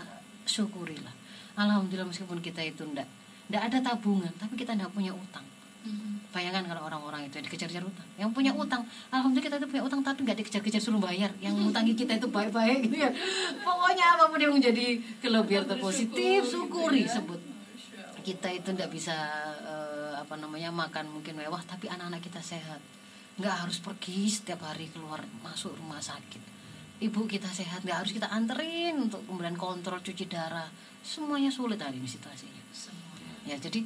syukurilah. 0.47 1.12
Alhamdulillah 1.60 2.08
meskipun 2.08 2.39
kita 2.39 2.64
itu 2.64 2.88
ndak 2.88 3.08
ndak 3.52 3.68
ada 3.68 3.78
tabungan 3.84 4.32
tapi 4.39 4.56
kita 4.56 4.72
ndak 4.80 4.95
punya 4.95 5.12
utang 5.12 5.43
Mhm. 5.82 6.29
bayangkan 6.29 6.63
kalau 6.69 6.86
orang-orang 6.86 7.25
itu 7.25 7.41
dikejar-kejar 7.41 7.82
utang. 7.82 8.07
Yang 8.15 8.29
punya 8.38 8.51
utang 8.53 8.86
alhamdulillah 9.09 9.45
kita 9.49 9.55
itu 9.57 9.67
punya 9.67 9.84
utang 9.84 9.99
tapi 10.05 10.21
nggak 10.23 10.38
dikejar-kejar 10.45 10.82
suruh 10.82 11.01
bayar. 11.01 11.34
Yang 11.41 11.57
ngutangi 11.57 11.93
kita 11.97 12.21
itu 12.21 12.27
baik-baik 12.29 12.86
gitu 12.86 12.97
ya. 13.01 13.09
Pokoknya 13.65 14.05
apa 14.15 14.23
pun 14.29 14.39
yang 14.39 14.53
menjadi 14.53 15.01
kelebihan 15.19 15.65
atau 15.65 15.77
positif 15.82 16.45
syukuri 16.45 17.09
sebut. 17.09 17.41
Kita 18.21 18.53
itu 18.53 18.69
nggak 18.77 18.93
bisa 18.93 19.15
eh, 19.65 20.13
apa 20.21 20.38
namanya 20.38 20.69
makan 20.69 21.09
mungkin 21.09 21.34
mewah 21.41 21.65
tapi 21.65 21.89
anak-anak 21.89 22.21
kita 22.21 22.39
sehat. 22.45 22.77
Nggak 23.41 23.55
harus 23.65 23.82
pergi 23.82 24.29
setiap 24.29 24.61
hari 24.61 24.86
keluar 24.93 25.25
masuk 25.41 25.73
rumah 25.73 25.97
sakit. 25.97 26.39
Ibu 27.01 27.25
kita 27.25 27.49
sehat 27.49 27.82
nggak 27.82 28.05
harus 28.05 28.13
kita 28.13 28.29
anterin 28.29 29.09
untuk 29.09 29.25
kemudian 29.25 29.57
kontrol 29.57 29.97
cuci 30.05 30.29
darah. 30.29 30.69
Semuanya 31.01 31.49
sulit 31.49 31.82
hari 31.82 31.97
ini 31.97 32.05
situasinya. 32.05 32.61
Semua. 32.69 33.17
ya 33.41 33.57
jadi 33.57 33.82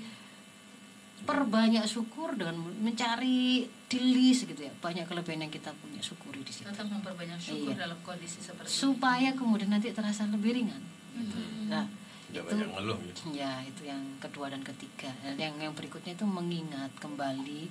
perbanyak 1.25 1.83
syukur 1.83 2.33
dengan 2.33 2.53
mencari 2.77 3.61
di 3.85 3.99
list 3.99 4.45
gitu 4.45 4.61
ya 4.61 4.73
banyak 4.75 5.03
kelebihan 5.03 5.41
yang 5.41 5.51
kita 5.51 5.73
punya 5.75 5.99
syukuri 5.99 6.39
di 6.39 6.51
situ 6.51 6.65
Tetap 6.65 6.85
memperbanyak 6.87 7.37
syukur 7.37 7.73
Iya. 7.73 7.83
dalam 7.83 7.97
kondisi 7.99 8.39
seperti 8.39 8.69
supaya 8.69 9.33
kemudian 9.33 9.67
nanti 9.67 9.89
terasa 9.89 10.25
lebih 10.25 10.53
ringan 10.53 10.81
gitu. 11.13 11.33
Mhm. 11.33 11.67
nah 11.67 11.85
Tidak 12.27 12.41
itu 12.41 12.49
banyak 12.51 12.69
ngeluh 12.71 12.97
gitu. 13.03 13.19
ya 13.33 13.61
itu 13.61 13.81
yang 13.83 14.01
kedua 14.17 14.47
dan 14.47 14.61
ketiga 14.61 15.09
Dan 15.23 15.35
yang 15.35 15.53
yang 15.59 15.73
berikutnya 15.73 16.13
itu 16.13 16.23
mengingat 16.23 16.93
kembali 16.95 17.69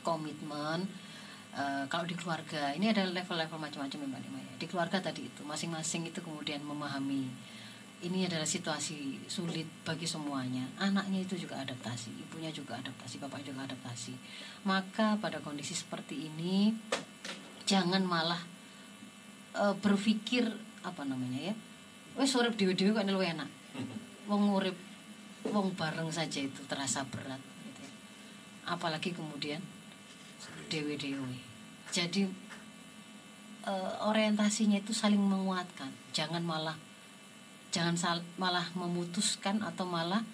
komitmen 0.00 0.86
eh, 1.52 1.84
kalau 1.86 2.04
di 2.04 2.14
keluarga 2.14 2.70
ini 2.72 2.88
ada 2.88 3.04
level-level 3.04 3.58
macam-macam 3.58 3.98
ya 3.98 4.06
mbak 4.06 4.20
Nima 4.22 4.38
ya. 4.38 4.52
di 4.56 4.66
keluarga 4.66 4.98
tadi 5.00 5.24
itu 5.24 5.42
masing-masing 5.42 6.06
itu 6.06 6.20
kemudian 6.20 6.62
memahami 6.62 7.26
ini 7.98 8.30
adalah 8.30 8.46
situasi 8.46 9.26
sulit 9.26 9.66
bagi 9.82 10.06
semuanya. 10.06 10.62
Anaknya 10.78 11.26
itu 11.26 11.34
juga 11.34 11.58
adaptasi 11.58 12.14
ibunya 12.14 12.54
juga 12.54 12.78
adaptasi 12.78 13.18
bapak 13.18 13.42
juga 13.42 13.66
adaptasi. 13.66 14.14
Maka 14.62 15.18
pada 15.18 15.42
kondisi 15.42 15.74
seperti 15.74 16.30
ini 16.30 16.70
jangan 17.66 18.06
malah 18.06 18.38
eh, 19.58 19.74
berpikir 19.82 20.46
apa 20.86 21.02
namanya 21.02 21.52
ya 21.52 21.54
wes 22.14 22.34
urip 22.38 22.54
dewe-dewe 22.54 22.94
kok 22.94 23.06
luwih 23.06 23.34
enak. 23.34 23.50
Wong 24.30 24.54
urip 24.54 24.78
wong 25.50 25.74
bareng 25.74 26.10
saja 26.14 26.42
itu 26.42 26.60
terasa 26.66 27.06
berat 27.06 27.38
gitu 27.38 27.80
ya. 27.82 27.92
apalagi 28.74 29.10
kemudian 29.10 29.62
dewe-dewe. 30.70 31.34
Jadi 31.90 32.30
eh, 33.66 33.92
orientasinya 34.06 34.78
itu 34.78 34.94
saling 34.94 35.18
menguatkan. 35.18 35.90
Jangan 36.14 36.46
malah 36.46 36.78
jangan 37.68 38.20
malah 38.40 38.66
memutuskan 38.72 39.60
atau 39.60 39.84
malah 39.84 40.24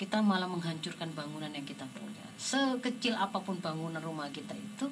kita 0.00 0.18
malah 0.18 0.50
menghancurkan 0.50 1.14
bangunan 1.14 1.50
yang 1.54 1.62
kita 1.62 1.86
punya. 1.94 2.26
Sekecil 2.34 3.14
apa 3.14 3.38
pun 3.38 3.62
bangunan 3.62 4.02
rumah 4.02 4.26
kita 4.34 4.50
itu 4.58 4.90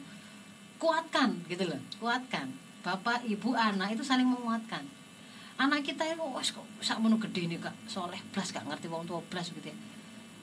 kuatkan 0.79 1.35
gitu 1.51 1.67
loh. 1.67 1.81
Kuatkan. 1.99 2.47
Bapak 2.81 3.27
ibu 3.27 3.53
anak 3.59 3.99
itu 3.99 4.07
saling 4.07 4.25
menguatkan. 4.25 4.87
Anak 5.61 5.85
kita 5.85 6.09
itu 6.09 6.25
wes 6.33 6.55
kok 6.57 6.65
sak 6.81 7.03
menu 7.03 7.21
gede 7.21 7.45
nih 7.51 7.61
kak? 7.61 7.75
Soleh 7.85 8.17
blas 8.33 8.49
gak 8.49 8.65
ngerti 8.65 8.89
wong 8.89 9.05
tua 9.05 9.21
blas 9.29 9.53
gitu 9.53 9.69
ya. 9.69 9.77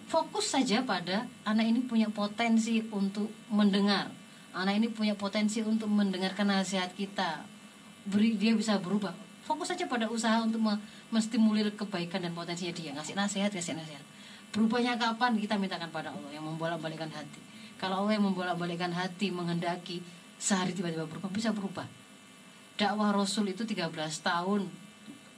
Fokus 0.07 0.53
saja 0.53 0.83
pada 0.85 1.25
anak 1.47 1.65
ini 1.67 1.79
punya 1.83 2.11
potensi 2.11 2.83
untuk 2.91 3.31
mendengar. 3.49 4.11
Anak 4.53 4.77
ini 4.77 4.87
punya 4.91 5.17
potensi 5.17 5.63
untuk 5.65 5.89
mendengarkan 5.89 6.53
nasihat 6.53 6.93
kita. 6.93 7.43
Beri 8.05 8.37
dia 8.37 8.53
bisa 8.53 8.77
berubah. 8.77 9.11
Fokus 9.47 9.73
saja 9.73 9.87
pada 9.87 10.11
usaha 10.11 10.43
untuk 10.43 10.59
me- 10.59 10.79
menstimulir 11.09 11.71
kebaikan 11.73 12.23
dan 12.23 12.35
potensinya 12.35 12.73
dia. 12.75 12.91
Ngasih 12.91 13.15
nasihat 13.15 13.51
ngasih 13.51 13.75
nasihat. 13.79 14.03
Berubahnya 14.51 14.95
kapan 14.95 15.35
kita 15.39 15.55
mintakan 15.59 15.91
pada 15.91 16.11
Allah 16.11 16.31
yang 16.31 16.43
membolak-balikan 16.43 17.11
hati. 17.11 17.39
Kalau 17.77 18.03
Allah 18.03 18.17
yang 18.17 18.25
membolak-balikan 18.25 18.89
hati 18.91 19.29
menghendaki 19.29 20.01
sehari 20.41 20.73
tiba-tiba 20.73 21.05
berubah 21.05 21.29
bisa 21.29 21.53
berubah. 21.53 21.85
Dakwah 22.77 23.09
Rasul 23.13 23.49
itu 23.53 23.65
13 23.65 23.89
tahun 24.21 24.61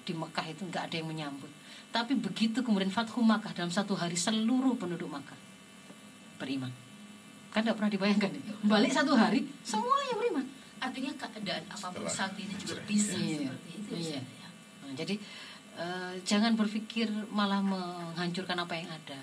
di 0.03 0.13
Mekah 0.15 0.45
itu 0.51 0.61
nggak 0.67 0.83
ada 0.91 0.95
yang 0.95 1.07
menyambut. 1.07 1.51
Tapi 1.89 2.13
begitu 2.13 2.61
kemudian 2.61 2.93
Fathu 2.93 3.23
Makkah 3.25 3.51
dalam 3.55 3.73
satu 3.73 3.97
hari 3.97 4.13
seluruh 4.13 4.77
penduduk 4.77 5.09
Makkah 5.09 5.37
beriman. 6.37 6.71
Kan 7.49 7.65
nggak 7.65 7.75
pernah 7.75 7.91
dibayangkan 7.91 8.29
ya? 8.29 8.41
Balik 8.65 8.91
satu 8.93 9.17
hari 9.17 9.45
semuanya 9.65 10.13
beriman. 10.15 10.45
Artinya 10.79 11.11
keadaan 11.17 11.63
apa 11.67 11.87
pun 11.91 12.07
saat 12.07 12.37
ini 12.39 12.55
juga 12.55 12.79
bisa 12.87 13.17
Iya, 13.19 13.51
seperti 13.51 13.69
itu. 13.75 13.91
iya. 13.99 14.19
Ya. 14.21 14.47
Nah, 14.85 14.93
jadi 14.95 15.15
eh, 15.77 16.13
jangan 16.25 16.55
berpikir 16.57 17.07
malah 17.29 17.61
menghancurkan 17.61 18.57
apa 18.57 18.73
yang 18.79 18.89
ada 18.89 19.19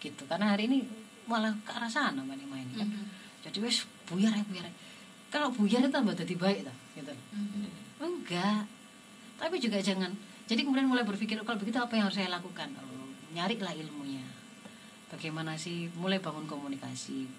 gitu. 0.00 0.24
Karena 0.24 0.56
hari 0.56 0.70
ini 0.70 0.86
malah 1.28 1.52
ke 1.62 1.70
arah 1.76 1.90
sana 1.90 2.24
mbak 2.24 2.40
Nima 2.40 2.56
ini 2.58 2.72
kan? 2.74 2.88
Mhm. 2.88 3.04
jadi 3.40 3.58
wes 3.64 3.86
buyar 4.08 4.34
ya 4.34 4.44
buyar 4.44 4.66
ya. 4.66 4.72
kalau 5.30 5.48
buyar 5.54 5.80
itu 5.80 5.92
tambah 5.92 6.12
jadi 6.16 6.34
baik 6.34 6.60
tak 6.66 6.76
gitu 6.98 7.10
loh. 7.12 7.24
Mhm. 7.36 7.64
enggak. 8.00 8.64
Tapi 9.40 9.56
juga 9.56 9.78
jangan. 9.80 10.12
Jadi 10.50 10.66
kemudian 10.66 10.90
mulai 10.90 11.06
berpikir 11.06 11.38
"Oh, 11.40 11.46
kalau 11.46 11.56
begitu 11.62 11.78
apa 11.78 11.94
yang 11.94 12.10
harus 12.10 12.18
saya 12.18 12.28
lakukan? 12.28 12.68
Oh, 12.76 13.08
nyarilah 13.32 13.72
ilmunya. 13.72 14.26
Bagaimana 15.08 15.54
sih 15.54 15.86
mulai 15.94 16.18
bangun 16.18 16.44
komunikasi? 16.50 17.30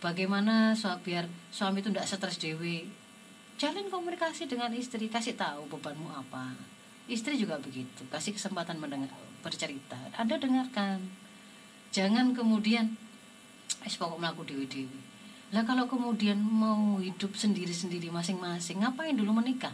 Bagaimana 0.00 0.72
so, 0.74 0.88
biar 1.04 1.28
suami 1.52 1.84
itu 1.84 1.92
tidak 1.92 2.08
stres 2.08 2.40
dewi 2.40 2.88
jalin 3.54 3.86
komunikasi 3.86 4.50
dengan 4.50 4.74
istri 4.74 5.06
kasih 5.06 5.38
tahu 5.38 5.70
bebanmu 5.70 6.10
apa 6.10 6.58
istri 7.10 7.36
juga 7.36 7.60
begitu 7.60 8.02
kasih 8.08 8.32
kesempatan 8.32 8.80
mendengar 8.80 9.12
bercerita. 9.44 9.96
Anda 10.16 10.40
dengarkan. 10.40 11.04
Jangan 11.94 12.34
kemudian 12.34 12.96
es 13.84 13.94
pokok 14.00 14.18
melaku 14.18 14.42
dewi 14.48 14.66
dewi 14.66 15.00
lah 15.54 15.62
kalau 15.62 15.86
kemudian 15.86 16.34
mau 16.42 16.98
hidup 16.98 17.30
sendiri 17.38 17.70
sendiri 17.70 18.10
masing-masing 18.10 18.82
ngapain 18.82 19.14
dulu 19.14 19.38
menikah? 19.38 19.70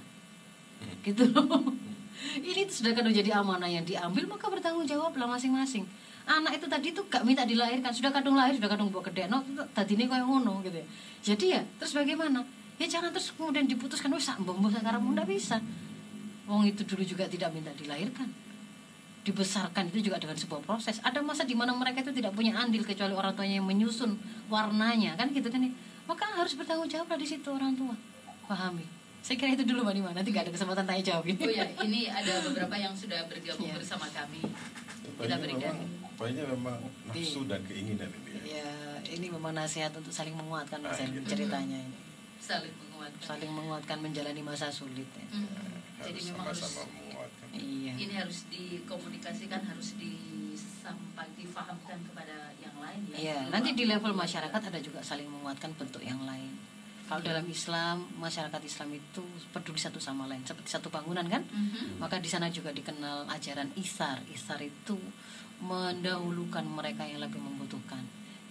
Gitu 1.00 1.24
loh. 1.32 1.72
Ini 2.36 2.68
sudah 2.68 2.92
kan 2.92 3.08
jadi 3.08 3.32
amanah 3.40 3.64
yang 3.64 3.88
diambil 3.88 4.28
maka 4.28 4.52
bertanggung 4.52 4.84
jawablah 4.84 5.24
masing-masing. 5.24 5.88
Anak 6.28 6.60
itu 6.60 6.68
tadi 6.68 6.92
tuh 6.92 7.08
gak 7.08 7.24
minta 7.24 7.48
dilahirkan 7.48 7.96
sudah 7.96 8.12
kadung 8.12 8.36
lahir 8.36 8.60
sudah 8.60 8.68
kadung 8.68 8.92
bawa 8.92 9.08
gede 9.08 9.32
no 9.32 9.40
tadi 9.72 9.96
ini 9.96 10.04
kayak 10.04 10.28
ngono 10.28 10.60
gitu 10.60 10.76
ya. 10.76 10.86
Jadi 11.32 11.46
ya 11.56 11.60
terus 11.80 11.96
bagaimana? 11.96 12.44
Ya 12.76 12.84
jangan 12.84 13.08
terus 13.08 13.32
kemudian 13.32 13.64
diputuskan 13.64 14.12
wes 14.12 14.28
sambung 14.28 14.60
sekarang 14.68 15.00
nggak 15.00 15.28
bisa 15.32 15.64
wong 16.50 16.66
itu 16.66 16.82
dulu 16.82 17.06
juga 17.06 17.24
tidak 17.24 17.54
minta 17.54 17.70
dilahirkan 17.72 18.26
dibesarkan 19.20 19.92
itu 19.92 20.10
juga 20.10 20.16
dengan 20.16 20.34
sebuah 20.34 20.64
proses 20.64 20.98
ada 21.00 21.20
masa 21.20 21.44
di 21.44 21.52
mana 21.52 21.70
mereka 21.72 22.00
itu 22.00 22.10
tidak 22.10 22.32
punya 22.32 22.56
andil 22.56 22.82
kecuali 22.82 23.12
orang 23.12 23.36
tuanya 23.36 23.60
yang 23.60 23.68
menyusun 23.68 24.16
warnanya 24.48 25.14
kan 25.14 25.30
gitu 25.30 25.46
kan 25.46 25.60
ya 25.60 25.70
maka 26.04 26.24
harus 26.34 26.56
bertanggung 26.56 26.88
jawab 26.88 27.14
di 27.14 27.28
situ 27.28 27.46
orang 27.46 27.76
tua 27.76 27.94
pahami 28.44 28.82
saya 29.20 29.36
kira 29.36 29.52
itu 29.52 29.62
dulu 29.62 29.84
mbak 29.84 29.94
Nima 29.94 30.10
nanti 30.10 30.32
gak 30.32 30.48
ada 30.48 30.52
kesempatan 30.56 30.82
tanya 30.82 31.02
jawab 31.04 31.28
ini 31.28 31.36
Oh 31.38 31.52
ya, 31.52 31.68
ini 31.84 32.08
ada 32.08 32.40
beberapa 32.42 32.72
yang 32.74 32.96
sudah 32.96 33.28
bergabung 33.28 33.68
Iya. 33.68 33.76
bersama 33.76 34.08
kami. 34.08 34.40
Poinnya 35.12 35.36
berikan. 35.36 35.76
memang, 35.76 36.16
poinnya 36.16 36.44
memang 36.48 36.78
nafsu 37.04 37.44
dan 37.44 37.60
keinginan 37.68 38.08
ini. 38.08 38.48
ya. 38.48 38.64
ya 38.64 38.68
ini 39.12 39.28
memang 39.28 39.52
nasihat 39.52 39.92
untuk 39.92 40.08
saling 40.08 40.32
menguatkan 40.32 40.80
Ah, 40.80 40.96
Elmi, 40.96 41.20
iya. 41.20 41.28
ceritanya 41.28 41.78
ini 41.78 41.98
Saling 42.40 42.72
menguatkan. 42.80 43.20
saling 43.20 43.52
menguatkan 43.52 43.98
menjalani 44.00 44.40
masa 44.40 44.72
sulit 44.72 45.04
ya. 45.04 45.26
Jadi 45.28 45.79
Harus 46.00 46.24
memang 46.26 46.46
harus 46.48 46.62
menguatkan. 46.80 47.46
iya 47.52 47.92
ini 47.94 48.14
harus 48.16 48.38
dikomunikasikan, 48.48 49.60
harus 49.62 49.88
disampaikan, 49.94 51.28
difahamkan 51.36 51.98
kepada 52.00 52.36
yang 52.58 52.76
lain 52.80 53.00
ya. 53.12 53.16
Iya, 53.20 53.38
nanti 53.52 53.76
di 53.76 53.84
level 53.84 54.16
masyarakat 54.16 54.60
ada 54.72 54.78
juga 54.80 55.04
saling 55.04 55.28
menguatkan 55.28 55.76
bentuk 55.76 56.00
yang 56.00 56.20
lain. 56.24 56.56
Kalau 57.04 57.26
dalam 57.26 57.42
Islam, 57.50 58.06
masyarakat 58.22 58.62
Islam 58.62 58.94
itu 58.94 59.18
peduli 59.50 59.76
satu 59.76 59.98
sama 59.98 60.30
lain, 60.30 60.46
seperti 60.46 60.70
satu 60.70 60.88
bangunan 60.88 61.26
kan? 61.26 61.42
Mhm. 61.42 61.98
Maka 61.98 62.22
di 62.22 62.30
sana 62.30 62.46
juga 62.48 62.70
dikenal 62.70 63.26
ajaran 63.26 63.66
isar. 63.74 64.22
Isar 64.30 64.62
itu 64.62 64.94
mendahulukan 65.58 66.62
mereka 66.64 67.04
yang 67.04 67.18
lebih 67.20 67.42
membutuhkan. 67.42 68.00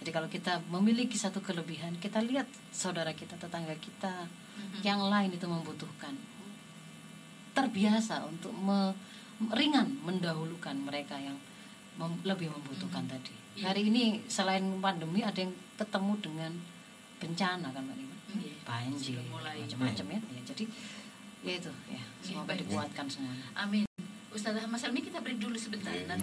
Jadi 0.04 0.10
kalau 0.12 0.28
kita 0.28 0.60
memiliki 0.68 1.16
satu 1.16 1.40
kelebihan, 1.40 1.96
kita 2.00 2.20
lihat 2.20 2.44
saudara 2.68 3.16
kita, 3.16 3.36
tetangga 3.36 3.72
kita 3.80 4.28
Mhm. 4.28 4.80
yang 4.84 5.00
lain 5.08 5.32
itu 5.32 5.44
membutuhkan. 5.44 6.12
Terbiasa 7.50 8.22
untuk 8.24 8.54
me- 8.54 8.94
ringan 9.50 9.88
mendahulukan 10.00 10.76
mereka 10.78 11.16
yang 11.16 11.34
mem- 11.96 12.22
lebih 12.22 12.48
membutuhkan 12.48 13.04
tadi. 13.04 13.32
Iya. 13.56 13.68
Hari 13.68 13.88
ini 13.88 14.02
selain 14.26 14.62
pandemi 14.78 15.20
ada 15.20 15.36
yang 15.36 15.50
ketemu 15.74 16.12
dengan 16.20 16.52
bencana 17.18 17.68
kan 17.68 17.82
Mbak 17.82 17.96
Nima. 17.96 18.16
Iya. 18.32 18.54
banjir 18.62 19.18
macam-macam 19.26 20.06
ya. 20.08 20.18
ya 20.22 20.40
jadi 20.46 20.64
ya 21.40 21.52
itu 21.56 21.72
ya 21.90 22.02
semoga 22.22 22.46
baik. 22.48 22.62
dikuatkan 22.62 23.06
semuanya 23.10 23.42
Amin. 23.56 23.82
Ustazah 24.30 24.62
Mas 24.64 24.80
Helmi 24.80 25.02
kita 25.02 25.18
break 25.18 25.36
dulu 25.36 25.58
sebentar. 25.58 25.90
Iya. 25.90 26.06
Dan 26.06 26.22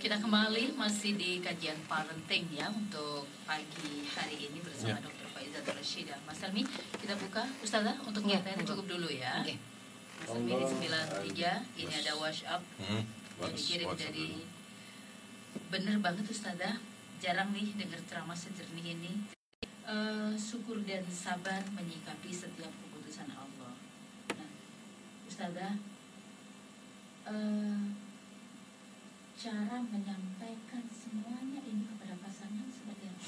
kita 0.00 0.16
kembali 0.16 0.72
masih 0.74 1.14
di 1.14 1.38
kajian 1.38 1.76
parenting 1.84 2.48
ya 2.50 2.68
untuk 2.68 3.28
pagi 3.44 4.08
hari 4.08 4.48
ini 4.48 4.58
bersama 4.58 4.96
Ya. 4.96 5.04
Dr. 5.04 5.28
Faizat 5.30 5.64
Rashida. 5.66 6.16
Mas 6.22 6.40
Helmi 6.40 6.64
kita 6.96 7.12
buka 7.14 7.44
Ustazah 7.60 8.00
untuk 8.02 8.24
Ya, 8.24 8.40
pertanyaan 8.40 8.58
monggo. 8.58 8.70
cukup 8.72 8.86
dulu 8.88 9.08
ya. 9.10 9.44
Oke. 9.44 9.60
Mas 10.24 10.32
Helmi 10.32 10.56
di 10.56 10.88
93 10.88 11.84
ini 11.84 11.94
ada 12.00 12.12
WhatsApp 12.16 12.64
Hmm, 12.80 13.04
yang 13.04 13.04
bagus, 13.36 13.60
dikirim 13.60 13.86
WhatsApp 13.92 14.08
dari 14.08 14.28
bener 15.68 15.96
banget 16.00 16.24
Ustazah. 16.32 16.80
Jarang 17.20 17.52
nih 17.52 17.76
dengar 17.76 18.00
ceramah 18.08 18.32
sejernih 18.32 18.96
ini. 18.96 19.12
Eh, 19.84 20.32
syukur 20.40 20.80
dan 20.88 21.04
sabar 21.12 21.60
menyikapi 21.76 22.32
setiap 22.32 22.72
keputusan 22.72 23.28
Allah. 23.36 23.76
Nah 24.32 24.48
Ustazah 25.28 25.76
eh, 27.28 27.84
cara 29.36 29.76
menyampaikan 29.76 30.84
semuanya 30.88 31.60
ini 31.68 31.84
kepada 31.84 32.16
pasangan 32.16 32.64
seperti 32.72 33.04
apa 33.12 33.20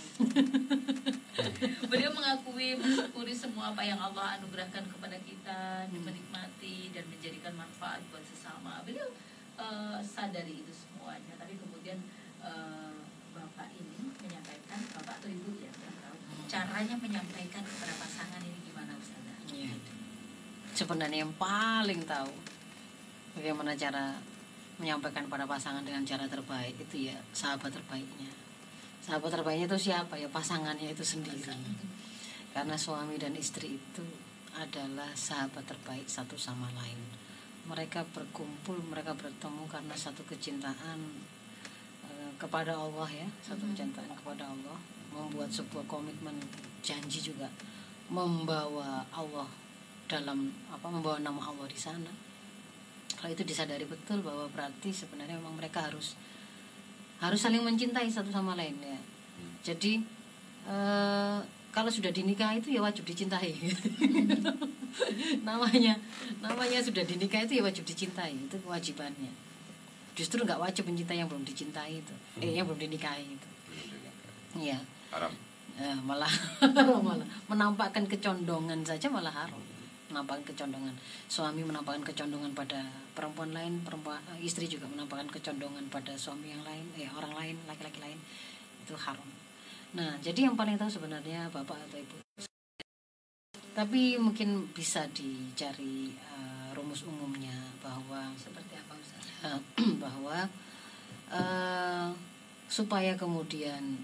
Beliau 1.90 2.10
mengakui 2.12 2.76
mensyukuri 2.76 3.32
semua 3.32 3.72
apa 3.72 3.82
yang 3.82 3.96
Allah 3.96 4.36
anugerahkan 4.40 4.84
kepada 4.84 5.16
kita, 5.24 5.88
menikmati 5.90 6.92
dan 6.92 7.04
menjadikan 7.08 7.56
manfaat 7.56 8.00
buat 8.12 8.22
sesama. 8.24 8.84
Beliau 8.84 9.08
eh, 9.56 9.98
sadari 10.04 10.60
itu 10.64 10.72
semuanya, 10.72 11.34
tapi 11.40 11.56
kemudian 11.56 11.96
eh, 12.44 12.94
bapak 13.32 13.68
ini 13.72 13.96
menyampaikan, 14.20 14.80
bapak 15.00 15.16
atau 15.20 15.28
ibu 15.32 15.50
ya, 15.60 15.70
tahu, 15.72 16.16
caranya 16.46 16.96
menyampaikan 17.00 17.62
kepada 17.64 17.94
pasangan 18.00 18.40
ini 18.44 18.58
gimana 18.68 18.92
Ustazah? 18.96 19.36
Iya. 19.52 19.72
sebenarnya 20.76 21.24
yang 21.24 21.34
paling 21.40 22.04
tahu 22.04 22.28
bagaimana 23.32 23.72
cara 23.72 24.12
menyampaikan 24.76 25.24
pada 25.32 25.48
pasangan 25.48 25.80
dengan 25.80 26.04
cara 26.04 26.28
terbaik 26.28 26.76
itu 26.76 27.08
ya 27.08 27.16
sahabat 27.32 27.72
terbaiknya 27.72 28.28
sahabat 29.06 29.30
terbaiknya 29.30 29.70
itu 29.70 29.78
siapa 29.86 30.18
ya? 30.18 30.26
Pasangannya 30.26 30.90
itu 30.90 31.06
sendiri. 31.06 31.54
Karena 32.50 32.74
suami 32.74 33.14
dan 33.14 33.38
istri 33.38 33.78
itu 33.78 34.02
adalah 34.58 35.14
sahabat 35.14 35.62
terbaik 35.62 36.10
satu 36.10 36.34
sama 36.34 36.66
lain. 36.74 36.98
Mereka 37.70 38.02
berkumpul 38.10 38.82
mereka 38.90 39.14
bertemu 39.14 39.62
karena 39.70 39.94
satu 39.94 40.26
kecintaan 40.26 40.98
eh, 42.06 42.30
kepada 42.34 42.74
Allah 42.74 43.06
ya. 43.06 43.28
Satu 43.46 43.62
Mhm. 43.62 43.78
kecintaan 43.78 44.10
kepada 44.10 44.50
Allah. 44.50 44.78
Membuat 45.14 45.54
sebuah 45.54 45.86
komitmen 45.86 46.34
janji 46.82 47.22
juga 47.22 47.46
membawa 48.10 49.06
Allah 49.14 49.46
dalam 50.06 50.50
apa 50.70 50.86
membawa 50.90 51.18
nama 51.22 51.38
Allah 51.46 51.66
di 51.70 51.78
sana. 51.78 52.10
Kalau 53.16 53.30
itu 53.32 53.42
disadari 53.46 53.86
betul 53.86 54.22
bahwa 54.22 54.46
berarti 54.50 54.90
sebenarnya 54.90 55.38
memang 55.38 55.58
mereka 55.58 55.86
harus 55.86 56.14
harus 57.20 57.40
saling 57.40 57.64
mencintai 57.64 58.08
satu 58.08 58.28
sama 58.28 58.52
lain 58.58 58.76
ya. 58.80 58.98
Jadi 59.72 60.00
eh, 60.68 61.38
kalau 61.72 61.90
sudah 61.92 62.12
dinikah 62.12 62.56
itu 62.56 62.72
ya 62.76 62.80
wajib 62.80 63.04
dicintai. 63.04 63.52
Namanya 65.48 66.00
namanya 66.40 66.80
sudah 66.80 67.04
dinikah 67.04 67.44
itu 67.44 67.60
ya 67.60 67.62
wajib 67.64 67.84
dicintai 67.84 68.32
itu 68.32 68.56
kewajibannya. 68.64 69.32
Justru 70.16 70.40
nggak 70.44 70.56
wajib 70.56 70.88
mencintai 70.88 71.20
yang 71.20 71.28
belum 71.28 71.44
dicintai 71.44 72.00
itu 72.00 72.14
eh 72.40 72.56
yang 72.56 72.64
belum 72.64 72.80
dinikahi 72.80 73.28
itu. 73.28 73.48
Iya. 74.56 74.80
Haram. 75.12 75.32
Ya, 75.76 75.92
malah 76.00 76.32
malah 77.04 77.28
menampakkan 77.52 78.08
kecondongan 78.08 78.80
saja 78.80 79.12
malah 79.12 79.28
haram 79.28 79.60
menampakkan 80.16 80.48
kecondongan. 80.48 80.96
Suami 81.28 81.60
menampakkan 81.60 82.00
kecondongan 82.00 82.56
pada 82.56 82.88
perempuan 83.12 83.52
lain 83.52 83.84
perempuan 83.84 84.16
eh, 84.32 84.40
istri 84.40 84.64
juga 84.64 84.88
menampakkan 84.88 85.28
kecondongan 85.28 85.92
pada 85.92 86.16
suami 86.16 86.56
yang 86.56 86.64
lain 86.64 86.88
eh 86.96 87.04
orang 87.12 87.36
lain 87.36 87.56
laki-laki 87.68 88.00
lain. 88.00 88.16
Itu 88.80 88.96
haram. 88.96 89.28
Nah 89.92 90.16
jadi 90.24 90.48
yang 90.48 90.56
paling 90.56 90.80
tahu 90.80 90.88
sebenarnya 90.88 91.52
bapak 91.52 91.76
atau 91.76 92.00
ibu. 92.00 92.16
Tapi 93.76 94.16
mungkin 94.16 94.72
bisa 94.72 95.04
dicari 95.12 96.16
eh, 96.16 96.68
rumus 96.72 97.04
umumnya 97.04 97.52
bahwa 97.84 98.32
Seperti 98.40 98.72
apa 98.72 98.96
Ustaz? 98.96 99.24
eh, 99.44 99.60
bahwa 100.02 100.48
eh, 101.28 102.08
supaya 102.72 103.12
kemudian 103.20 104.00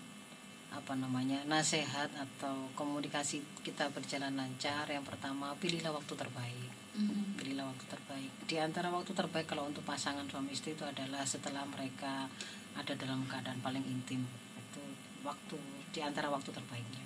apa 0.73 0.97
namanya 0.97 1.45
nasihat 1.45 2.09
atau 2.17 2.69
komunikasi 2.73 3.45
kita 3.61 3.93
berjalan 3.93 4.33
lancar 4.33 4.89
yang 4.89 5.05
pertama 5.05 5.53
pilihlah 5.61 5.93
waktu 5.93 6.15
terbaik. 6.17 6.73
Mhm. 6.93 7.41
pilihlah 7.41 7.65
waktu 7.65 7.89
terbaik. 7.89 8.33
Di 8.45 8.61
antara 8.61 8.93
waktu 8.93 9.17
terbaik 9.17 9.49
kalau 9.49 9.65
untuk 9.65 9.81
pasangan 9.81 10.29
suami 10.29 10.53
istri 10.53 10.77
itu 10.77 10.85
adalah 10.85 11.25
setelah 11.25 11.65
mereka 11.65 12.29
ada 12.77 12.93
dalam 12.93 13.25
keadaan 13.25 13.65
paling 13.65 13.81
intim. 13.89 14.21
Itu 14.61 14.83
waktu 15.25 15.57
di 15.89 16.01
antara 16.05 16.29
waktu 16.29 16.53
terbaiknya. 16.53 17.01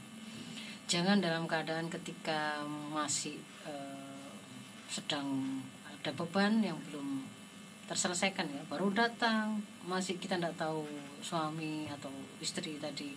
Jangan 0.91 1.23
dalam 1.23 1.47
keadaan 1.47 1.87
ketika 1.87 2.67
masih 2.91 3.39
eh, 3.67 4.31
sedang 4.91 5.63
ada 5.87 6.11
beban 6.15 6.63
yang 6.63 6.79
belum 6.91 7.23
terselesaikan 7.87 8.51
ya. 8.51 8.63
Baru 8.67 8.91
datang 8.91 9.63
masih 9.87 10.19
kita 10.19 10.35
tidak 10.35 10.59
tahu 10.59 10.83
suami 11.23 11.87
atau 11.87 12.11
istri 12.43 12.79
tadi 12.83 13.15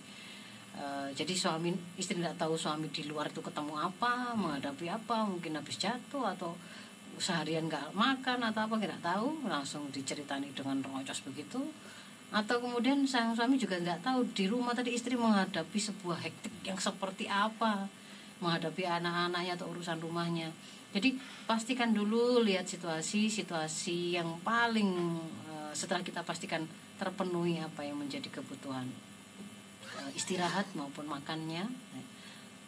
Eh, 0.70 1.08
jadi 1.18 1.34
suami 1.34 1.74
istri 1.98 2.14
tidak 2.22 2.38
tahu 2.38 2.54
suami 2.54 2.86
di 2.94 3.02
luar 3.10 3.26
itu 3.26 3.42
ketemu 3.42 3.74
apa 3.74 4.38
menghadapi 4.38 4.86
apa 4.86 5.26
mungkin 5.26 5.58
habis 5.58 5.82
jatuh 5.82 6.30
atau 6.30 6.54
seharian 7.18 7.66
nggak 7.66 7.90
makan 7.92 8.38
atau 8.46 8.70
apa 8.70 8.74
nggak 8.78 9.02
tahu. 9.02 9.50
Langsung 9.50 9.90
diceritani 9.90 10.54
dengan 10.54 10.78
rongocos 10.78 11.26
begitu. 11.26 11.58
Atau 12.30 12.62
kemudian 12.62 13.02
sang 13.10 13.34
suami 13.34 13.58
juga 13.58 13.82
nggak 13.82 14.06
tahu 14.06 14.22
di 14.30 14.46
rumah 14.46 14.70
tadi 14.70 14.94
istri 14.94 15.18
menghadapi 15.18 15.78
sebuah 15.82 16.22
hektik 16.22 16.54
yang 16.62 16.78
seperti 16.78 17.26
apa 17.26 17.90
menghadapi 18.38 18.86
anak-anaknya 18.86 19.58
atau 19.58 19.68
urusan 19.74 19.98
rumahnya. 19.98 20.48
Jadi 20.94 21.18
pastikan 21.44 21.90
dulu 21.90 22.40
lihat 22.46 22.70
situasi 22.70 23.26
situasi 23.26 24.14
yang 24.14 24.38
paling 24.46 25.18
eh, 25.50 25.72
setelah 25.74 26.06
kita 26.06 26.22
pastikan 26.22 26.62
terpenuhi 26.96 27.58
apa 27.58 27.82
yang 27.82 27.98
menjadi 27.98 28.30
kebutuhan 28.30 29.09
istirahat 30.14 30.66
maupun 30.76 31.06
makannya 31.06 31.64
eh, 31.96 32.06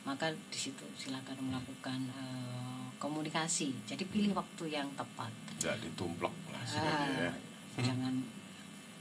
maka 0.03 0.35
di 0.51 0.59
situ 0.59 0.83
silakan 0.99 1.39
melakukan 1.53 2.01
eh, 2.11 2.87
komunikasi. 2.99 3.75
Jadi 3.87 4.07
pilih 4.07 4.35
waktu 4.35 4.71
yang 4.79 4.87
tepat. 4.95 5.31
Tidak 5.59 5.79
ditumplok 5.83 6.35
lah 6.51 6.63
Ah, 6.63 6.67
sebenarnya 6.67 7.23
ya. 7.27 7.33
jangan 7.91 8.15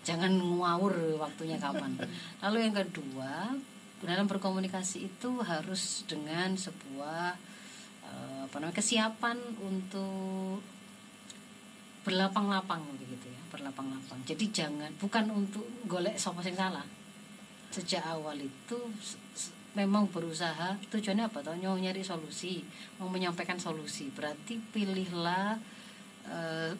jangan 0.01 0.31
ngawur 0.33 1.21
waktunya 1.21 1.57
kapan. 1.61 1.93
Lalu 2.41 2.57
yang 2.69 2.75
kedua 2.77 3.53
dalam 4.01 4.25
berkomunikasi 4.25 5.05
itu 5.05 5.29
harus 5.45 6.05
dengan 6.09 6.57
sebuah 6.57 7.37
eh, 8.05 8.39
apa 8.49 8.55
namanya 8.57 8.77
kesiapan 8.77 9.37
untuk 9.61 10.61
berlapang-lapang 12.01 12.81
begitu 12.97 13.29
ya 13.29 13.41
berlapang-lapang. 13.53 14.17
Jadi 14.25 14.49
jangan 14.49 14.89
bukan 14.97 15.29
untuk 15.29 15.65
golek 15.85 16.17
sopo 16.17 16.41
sing 16.41 16.57
salah 16.57 16.81
sejak 17.71 18.03
awal 18.05 18.37
itu 18.37 18.79
memang 19.73 20.07
berusaha. 20.11 20.75
Tujuannya 20.91 21.31
apa 21.31 21.39
toh? 21.39 21.55
Mau 21.55 21.79
nyari 21.79 22.03
solusi. 22.03 22.59
Mau 22.99 23.07
menyampaikan 23.07 23.55
solusi. 23.57 24.11
Berarti 24.11 24.59
pilihlah 24.59 25.55
eh, 26.27 26.71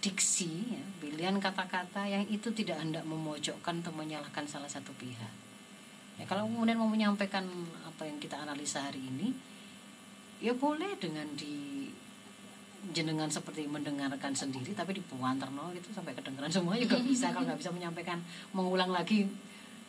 diksi 0.00 0.52
ya, 0.70 0.84
pilihan 1.02 1.36
kata-kata 1.42 2.06
yang 2.06 2.22
itu 2.30 2.54
tidak 2.54 2.78
hendak 2.78 3.02
memojokkan 3.02 3.82
atau 3.82 3.90
menyalahkan 3.90 4.46
salah 4.46 4.70
satu 4.70 4.94
pihak. 4.94 5.32
Ya 6.16 6.24
kalau 6.24 6.48
kemudian 6.48 6.78
mau 6.78 6.88
menyampaikan 6.88 7.44
apa 7.84 8.06
yang 8.06 8.16
kita 8.22 8.40
analisa 8.40 8.86
hari 8.86 9.02
ini 9.02 9.34
ya 10.40 10.54
boleh 10.54 10.94
dengan 11.00 11.26
di 11.34 11.88
jenengan 12.94 13.26
seperti 13.26 13.66
mendengarkan 13.66 14.30
sendiri 14.36 14.70
tapi 14.76 14.94
di 14.94 15.02
terno 15.02 15.74
gitu 15.74 15.90
sampai 15.90 16.14
kedengeran 16.14 16.52
semua 16.54 16.78
juga 16.78 17.02
bisa. 17.08 17.34
Kalau 17.34 17.44
nggak 17.44 17.60
bisa 17.60 17.74
menyampaikan 17.74 18.22
mengulang 18.54 18.94
lagi 18.94 19.26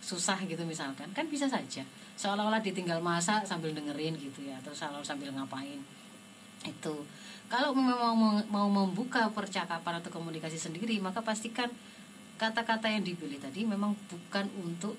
susah 0.01 0.39
gitu 0.45 0.63
misalkan 0.63 1.09
kan 1.11 1.25
bisa 1.27 1.49
saja. 1.49 1.83
Seolah-olah 2.17 2.61
ditinggal 2.63 2.97
masak 3.03 3.45
sambil 3.45 3.73
dengerin 3.73 4.17
gitu 4.17 4.45
ya 4.45 4.57
atau 4.61 4.73
selalu 4.73 5.05
sambil 5.05 5.29
ngapain. 5.33 5.79
Itu. 6.65 7.05
Kalau 7.47 7.71
memang 7.71 8.17
mau, 8.17 8.33
mau 8.51 8.67
membuka 8.67 9.31
percakapan 9.31 10.03
atau 10.03 10.11
komunikasi 10.11 10.59
sendiri 10.59 10.99
maka 10.99 11.23
pastikan 11.23 11.71
kata-kata 12.37 12.91
yang 12.91 13.01
dipilih 13.01 13.41
tadi 13.41 13.65
memang 13.65 13.97
bukan 14.11 14.45
untuk 14.61 14.93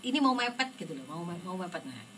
ini 0.00 0.20
mau 0.20 0.36
mepet 0.36 0.68
gitu 0.76 0.92
loh 0.96 1.04
mau 1.08 1.22
mau 1.24 1.56
mepet. 1.56 1.84
Nah 1.84 2.10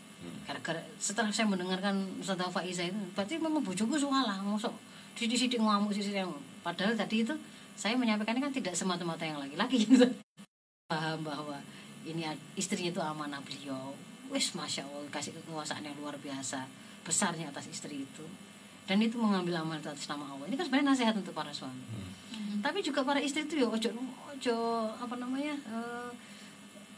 gara-gara 0.47 0.79
setelah 0.99 1.31
saya 1.31 1.47
mendengarkan 1.47 1.99
Ustazah 2.19 2.47
Faiza 2.47 2.87
itu 2.87 2.95
berarti 3.11 3.39
memang 3.39 3.63
bojoku 3.63 3.99
salah 3.99 4.39
masuk 4.39 4.71
sidik-sidik 5.19 5.59
ngamuk 5.59 5.91
sidik 5.91 6.15
ngamuk. 6.15 6.39
Padahal 6.63 6.95
tadi 6.95 7.27
itu 7.27 7.35
saya 7.75 7.97
menyampaikannya 7.97 8.41
kan 8.43 8.53
tidak 8.53 8.73
semata-mata 8.77 9.25
yang 9.25 9.41
lagi-lagi 9.41 9.83
gitu 9.83 10.05
paham 10.93 11.19
bahwa 11.25 11.57
ini 12.05 12.21
istrinya 12.53 12.93
itu 12.93 13.01
amanah 13.01 13.41
beliau. 13.41 13.97
Wis 14.29 14.53
masya 14.53 14.85
allah 14.85 15.09
kasih 15.09 15.33
kekuasaan 15.41 15.81
yang 15.81 15.97
luar 15.97 16.13
biasa 16.21 16.69
besarnya 17.01 17.49
atas 17.49 17.65
istri 17.73 18.05
itu. 18.05 18.25
Dan 18.85 18.99
itu 19.01 19.17
mengambil 19.17 19.63
amal 19.63 19.79
atas 19.79 20.05
nama 20.05 20.27
Allah. 20.29 20.45
Ini 20.51 20.55
kan 20.59 20.65
sebenarnya 20.69 20.87
nasihat 20.93 21.15
untuk 21.17 21.33
para 21.33 21.49
suami. 21.49 21.81
Hmm. 22.33 22.65
tapi 22.65 22.81
juga 22.81 23.05
para 23.05 23.21
istri 23.21 23.45
itu 23.45 23.61
ya 23.61 23.67
ojo 23.69 23.93
ojo 24.33 24.57
apa 24.97 25.15
namanya 25.21 25.53
eh, 25.53 26.09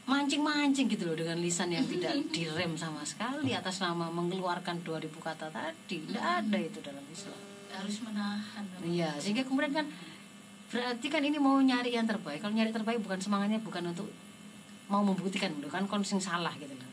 mancing-mancing 0.05 0.85
gitu 0.87 1.09
loh 1.09 1.17
dengan 1.17 1.41
lisan 1.41 1.73
yang 1.73 1.83
tidak 1.89 2.13
direm 2.35 2.77
sama 2.77 3.01
sekali 3.03 3.51
atas 3.51 3.81
nama 3.81 4.07
mengeluarkan 4.13 4.85
2000 4.85 5.09
kata 5.11 5.49
tadi. 5.49 6.05
Tidak 6.05 6.21
ada 6.21 6.57
itu 6.61 6.79
dalam 6.79 7.03
Islam. 7.09 7.39
Harus 7.75 7.97
menahan. 8.07 8.63
Iya, 8.85 9.11
sehingga 9.19 9.43
kemudian 9.43 9.73
kan 9.75 9.85
berarti 10.75 11.07
kan 11.07 11.23
ini 11.23 11.39
mau 11.39 11.55
nyari 11.63 11.95
yang 11.95 12.03
terbaik. 12.03 12.43
Kalau 12.43 12.51
nyari 12.51 12.75
terbaik 12.75 12.99
bukan 12.99 13.15
semangatnya 13.23 13.63
bukan 13.63 13.95
untuk 13.95 14.11
mau 14.91 14.99
membuktikan 14.99 15.55
loh 15.63 15.71
kan 15.71 15.87
kon 15.87 16.03
sing 16.03 16.19
salah 16.19 16.51
gitu 16.59 16.75
loh. 16.75 16.91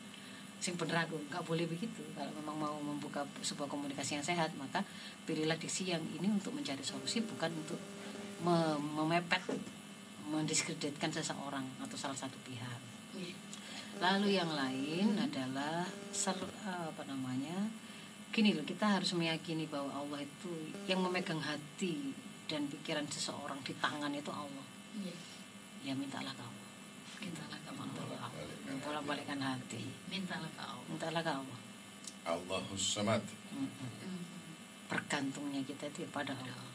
Sing 0.63 0.79
bener 0.79 1.03
aku 1.03 1.19
nggak 1.27 1.43
boleh 1.43 1.67
begitu. 1.67 2.07
Kalau 2.15 2.31
memang 2.39 2.55
mau 2.63 2.79
membuka 2.79 3.27
sebuah 3.43 3.67
komunikasi 3.67 4.23
yang 4.23 4.23
sehat, 4.23 4.55
maka 4.55 4.87
pilihlah 5.27 5.59
diksi 5.59 5.91
yang 5.91 6.01
ini 6.15 6.31
untuk 6.31 6.55
mencari 6.55 6.87
solusi 6.87 7.19
bukan 7.27 7.51
untuk 7.51 7.83
me- 8.47 8.79
memepet 8.79 9.43
mendiskreditkan 10.31 11.11
seseorang 11.11 11.67
atau 11.83 11.99
salah 11.99 12.15
satu 12.15 12.39
pihak. 12.47 12.81
Iya. 13.19 13.35
Lalu 13.99 14.39
yang 14.39 14.55
lain 14.55 15.19
adalah 15.19 15.91
ser- 16.15 16.55
apa 16.63 17.03
namanya? 17.11 17.67
Gini 18.31 18.55
loh, 18.55 18.65
kita 18.65 18.97
harus 18.97 19.13
meyakini 19.19 19.67
bahwa 19.67 19.93
Allah 19.93 20.23
itu 20.23 20.73
yang 20.87 21.03
memegang 21.03 21.43
hati 21.43 22.15
dan 22.53 22.69
pikiran 22.69 23.09
seseorang 23.09 23.57
di 23.65 23.73
tangan 23.81 24.13
itu 24.13 24.29
Allah. 24.29 24.67
Iya. 25.01 25.17
Ya 25.89 25.93
mintalah 25.97 26.37
ke 26.37 26.45
Allah. 26.45 26.69
mintalah 27.23 27.57
ke 27.65 27.71
Allah 27.73 28.29
Bolak 28.83 29.05
balikan 29.09 29.41
hati. 29.41 29.89
mintalah 30.13 30.51
ke 30.53 30.63
Allah 30.63 30.85
Mintalah 30.93 31.23
ke 31.25 31.33
Allah. 31.33 31.59
Allahus 32.29 32.85
samad. 32.85 33.23
Mm-mm. 33.57 34.21
Bergantungnya 34.93 35.65
kita 35.65 35.89
itu 35.89 36.05
pada 36.13 36.37
Allah. 36.37 36.69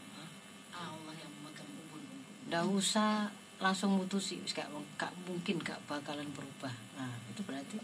Allah 0.74 1.14
yang 1.14 1.32
memegang 1.42 1.70
ubun-ubun 1.70 2.26
Nggak 2.50 2.66
usah 2.74 3.30
langsung 3.58 3.98
mutusi, 3.98 4.38
gak, 4.46 4.70
gak 4.98 5.14
mungkin 5.26 5.58
gak 5.62 5.78
bakalan 5.90 6.26
berubah. 6.34 6.74
Nah 6.98 7.14
itu 7.30 7.42
berarti 7.46 7.78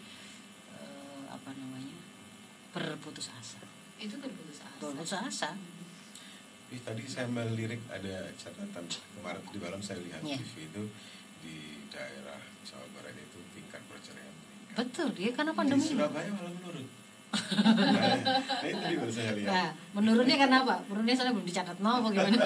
eh, 0.74 1.24
apa 1.30 1.50
namanya 1.54 1.98
berputus 2.74 3.30
asa. 3.34 3.62
itu 3.98 4.14
berputus 4.18 4.62
asa 4.62 4.78
Berputus 4.82 5.14
asa. 5.14 5.50
Tapi 6.74 6.89
tadi 6.89 7.05
saya 7.05 7.30
melirik 7.30 7.86
ada 7.86 8.34
catatan 8.34 8.82
kemarin 8.89 9.45
di 9.45 9.61
malam 9.61 9.78
saya 9.78 10.01
lihat 10.01 10.26
Iya. 10.26 10.41
TV 10.41 10.74
itu 10.74 10.84
di 11.45 11.86
daerah 11.93 12.41
Jawa 12.65 12.82
Barat 12.97 13.13
itu 13.13 13.38
tingkat 13.53 13.78
perceraian 13.86 14.34
meningkat. 14.34 14.82
Betul, 14.82 15.07
dia 15.13 15.30
karena 15.38 15.53
Di 15.53 15.57
pandemi. 15.61 15.86
Surabaya 15.86 16.34
malah 16.34 16.49
menurun. 16.49 16.86
nah, 17.30 18.17
nah, 18.57 18.65
itu 18.65 18.84
di 18.89 18.95
baru 18.97 19.13
saya 19.13 19.32
lihat. 19.38 19.53
Nah, 19.53 19.69
menurunnya 19.93 20.38
karena 20.41 20.57
apa? 20.65 20.76
Menurunnya 20.89 21.13
soalnya 21.13 21.34
belum 21.38 21.47
dicatat 21.53 21.78
no, 21.78 21.89
apa 21.93 22.07
gimana? 22.09 22.38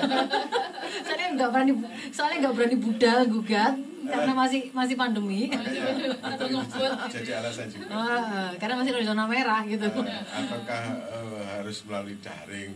soalnya 1.08 1.28
nggak 1.32 1.50
berani, 1.56 1.74
soalnya 2.12 2.38
nggak 2.44 2.56
berani 2.60 2.76
budal 2.84 3.20
gugat 3.32 3.76
karena 4.08 4.34
masih 4.34 4.62
masih 4.72 4.96
pandemi. 4.96 5.52
Itu 6.34 6.46
ngebut. 6.48 6.92
jadi 7.12 7.32
alasan 7.44 7.68
juga. 7.68 7.86
Ah, 7.92 8.50
karena 8.56 8.76
masih 8.80 8.92
ada 8.96 9.04
zona 9.04 9.24
merah 9.28 9.62
gitu. 9.68 9.86
Eh, 9.86 10.24
apakah 10.24 10.84
eh, 11.12 11.42
harus 11.60 11.78
melalui 11.86 12.16
daring? 12.24 12.72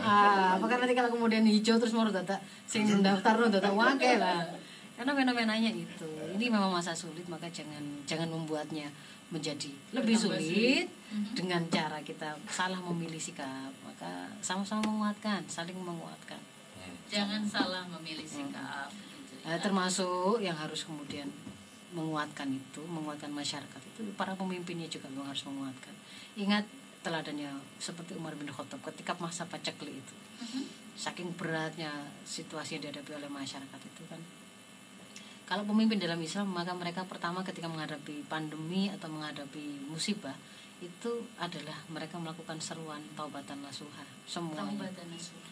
Ah, 0.00 0.56
apakah 0.56 0.76
nanti 0.80 0.94
kalau 0.96 1.10
kemudian 1.12 1.44
hijau 1.44 1.76
terus 1.76 1.92
mau 1.92 2.08
data 2.08 2.40
sing 2.64 2.88
daftar 3.04 3.36
no 3.36 3.46
data 3.52 3.70
wake 3.70 4.16
lah. 4.16 4.48
Karena 4.96 5.12
fenomenanya 5.16 5.70
itu. 5.72 6.08
Ini 6.36 6.46
memang 6.52 6.72
masa 6.72 6.92
sulit 6.92 7.24
maka 7.28 7.48
jangan 7.48 7.80
jangan 8.04 8.28
membuatnya 8.28 8.88
menjadi 9.30 9.70
lebih 9.94 10.18
sulit 10.18 10.90
dengan 11.38 11.62
cara 11.70 12.02
kita 12.02 12.36
salah 12.50 12.80
memilih 12.92 13.20
sikap. 13.20 13.72
Maka 13.84 14.32
sama-sama 14.40 14.88
menguatkan, 14.88 15.44
saling 15.46 15.76
menguatkan. 15.76 16.40
Hmm. 16.80 16.96
jangan 17.12 17.44
salah 17.44 17.84
memilih 17.92 18.24
sikap 18.24 18.88
ya. 19.56 19.62
termasuk 19.62 20.38
yang 20.38 20.54
harus 20.54 20.86
kemudian 20.86 21.26
menguatkan 21.90 22.46
itu, 22.54 22.82
menguatkan 22.86 23.34
masyarakat 23.34 23.80
itu 23.82 24.06
para 24.14 24.38
pemimpinnya 24.38 24.86
juga 24.86 25.10
memang 25.10 25.34
harus 25.34 25.42
menguatkan. 25.42 25.94
Ingat 26.38 26.64
teladannya 27.02 27.50
seperti 27.80 28.14
Umar 28.14 28.36
bin 28.36 28.46
Khattab 28.46 28.78
ketika 28.92 29.16
masa 29.18 29.48
pacekli 29.48 29.98
itu. 29.98 30.14
Mhm. 30.44 30.62
Saking 30.94 31.32
beratnya 31.34 31.90
situasi 32.28 32.78
yang 32.78 32.90
dihadapi 32.90 33.16
oleh 33.16 33.30
masyarakat 33.32 33.80
itu 33.80 34.02
kan. 34.06 34.20
Kalau 35.50 35.66
pemimpin 35.66 35.98
dalam 35.98 36.20
Islam 36.22 36.54
maka 36.54 36.70
mereka 36.76 37.02
pertama 37.02 37.42
ketika 37.42 37.66
menghadapi 37.66 38.22
pandemi 38.30 38.86
atau 38.86 39.10
menghadapi 39.10 39.90
musibah 39.90 40.38
itu 40.78 41.26
adalah 41.36 41.76
mereka 41.90 42.16
melakukan 42.16 42.56
seruan 42.62 43.02
taubatan 43.12 43.60
nasuha 43.60 44.06
semuanya 44.24 44.64
Taubatan 44.78 45.06
nasuha. 45.12 45.49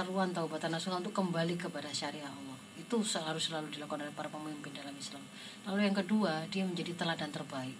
Seruan 0.00 0.32
taubatan 0.32 0.72
nasuha 0.72 0.96
untuk 0.96 1.12
kembali 1.12 1.60
kepada 1.60 1.92
syariah 1.92 2.24
Allah 2.24 2.56
itu 2.80 2.96
harus 3.20 3.52
selalu 3.52 3.68
dilakukan 3.68 4.08
oleh 4.08 4.14
para 4.16 4.32
pemimpin 4.32 4.72
dalam 4.72 4.96
Islam 4.96 5.20
lalu 5.68 5.84
yang 5.84 5.96
kedua 6.00 6.48
dia 6.48 6.64
menjadi 6.64 6.96
teladan 6.96 7.28
terbaik 7.28 7.76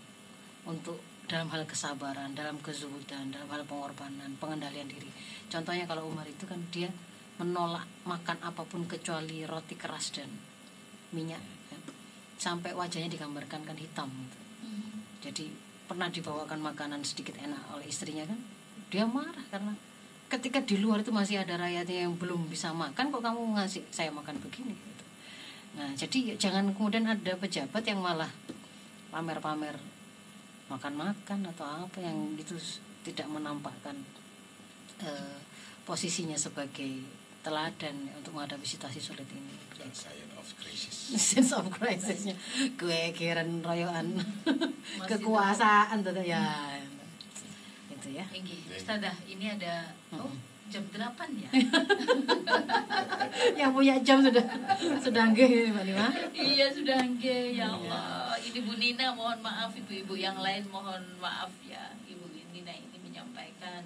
untuk 0.68 1.00
dalam 1.24 1.48
hal 1.48 1.64
kesabaran 1.64 2.36
dalam 2.36 2.60
kezuhudan 2.60 3.32
dalam 3.32 3.48
hal 3.48 3.64
pengorbanan 3.64 4.36
pengendalian 4.36 4.84
diri 4.84 5.08
contohnya 5.48 5.88
kalau 5.88 6.12
Umar 6.12 6.28
itu 6.28 6.44
kan 6.44 6.60
dia 6.68 6.92
menolak 7.40 7.88
makan 8.04 8.36
apa 8.44 8.68
pun 8.68 8.84
kecuali 8.84 9.48
roti 9.48 9.72
keras 9.80 10.12
dan 10.12 10.28
minyak 11.16 11.40
ya. 11.72 11.78
sampai 12.36 12.76
wajahnya 12.76 13.08
digambarkan 13.08 13.64
kan 13.64 13.78
hitam 13.80 14.12
gitu. 14.12 14.38
Mhm. 14.68 14.92
jadi 15.24 15.44
pernah 15.88 16.12
dibawakan 16.12 16.60
makanan 16.60 17.00
sedikit 17.00 17.40
enak 17.40 17.72
oleh 17.72 17.88
istrinya 17.88 18.28
kan 18.28 18.36
dia 18.92 19.08
marah 19.08 19.46
karena 19.48 19.72
ketika 20.30 20.62
di 20.62 20.78
luar 20.78 21.02
itu 21.02 21.10
masih 21.10 21.42
ada 21.42 21.58
rakyatnya 21.58 22.06
yang 22.06 22.14
belum 22.14 22.46
bisa 22.46 22.70
makan 22.70 23.10
kok 23.10 23.22
kamu 23.22 23.58
ngasih 23.58 23.82
saya 23.90 24.14
makan 24.14 24.38
begini 24.38 24.72
gitu. 24.72 25.04
nah 25.74 25.90
jadi 25.98 26.18
ya 26.32 26.34
jangan 26.48 26.70
kemudian 26.70 27.04
ada 27.10 27.34
pejabat 27.34 27.82
yang 27.82 27.98
malah 27.98 28.30
pamer-pamer 29.10 29.74
makan-makan 30.70 31.50
atau 31.50 31.66
apa 31.66 31.98
yang 31.98 32.38
itu 32.38 32.54
tidak 33.02 33.26
menampakkan 33.26 33.98
eh, 35.02 35.38
posisinya 35.82 36.38
sebagai 36.38 37.02
teladan 37.42 37.96
untuk 38.14 38.38
menghadapi 38.38 38.62
situasi 38.62 39.02
sulit 39.02 39.26
ini 39.34 39.56
Dan 39.74 39.90
Science 39.90 40.36
of 40.36 40.46
Crisis. 40.60 40.96
sense 41.30 41.52
of 41.56 41.66
crisisnya 41.74 42.36
gue 42.78 43.00
kiran 43.16 43.64
royoan 43.64 44.14
kekuasaan 45.10 46.06
tuh 46.06 46.22
ya 46.22 46.38
itu 48.00 48.16
ya 48.16 48.24
Enggi, 48.32 48.56
Ustazah, 48.72 49.12
ini 49.28 49.44
ada 49.60 49.92
oh, 50.16 50.32
jam 50.72 50.80
8 50.88 50.96
ya. 51.36 51.50
yang 53.60 53.70
punya 53.76 54.00
jam 54.00 54.24
sudah 54.24 54.40
sudah 55.04 55.22
nggih 55.36 55.68
Mbak 55.76 55.84
Nima 55.84 56.08
iya 56.32 56.72
sudah 56.72 56.96
engge 57.04 57.60
ya 57.60 57.68
Allah. 57.68 58.40
Ini 58.40 58.58
Bu 58.64 58.72
Nina 58.80 59.12
mohon 59.12 59.44
maaf 59.44 59.76
ibu-ibu 59.76 60.16
yang 60.16 60.40
lain 60.40 60.64
mohon 60.72 61.04
maaf 61.20 61.52
ya. 61.68 61.92
Ibu 62.08 62.24
Nina 62.56 62.72
ini 62.72 62.96
menyampaikan 63.04 63.84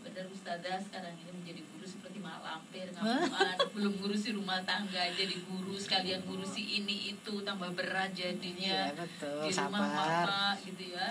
benar 0.00 0.24
Ustazah 0.32 0.80
sekarang 0.80 1.12
ini 1.20 1.30
menjadi 1.36 1.60
guru 1.60 1.84
seperti 1.84 2.11
mak 2.22 2.38
lampir 2.40 2.86
ngamuan 2.94 3.56
belum 3.74 3.92
ngurusi 3.98 4.28
rumah 4.38 4.62
tangga 4.62 5.02
jadi 5.12 5.34
guru 5.42 5.74
sekalian 5.74 6.22
ngurusi 6.22 6.62
ini 6.82 7.10
itu 7.10 7.42
tambah 7.42 7.74
berat 7.74 8.14
jadinya. 8.14 8.88
Iya, 8.88 8.94
betul. 8.94 9.38
di 9.42 9.50
rumah 9.50 9.82
Sabar. 9.82 10.26
mama 10.30 10.46
gitu 10.62 10.84
ya. 10.94 11.06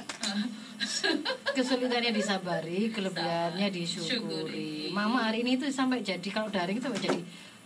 Kesulitannya 1.55 2.11
disabari 2.15 2.89
kelebihannya 2.89 3.67
disyukuri. 3.69 4.07
Syukuri. 4.07 4.73
mama 4.95 5.27
hari 5.27 5.43
ini 5.43 5.59
itu 5.59 5.67
sampai 5.67 5.99
jadi 5.99 6.29
kalau 6.31 6.47
daring 6.47 6.79
itu 6.79 6.87
jadi 6.87 7.19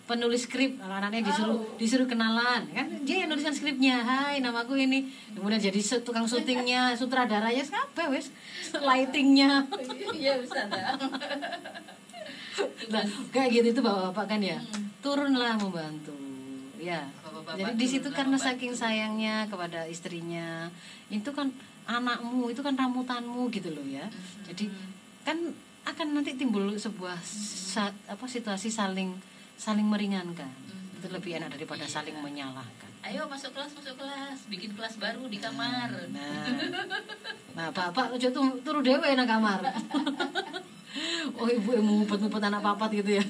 penulis 0.06 0.46
skrip. 0.46 0.78
Kalau 0.78 0.96
anaknya 0.98 1.22
disuruh 1.30 1.58
disuruh 1.78 2.08
kenalan 2.10 2.66
kan? 2.70 2.88
Dia 3.06 3.26
yang 3.26 3.30
nuliskan 3.34 3.54
skripnya. 3.54 4.02
Hai 4.06 4.42
namaku 4.42 4.78
ini. 4.78 5.10
Kemudian 5.34 5.62
jadi 5.62 5.80
tukang 6.02 6.26
syutingnya 6.26 6.94
sutradaranya. 6.98 7.62
Siapa 7.66 8.10
wes? 8.10 8.30
Lightingnya. 8.88 9.66
Iya 10.14 10.42
Ustazah 10.42 10.98
Nah, 12.88 13.04
kayak 13.34 13.50
gitu 13.54 13.68
itu 13.70 13.82
bapak-bapak 13.82 14.26
kan 14.28 14.40
ya? 14.40 14.60
Turunlah 15.00 15.56
membantu. 15.56 16.14
Ya 16.76 17.08
Bapak-bapak 17.20 17.56
jadi 17.58 17.72
di 17.74 17.88
situ 17.88 18.08
karena 18.10 18.36
membantu. 18.36 18.48
saking 18.52 18.74
sayangnya 18.74 19.36
kepada 19.46 19.86
istrinya 19.86 20.70
itu 21.08 21.30
kan 21.30 21.50
anakmu 21.86 22.48
itu 22.48 22.60
kan 22.60 22.74
ramutanmu 22.74 23.48
gitu 23.50 23.70
loh 23.70 23.84
ya. 23.84 24.06
Jadi 24.46 24.70
kan 25.22 25.38
akan 25.84 26.08
nanti 26.14 26.34
timbul 26.34 26.74
sebuah 26.76 27.18
sa- 27.22 27.94
apa 28.06 28.26
situasi 28.26 28.70
saling 28.70 29.14
saling 29.56 29.86
meringankan. 29.86 30.50
Itu 30.96 31.08
lebih 31.10 31.38
enak 31.38 31.54
daripada 31.54 31.84
Iya. 31.84 31.94
saling 31.96 32.18
menyalahkan. 32.18 32.90
Ayo 33.02 33.26
masuk 33.26 33.54
kelas 33.54 33.70
masuk 33.72 33.94
kelas. 33.96 34.50
Bikin 34.50 34.74
kelas 34.74 34.98
baru 34.98 35.26
di 35.26 35.38
kamar. 35.38 35.90
Nah 36.10 36.50
nah 37.54 37.68
bapak 37.70 38.18
tuh 38.20 38.34
turu 38.60 38.82
dewe 38.82 39.16
nang 39.16 39.26
kamar 39.26 39.62
oh 41.34 41.48
ibu 41.48 41.70
yang 41.72 41.84
ngumpet-ngumpet 41.84 42.42
anak 42.42 42.62
papat 42.62 42.90
gitu 42.96 43.12
ya. 43.14 43.24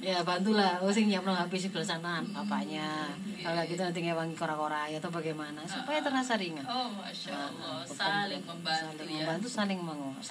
Ya 0.00 0.18
bantulah. 0.20 0.82
Oh 0.82 0.90
sing 0.90 1.06
nyiapno 1.06 1.30
HP 1.30 1.52
sebelah 1.60 1.86
sana 1.86 2.18
bapaknya. 2.26 3.14
Kalau 3.38 3.54
nggak 3.54 3.66
gitu 3.68 3.80
nanti 3.80 4.00
ngewangi 4.00 4.34
kora-kora 4.34 4.86
ya 4.86 4.98
atau 4.98 5.08
bagaimana 5.08 5.62
supaya 5.64 5.98
terasa 5.98 6.34
ringan. 6.34 6.62
Oh, 6.64 6.90
masya 6.92 7.30
Nah, 7.30 7.46
Allah, 7.48 7.78
beban- 7.80 7.96
saling 7.96 8.42
membantu 8.42 8.82
saling 8.92 9.08
ya. 9.08 9.18
membantu 9.20 9.48
saling 9.48 9.80
menguas 9.80 10.28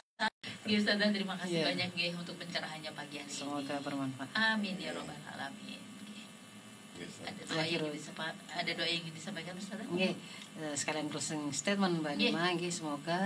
Ya 0.61 0.77
Ustazah, 0.77 1.09
terima 1.09 1.33
kasih 1.35 1.57
Iya. 1.57 1.65
banyak 1.67 1.89
Gih 1.91 2.13
untuk 2.13 2.35
pencerahannya 2.37 2.91
pagi 2.91 3.17
hari 3.17 3.31
semoga 3.31 3.73
ini. 3.73 3.81
bermanfaat. 3.81 4.29
Amin 4.35 4.75
ya 4.77 4.91
robbal 4.91 5.17
alamin. 5.27 5.81
Ada 7.01 7.41
doa 7.43 7.65
yang 7.65 7.81
ingin 7.81 7.97
disapa- 7.97 8.37
ada 8.47 8.71
doa 8.71 8.85
yang 8.85 9.01
ingin 9.01 9.13
disampaikan 9.13 9.53
Ustazah? 9.55 9.85
Nggih, 9.85 10.13
eh, 10.59 10.75
sekalian 10.75 11.07
closing 11.07 11.49
statement 11.49 11.99
Mbak. 11.99 12.13
Nima. 12.15 12.53
Nggih 12.53 12.69
semoga 12.69 13.19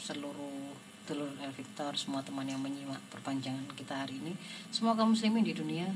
seluruh 0.00 0.72
telur 1.10 1.26
El 1.42 1.50
Victor 1.50 1.90
semua 1.98 2.22
teman 2.22 2.46
yang 2.46 2.62
menyimak 2.62 3.02
perpanjangan 3.10 3.66
kita 3.74 4.06
hari 4.06 4.22
ini. 4.22 4.38
Semoga 4.70 5.02
muslimin 5.02 5.42
di 5.42 5.50
dunia 5.50 5.90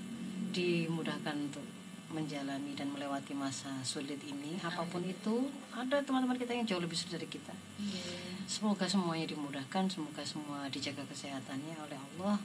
dimudahkan 0.51 1.39
untuk 1.39 1.63
menjalani 2.11 2.75
dan 2.75 2.91
melewati 2.91 3.31
masa 3.35 3.71
sulit 3.87 4.19
ini. 4.27 4.59
Apa 4.59 4.83
pun 4.91 5.07
itu 5.07 5.51
ada 5.71 6.03
teman-teman 6.03 6.35
kita 6.35 6.51
yang 6.51 6.67
jauh 6.67 6.83
lebih 6.83 6.99
sulit 6.99 7.23
dari 7.23 7.31
kita. 7.31 7.55
Iya. 7.79 8.35
semoga 8.45 8.85
semuanya 8.85 9.25
dimudahkan 9.31 9.89
semoga 9.89 10.21
semua 10.27 10.67
dijaga 10.69 11.07
kesehatannya 11.07 11.75
oleh 11.79 11.99
Allah. 11.99 12.37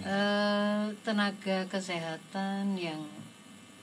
Eh, 0.00 0.84
tenaga 1.04 1.66
kesehatan 1.68 2.78
yang 2.78 3.00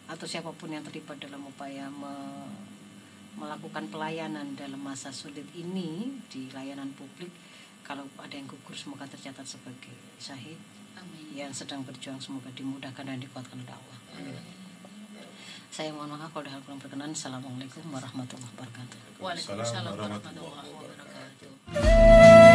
atau 0.08 0.24
siapa 0.24 0.50
pun 0.56 0.72
yang 0.72 0.82
terlibat 0.86 1.20
dalam 1.20 1.44
upaya 1.44 1.92
me- 1.92 2.56
melakukan 3.38 3.86
pelayanan 3.94 4.58
dalam 4.58 4.82
masa 4.82 5.14
sulit 5.14 5.46
ini 5.54 6.10
di 6.32 6.50
layanan 6.50 6.90
publik 6.98 7.30
kalau 7.88 8.04
ada 8.20 8.36
yang 8.36 8.44
gugur 8.52 8.76
semoga 8.76 9.08
tercatat 9.08 9.48
sebagai 9.48 9.96
syahid. 10.20 10.60
Amin. 10.98 11.30
yang 11.38 11.54
sedang 11.54 11.86
berjuang 11.86 12.18
semoga 12.18 12.50
dimudahkan 12.58 13.06
dan 13.06 13.22
dikuatkan 13.22 13.62
oleh 13.64 13.70
Allah. 13.72 13.98
Amin. 14.18 14.36
saya 15.70 15.94
mohon 15.94 16.10
maaf 16.18 16.34
kalau 16.34 16.50
hal 16.50 16.60
kurang 16.66 16.82
berkenan. 16.82 17.14
Assalamualaikum 17.14 17.86
warahmatullahi 17.88 18.52
wabarakatuh. 18.58 19.00
Waalaikumsalam 19.22 19.94
warahmatullahi 19.94 20.68
wabarakatuh. 20.74 22.47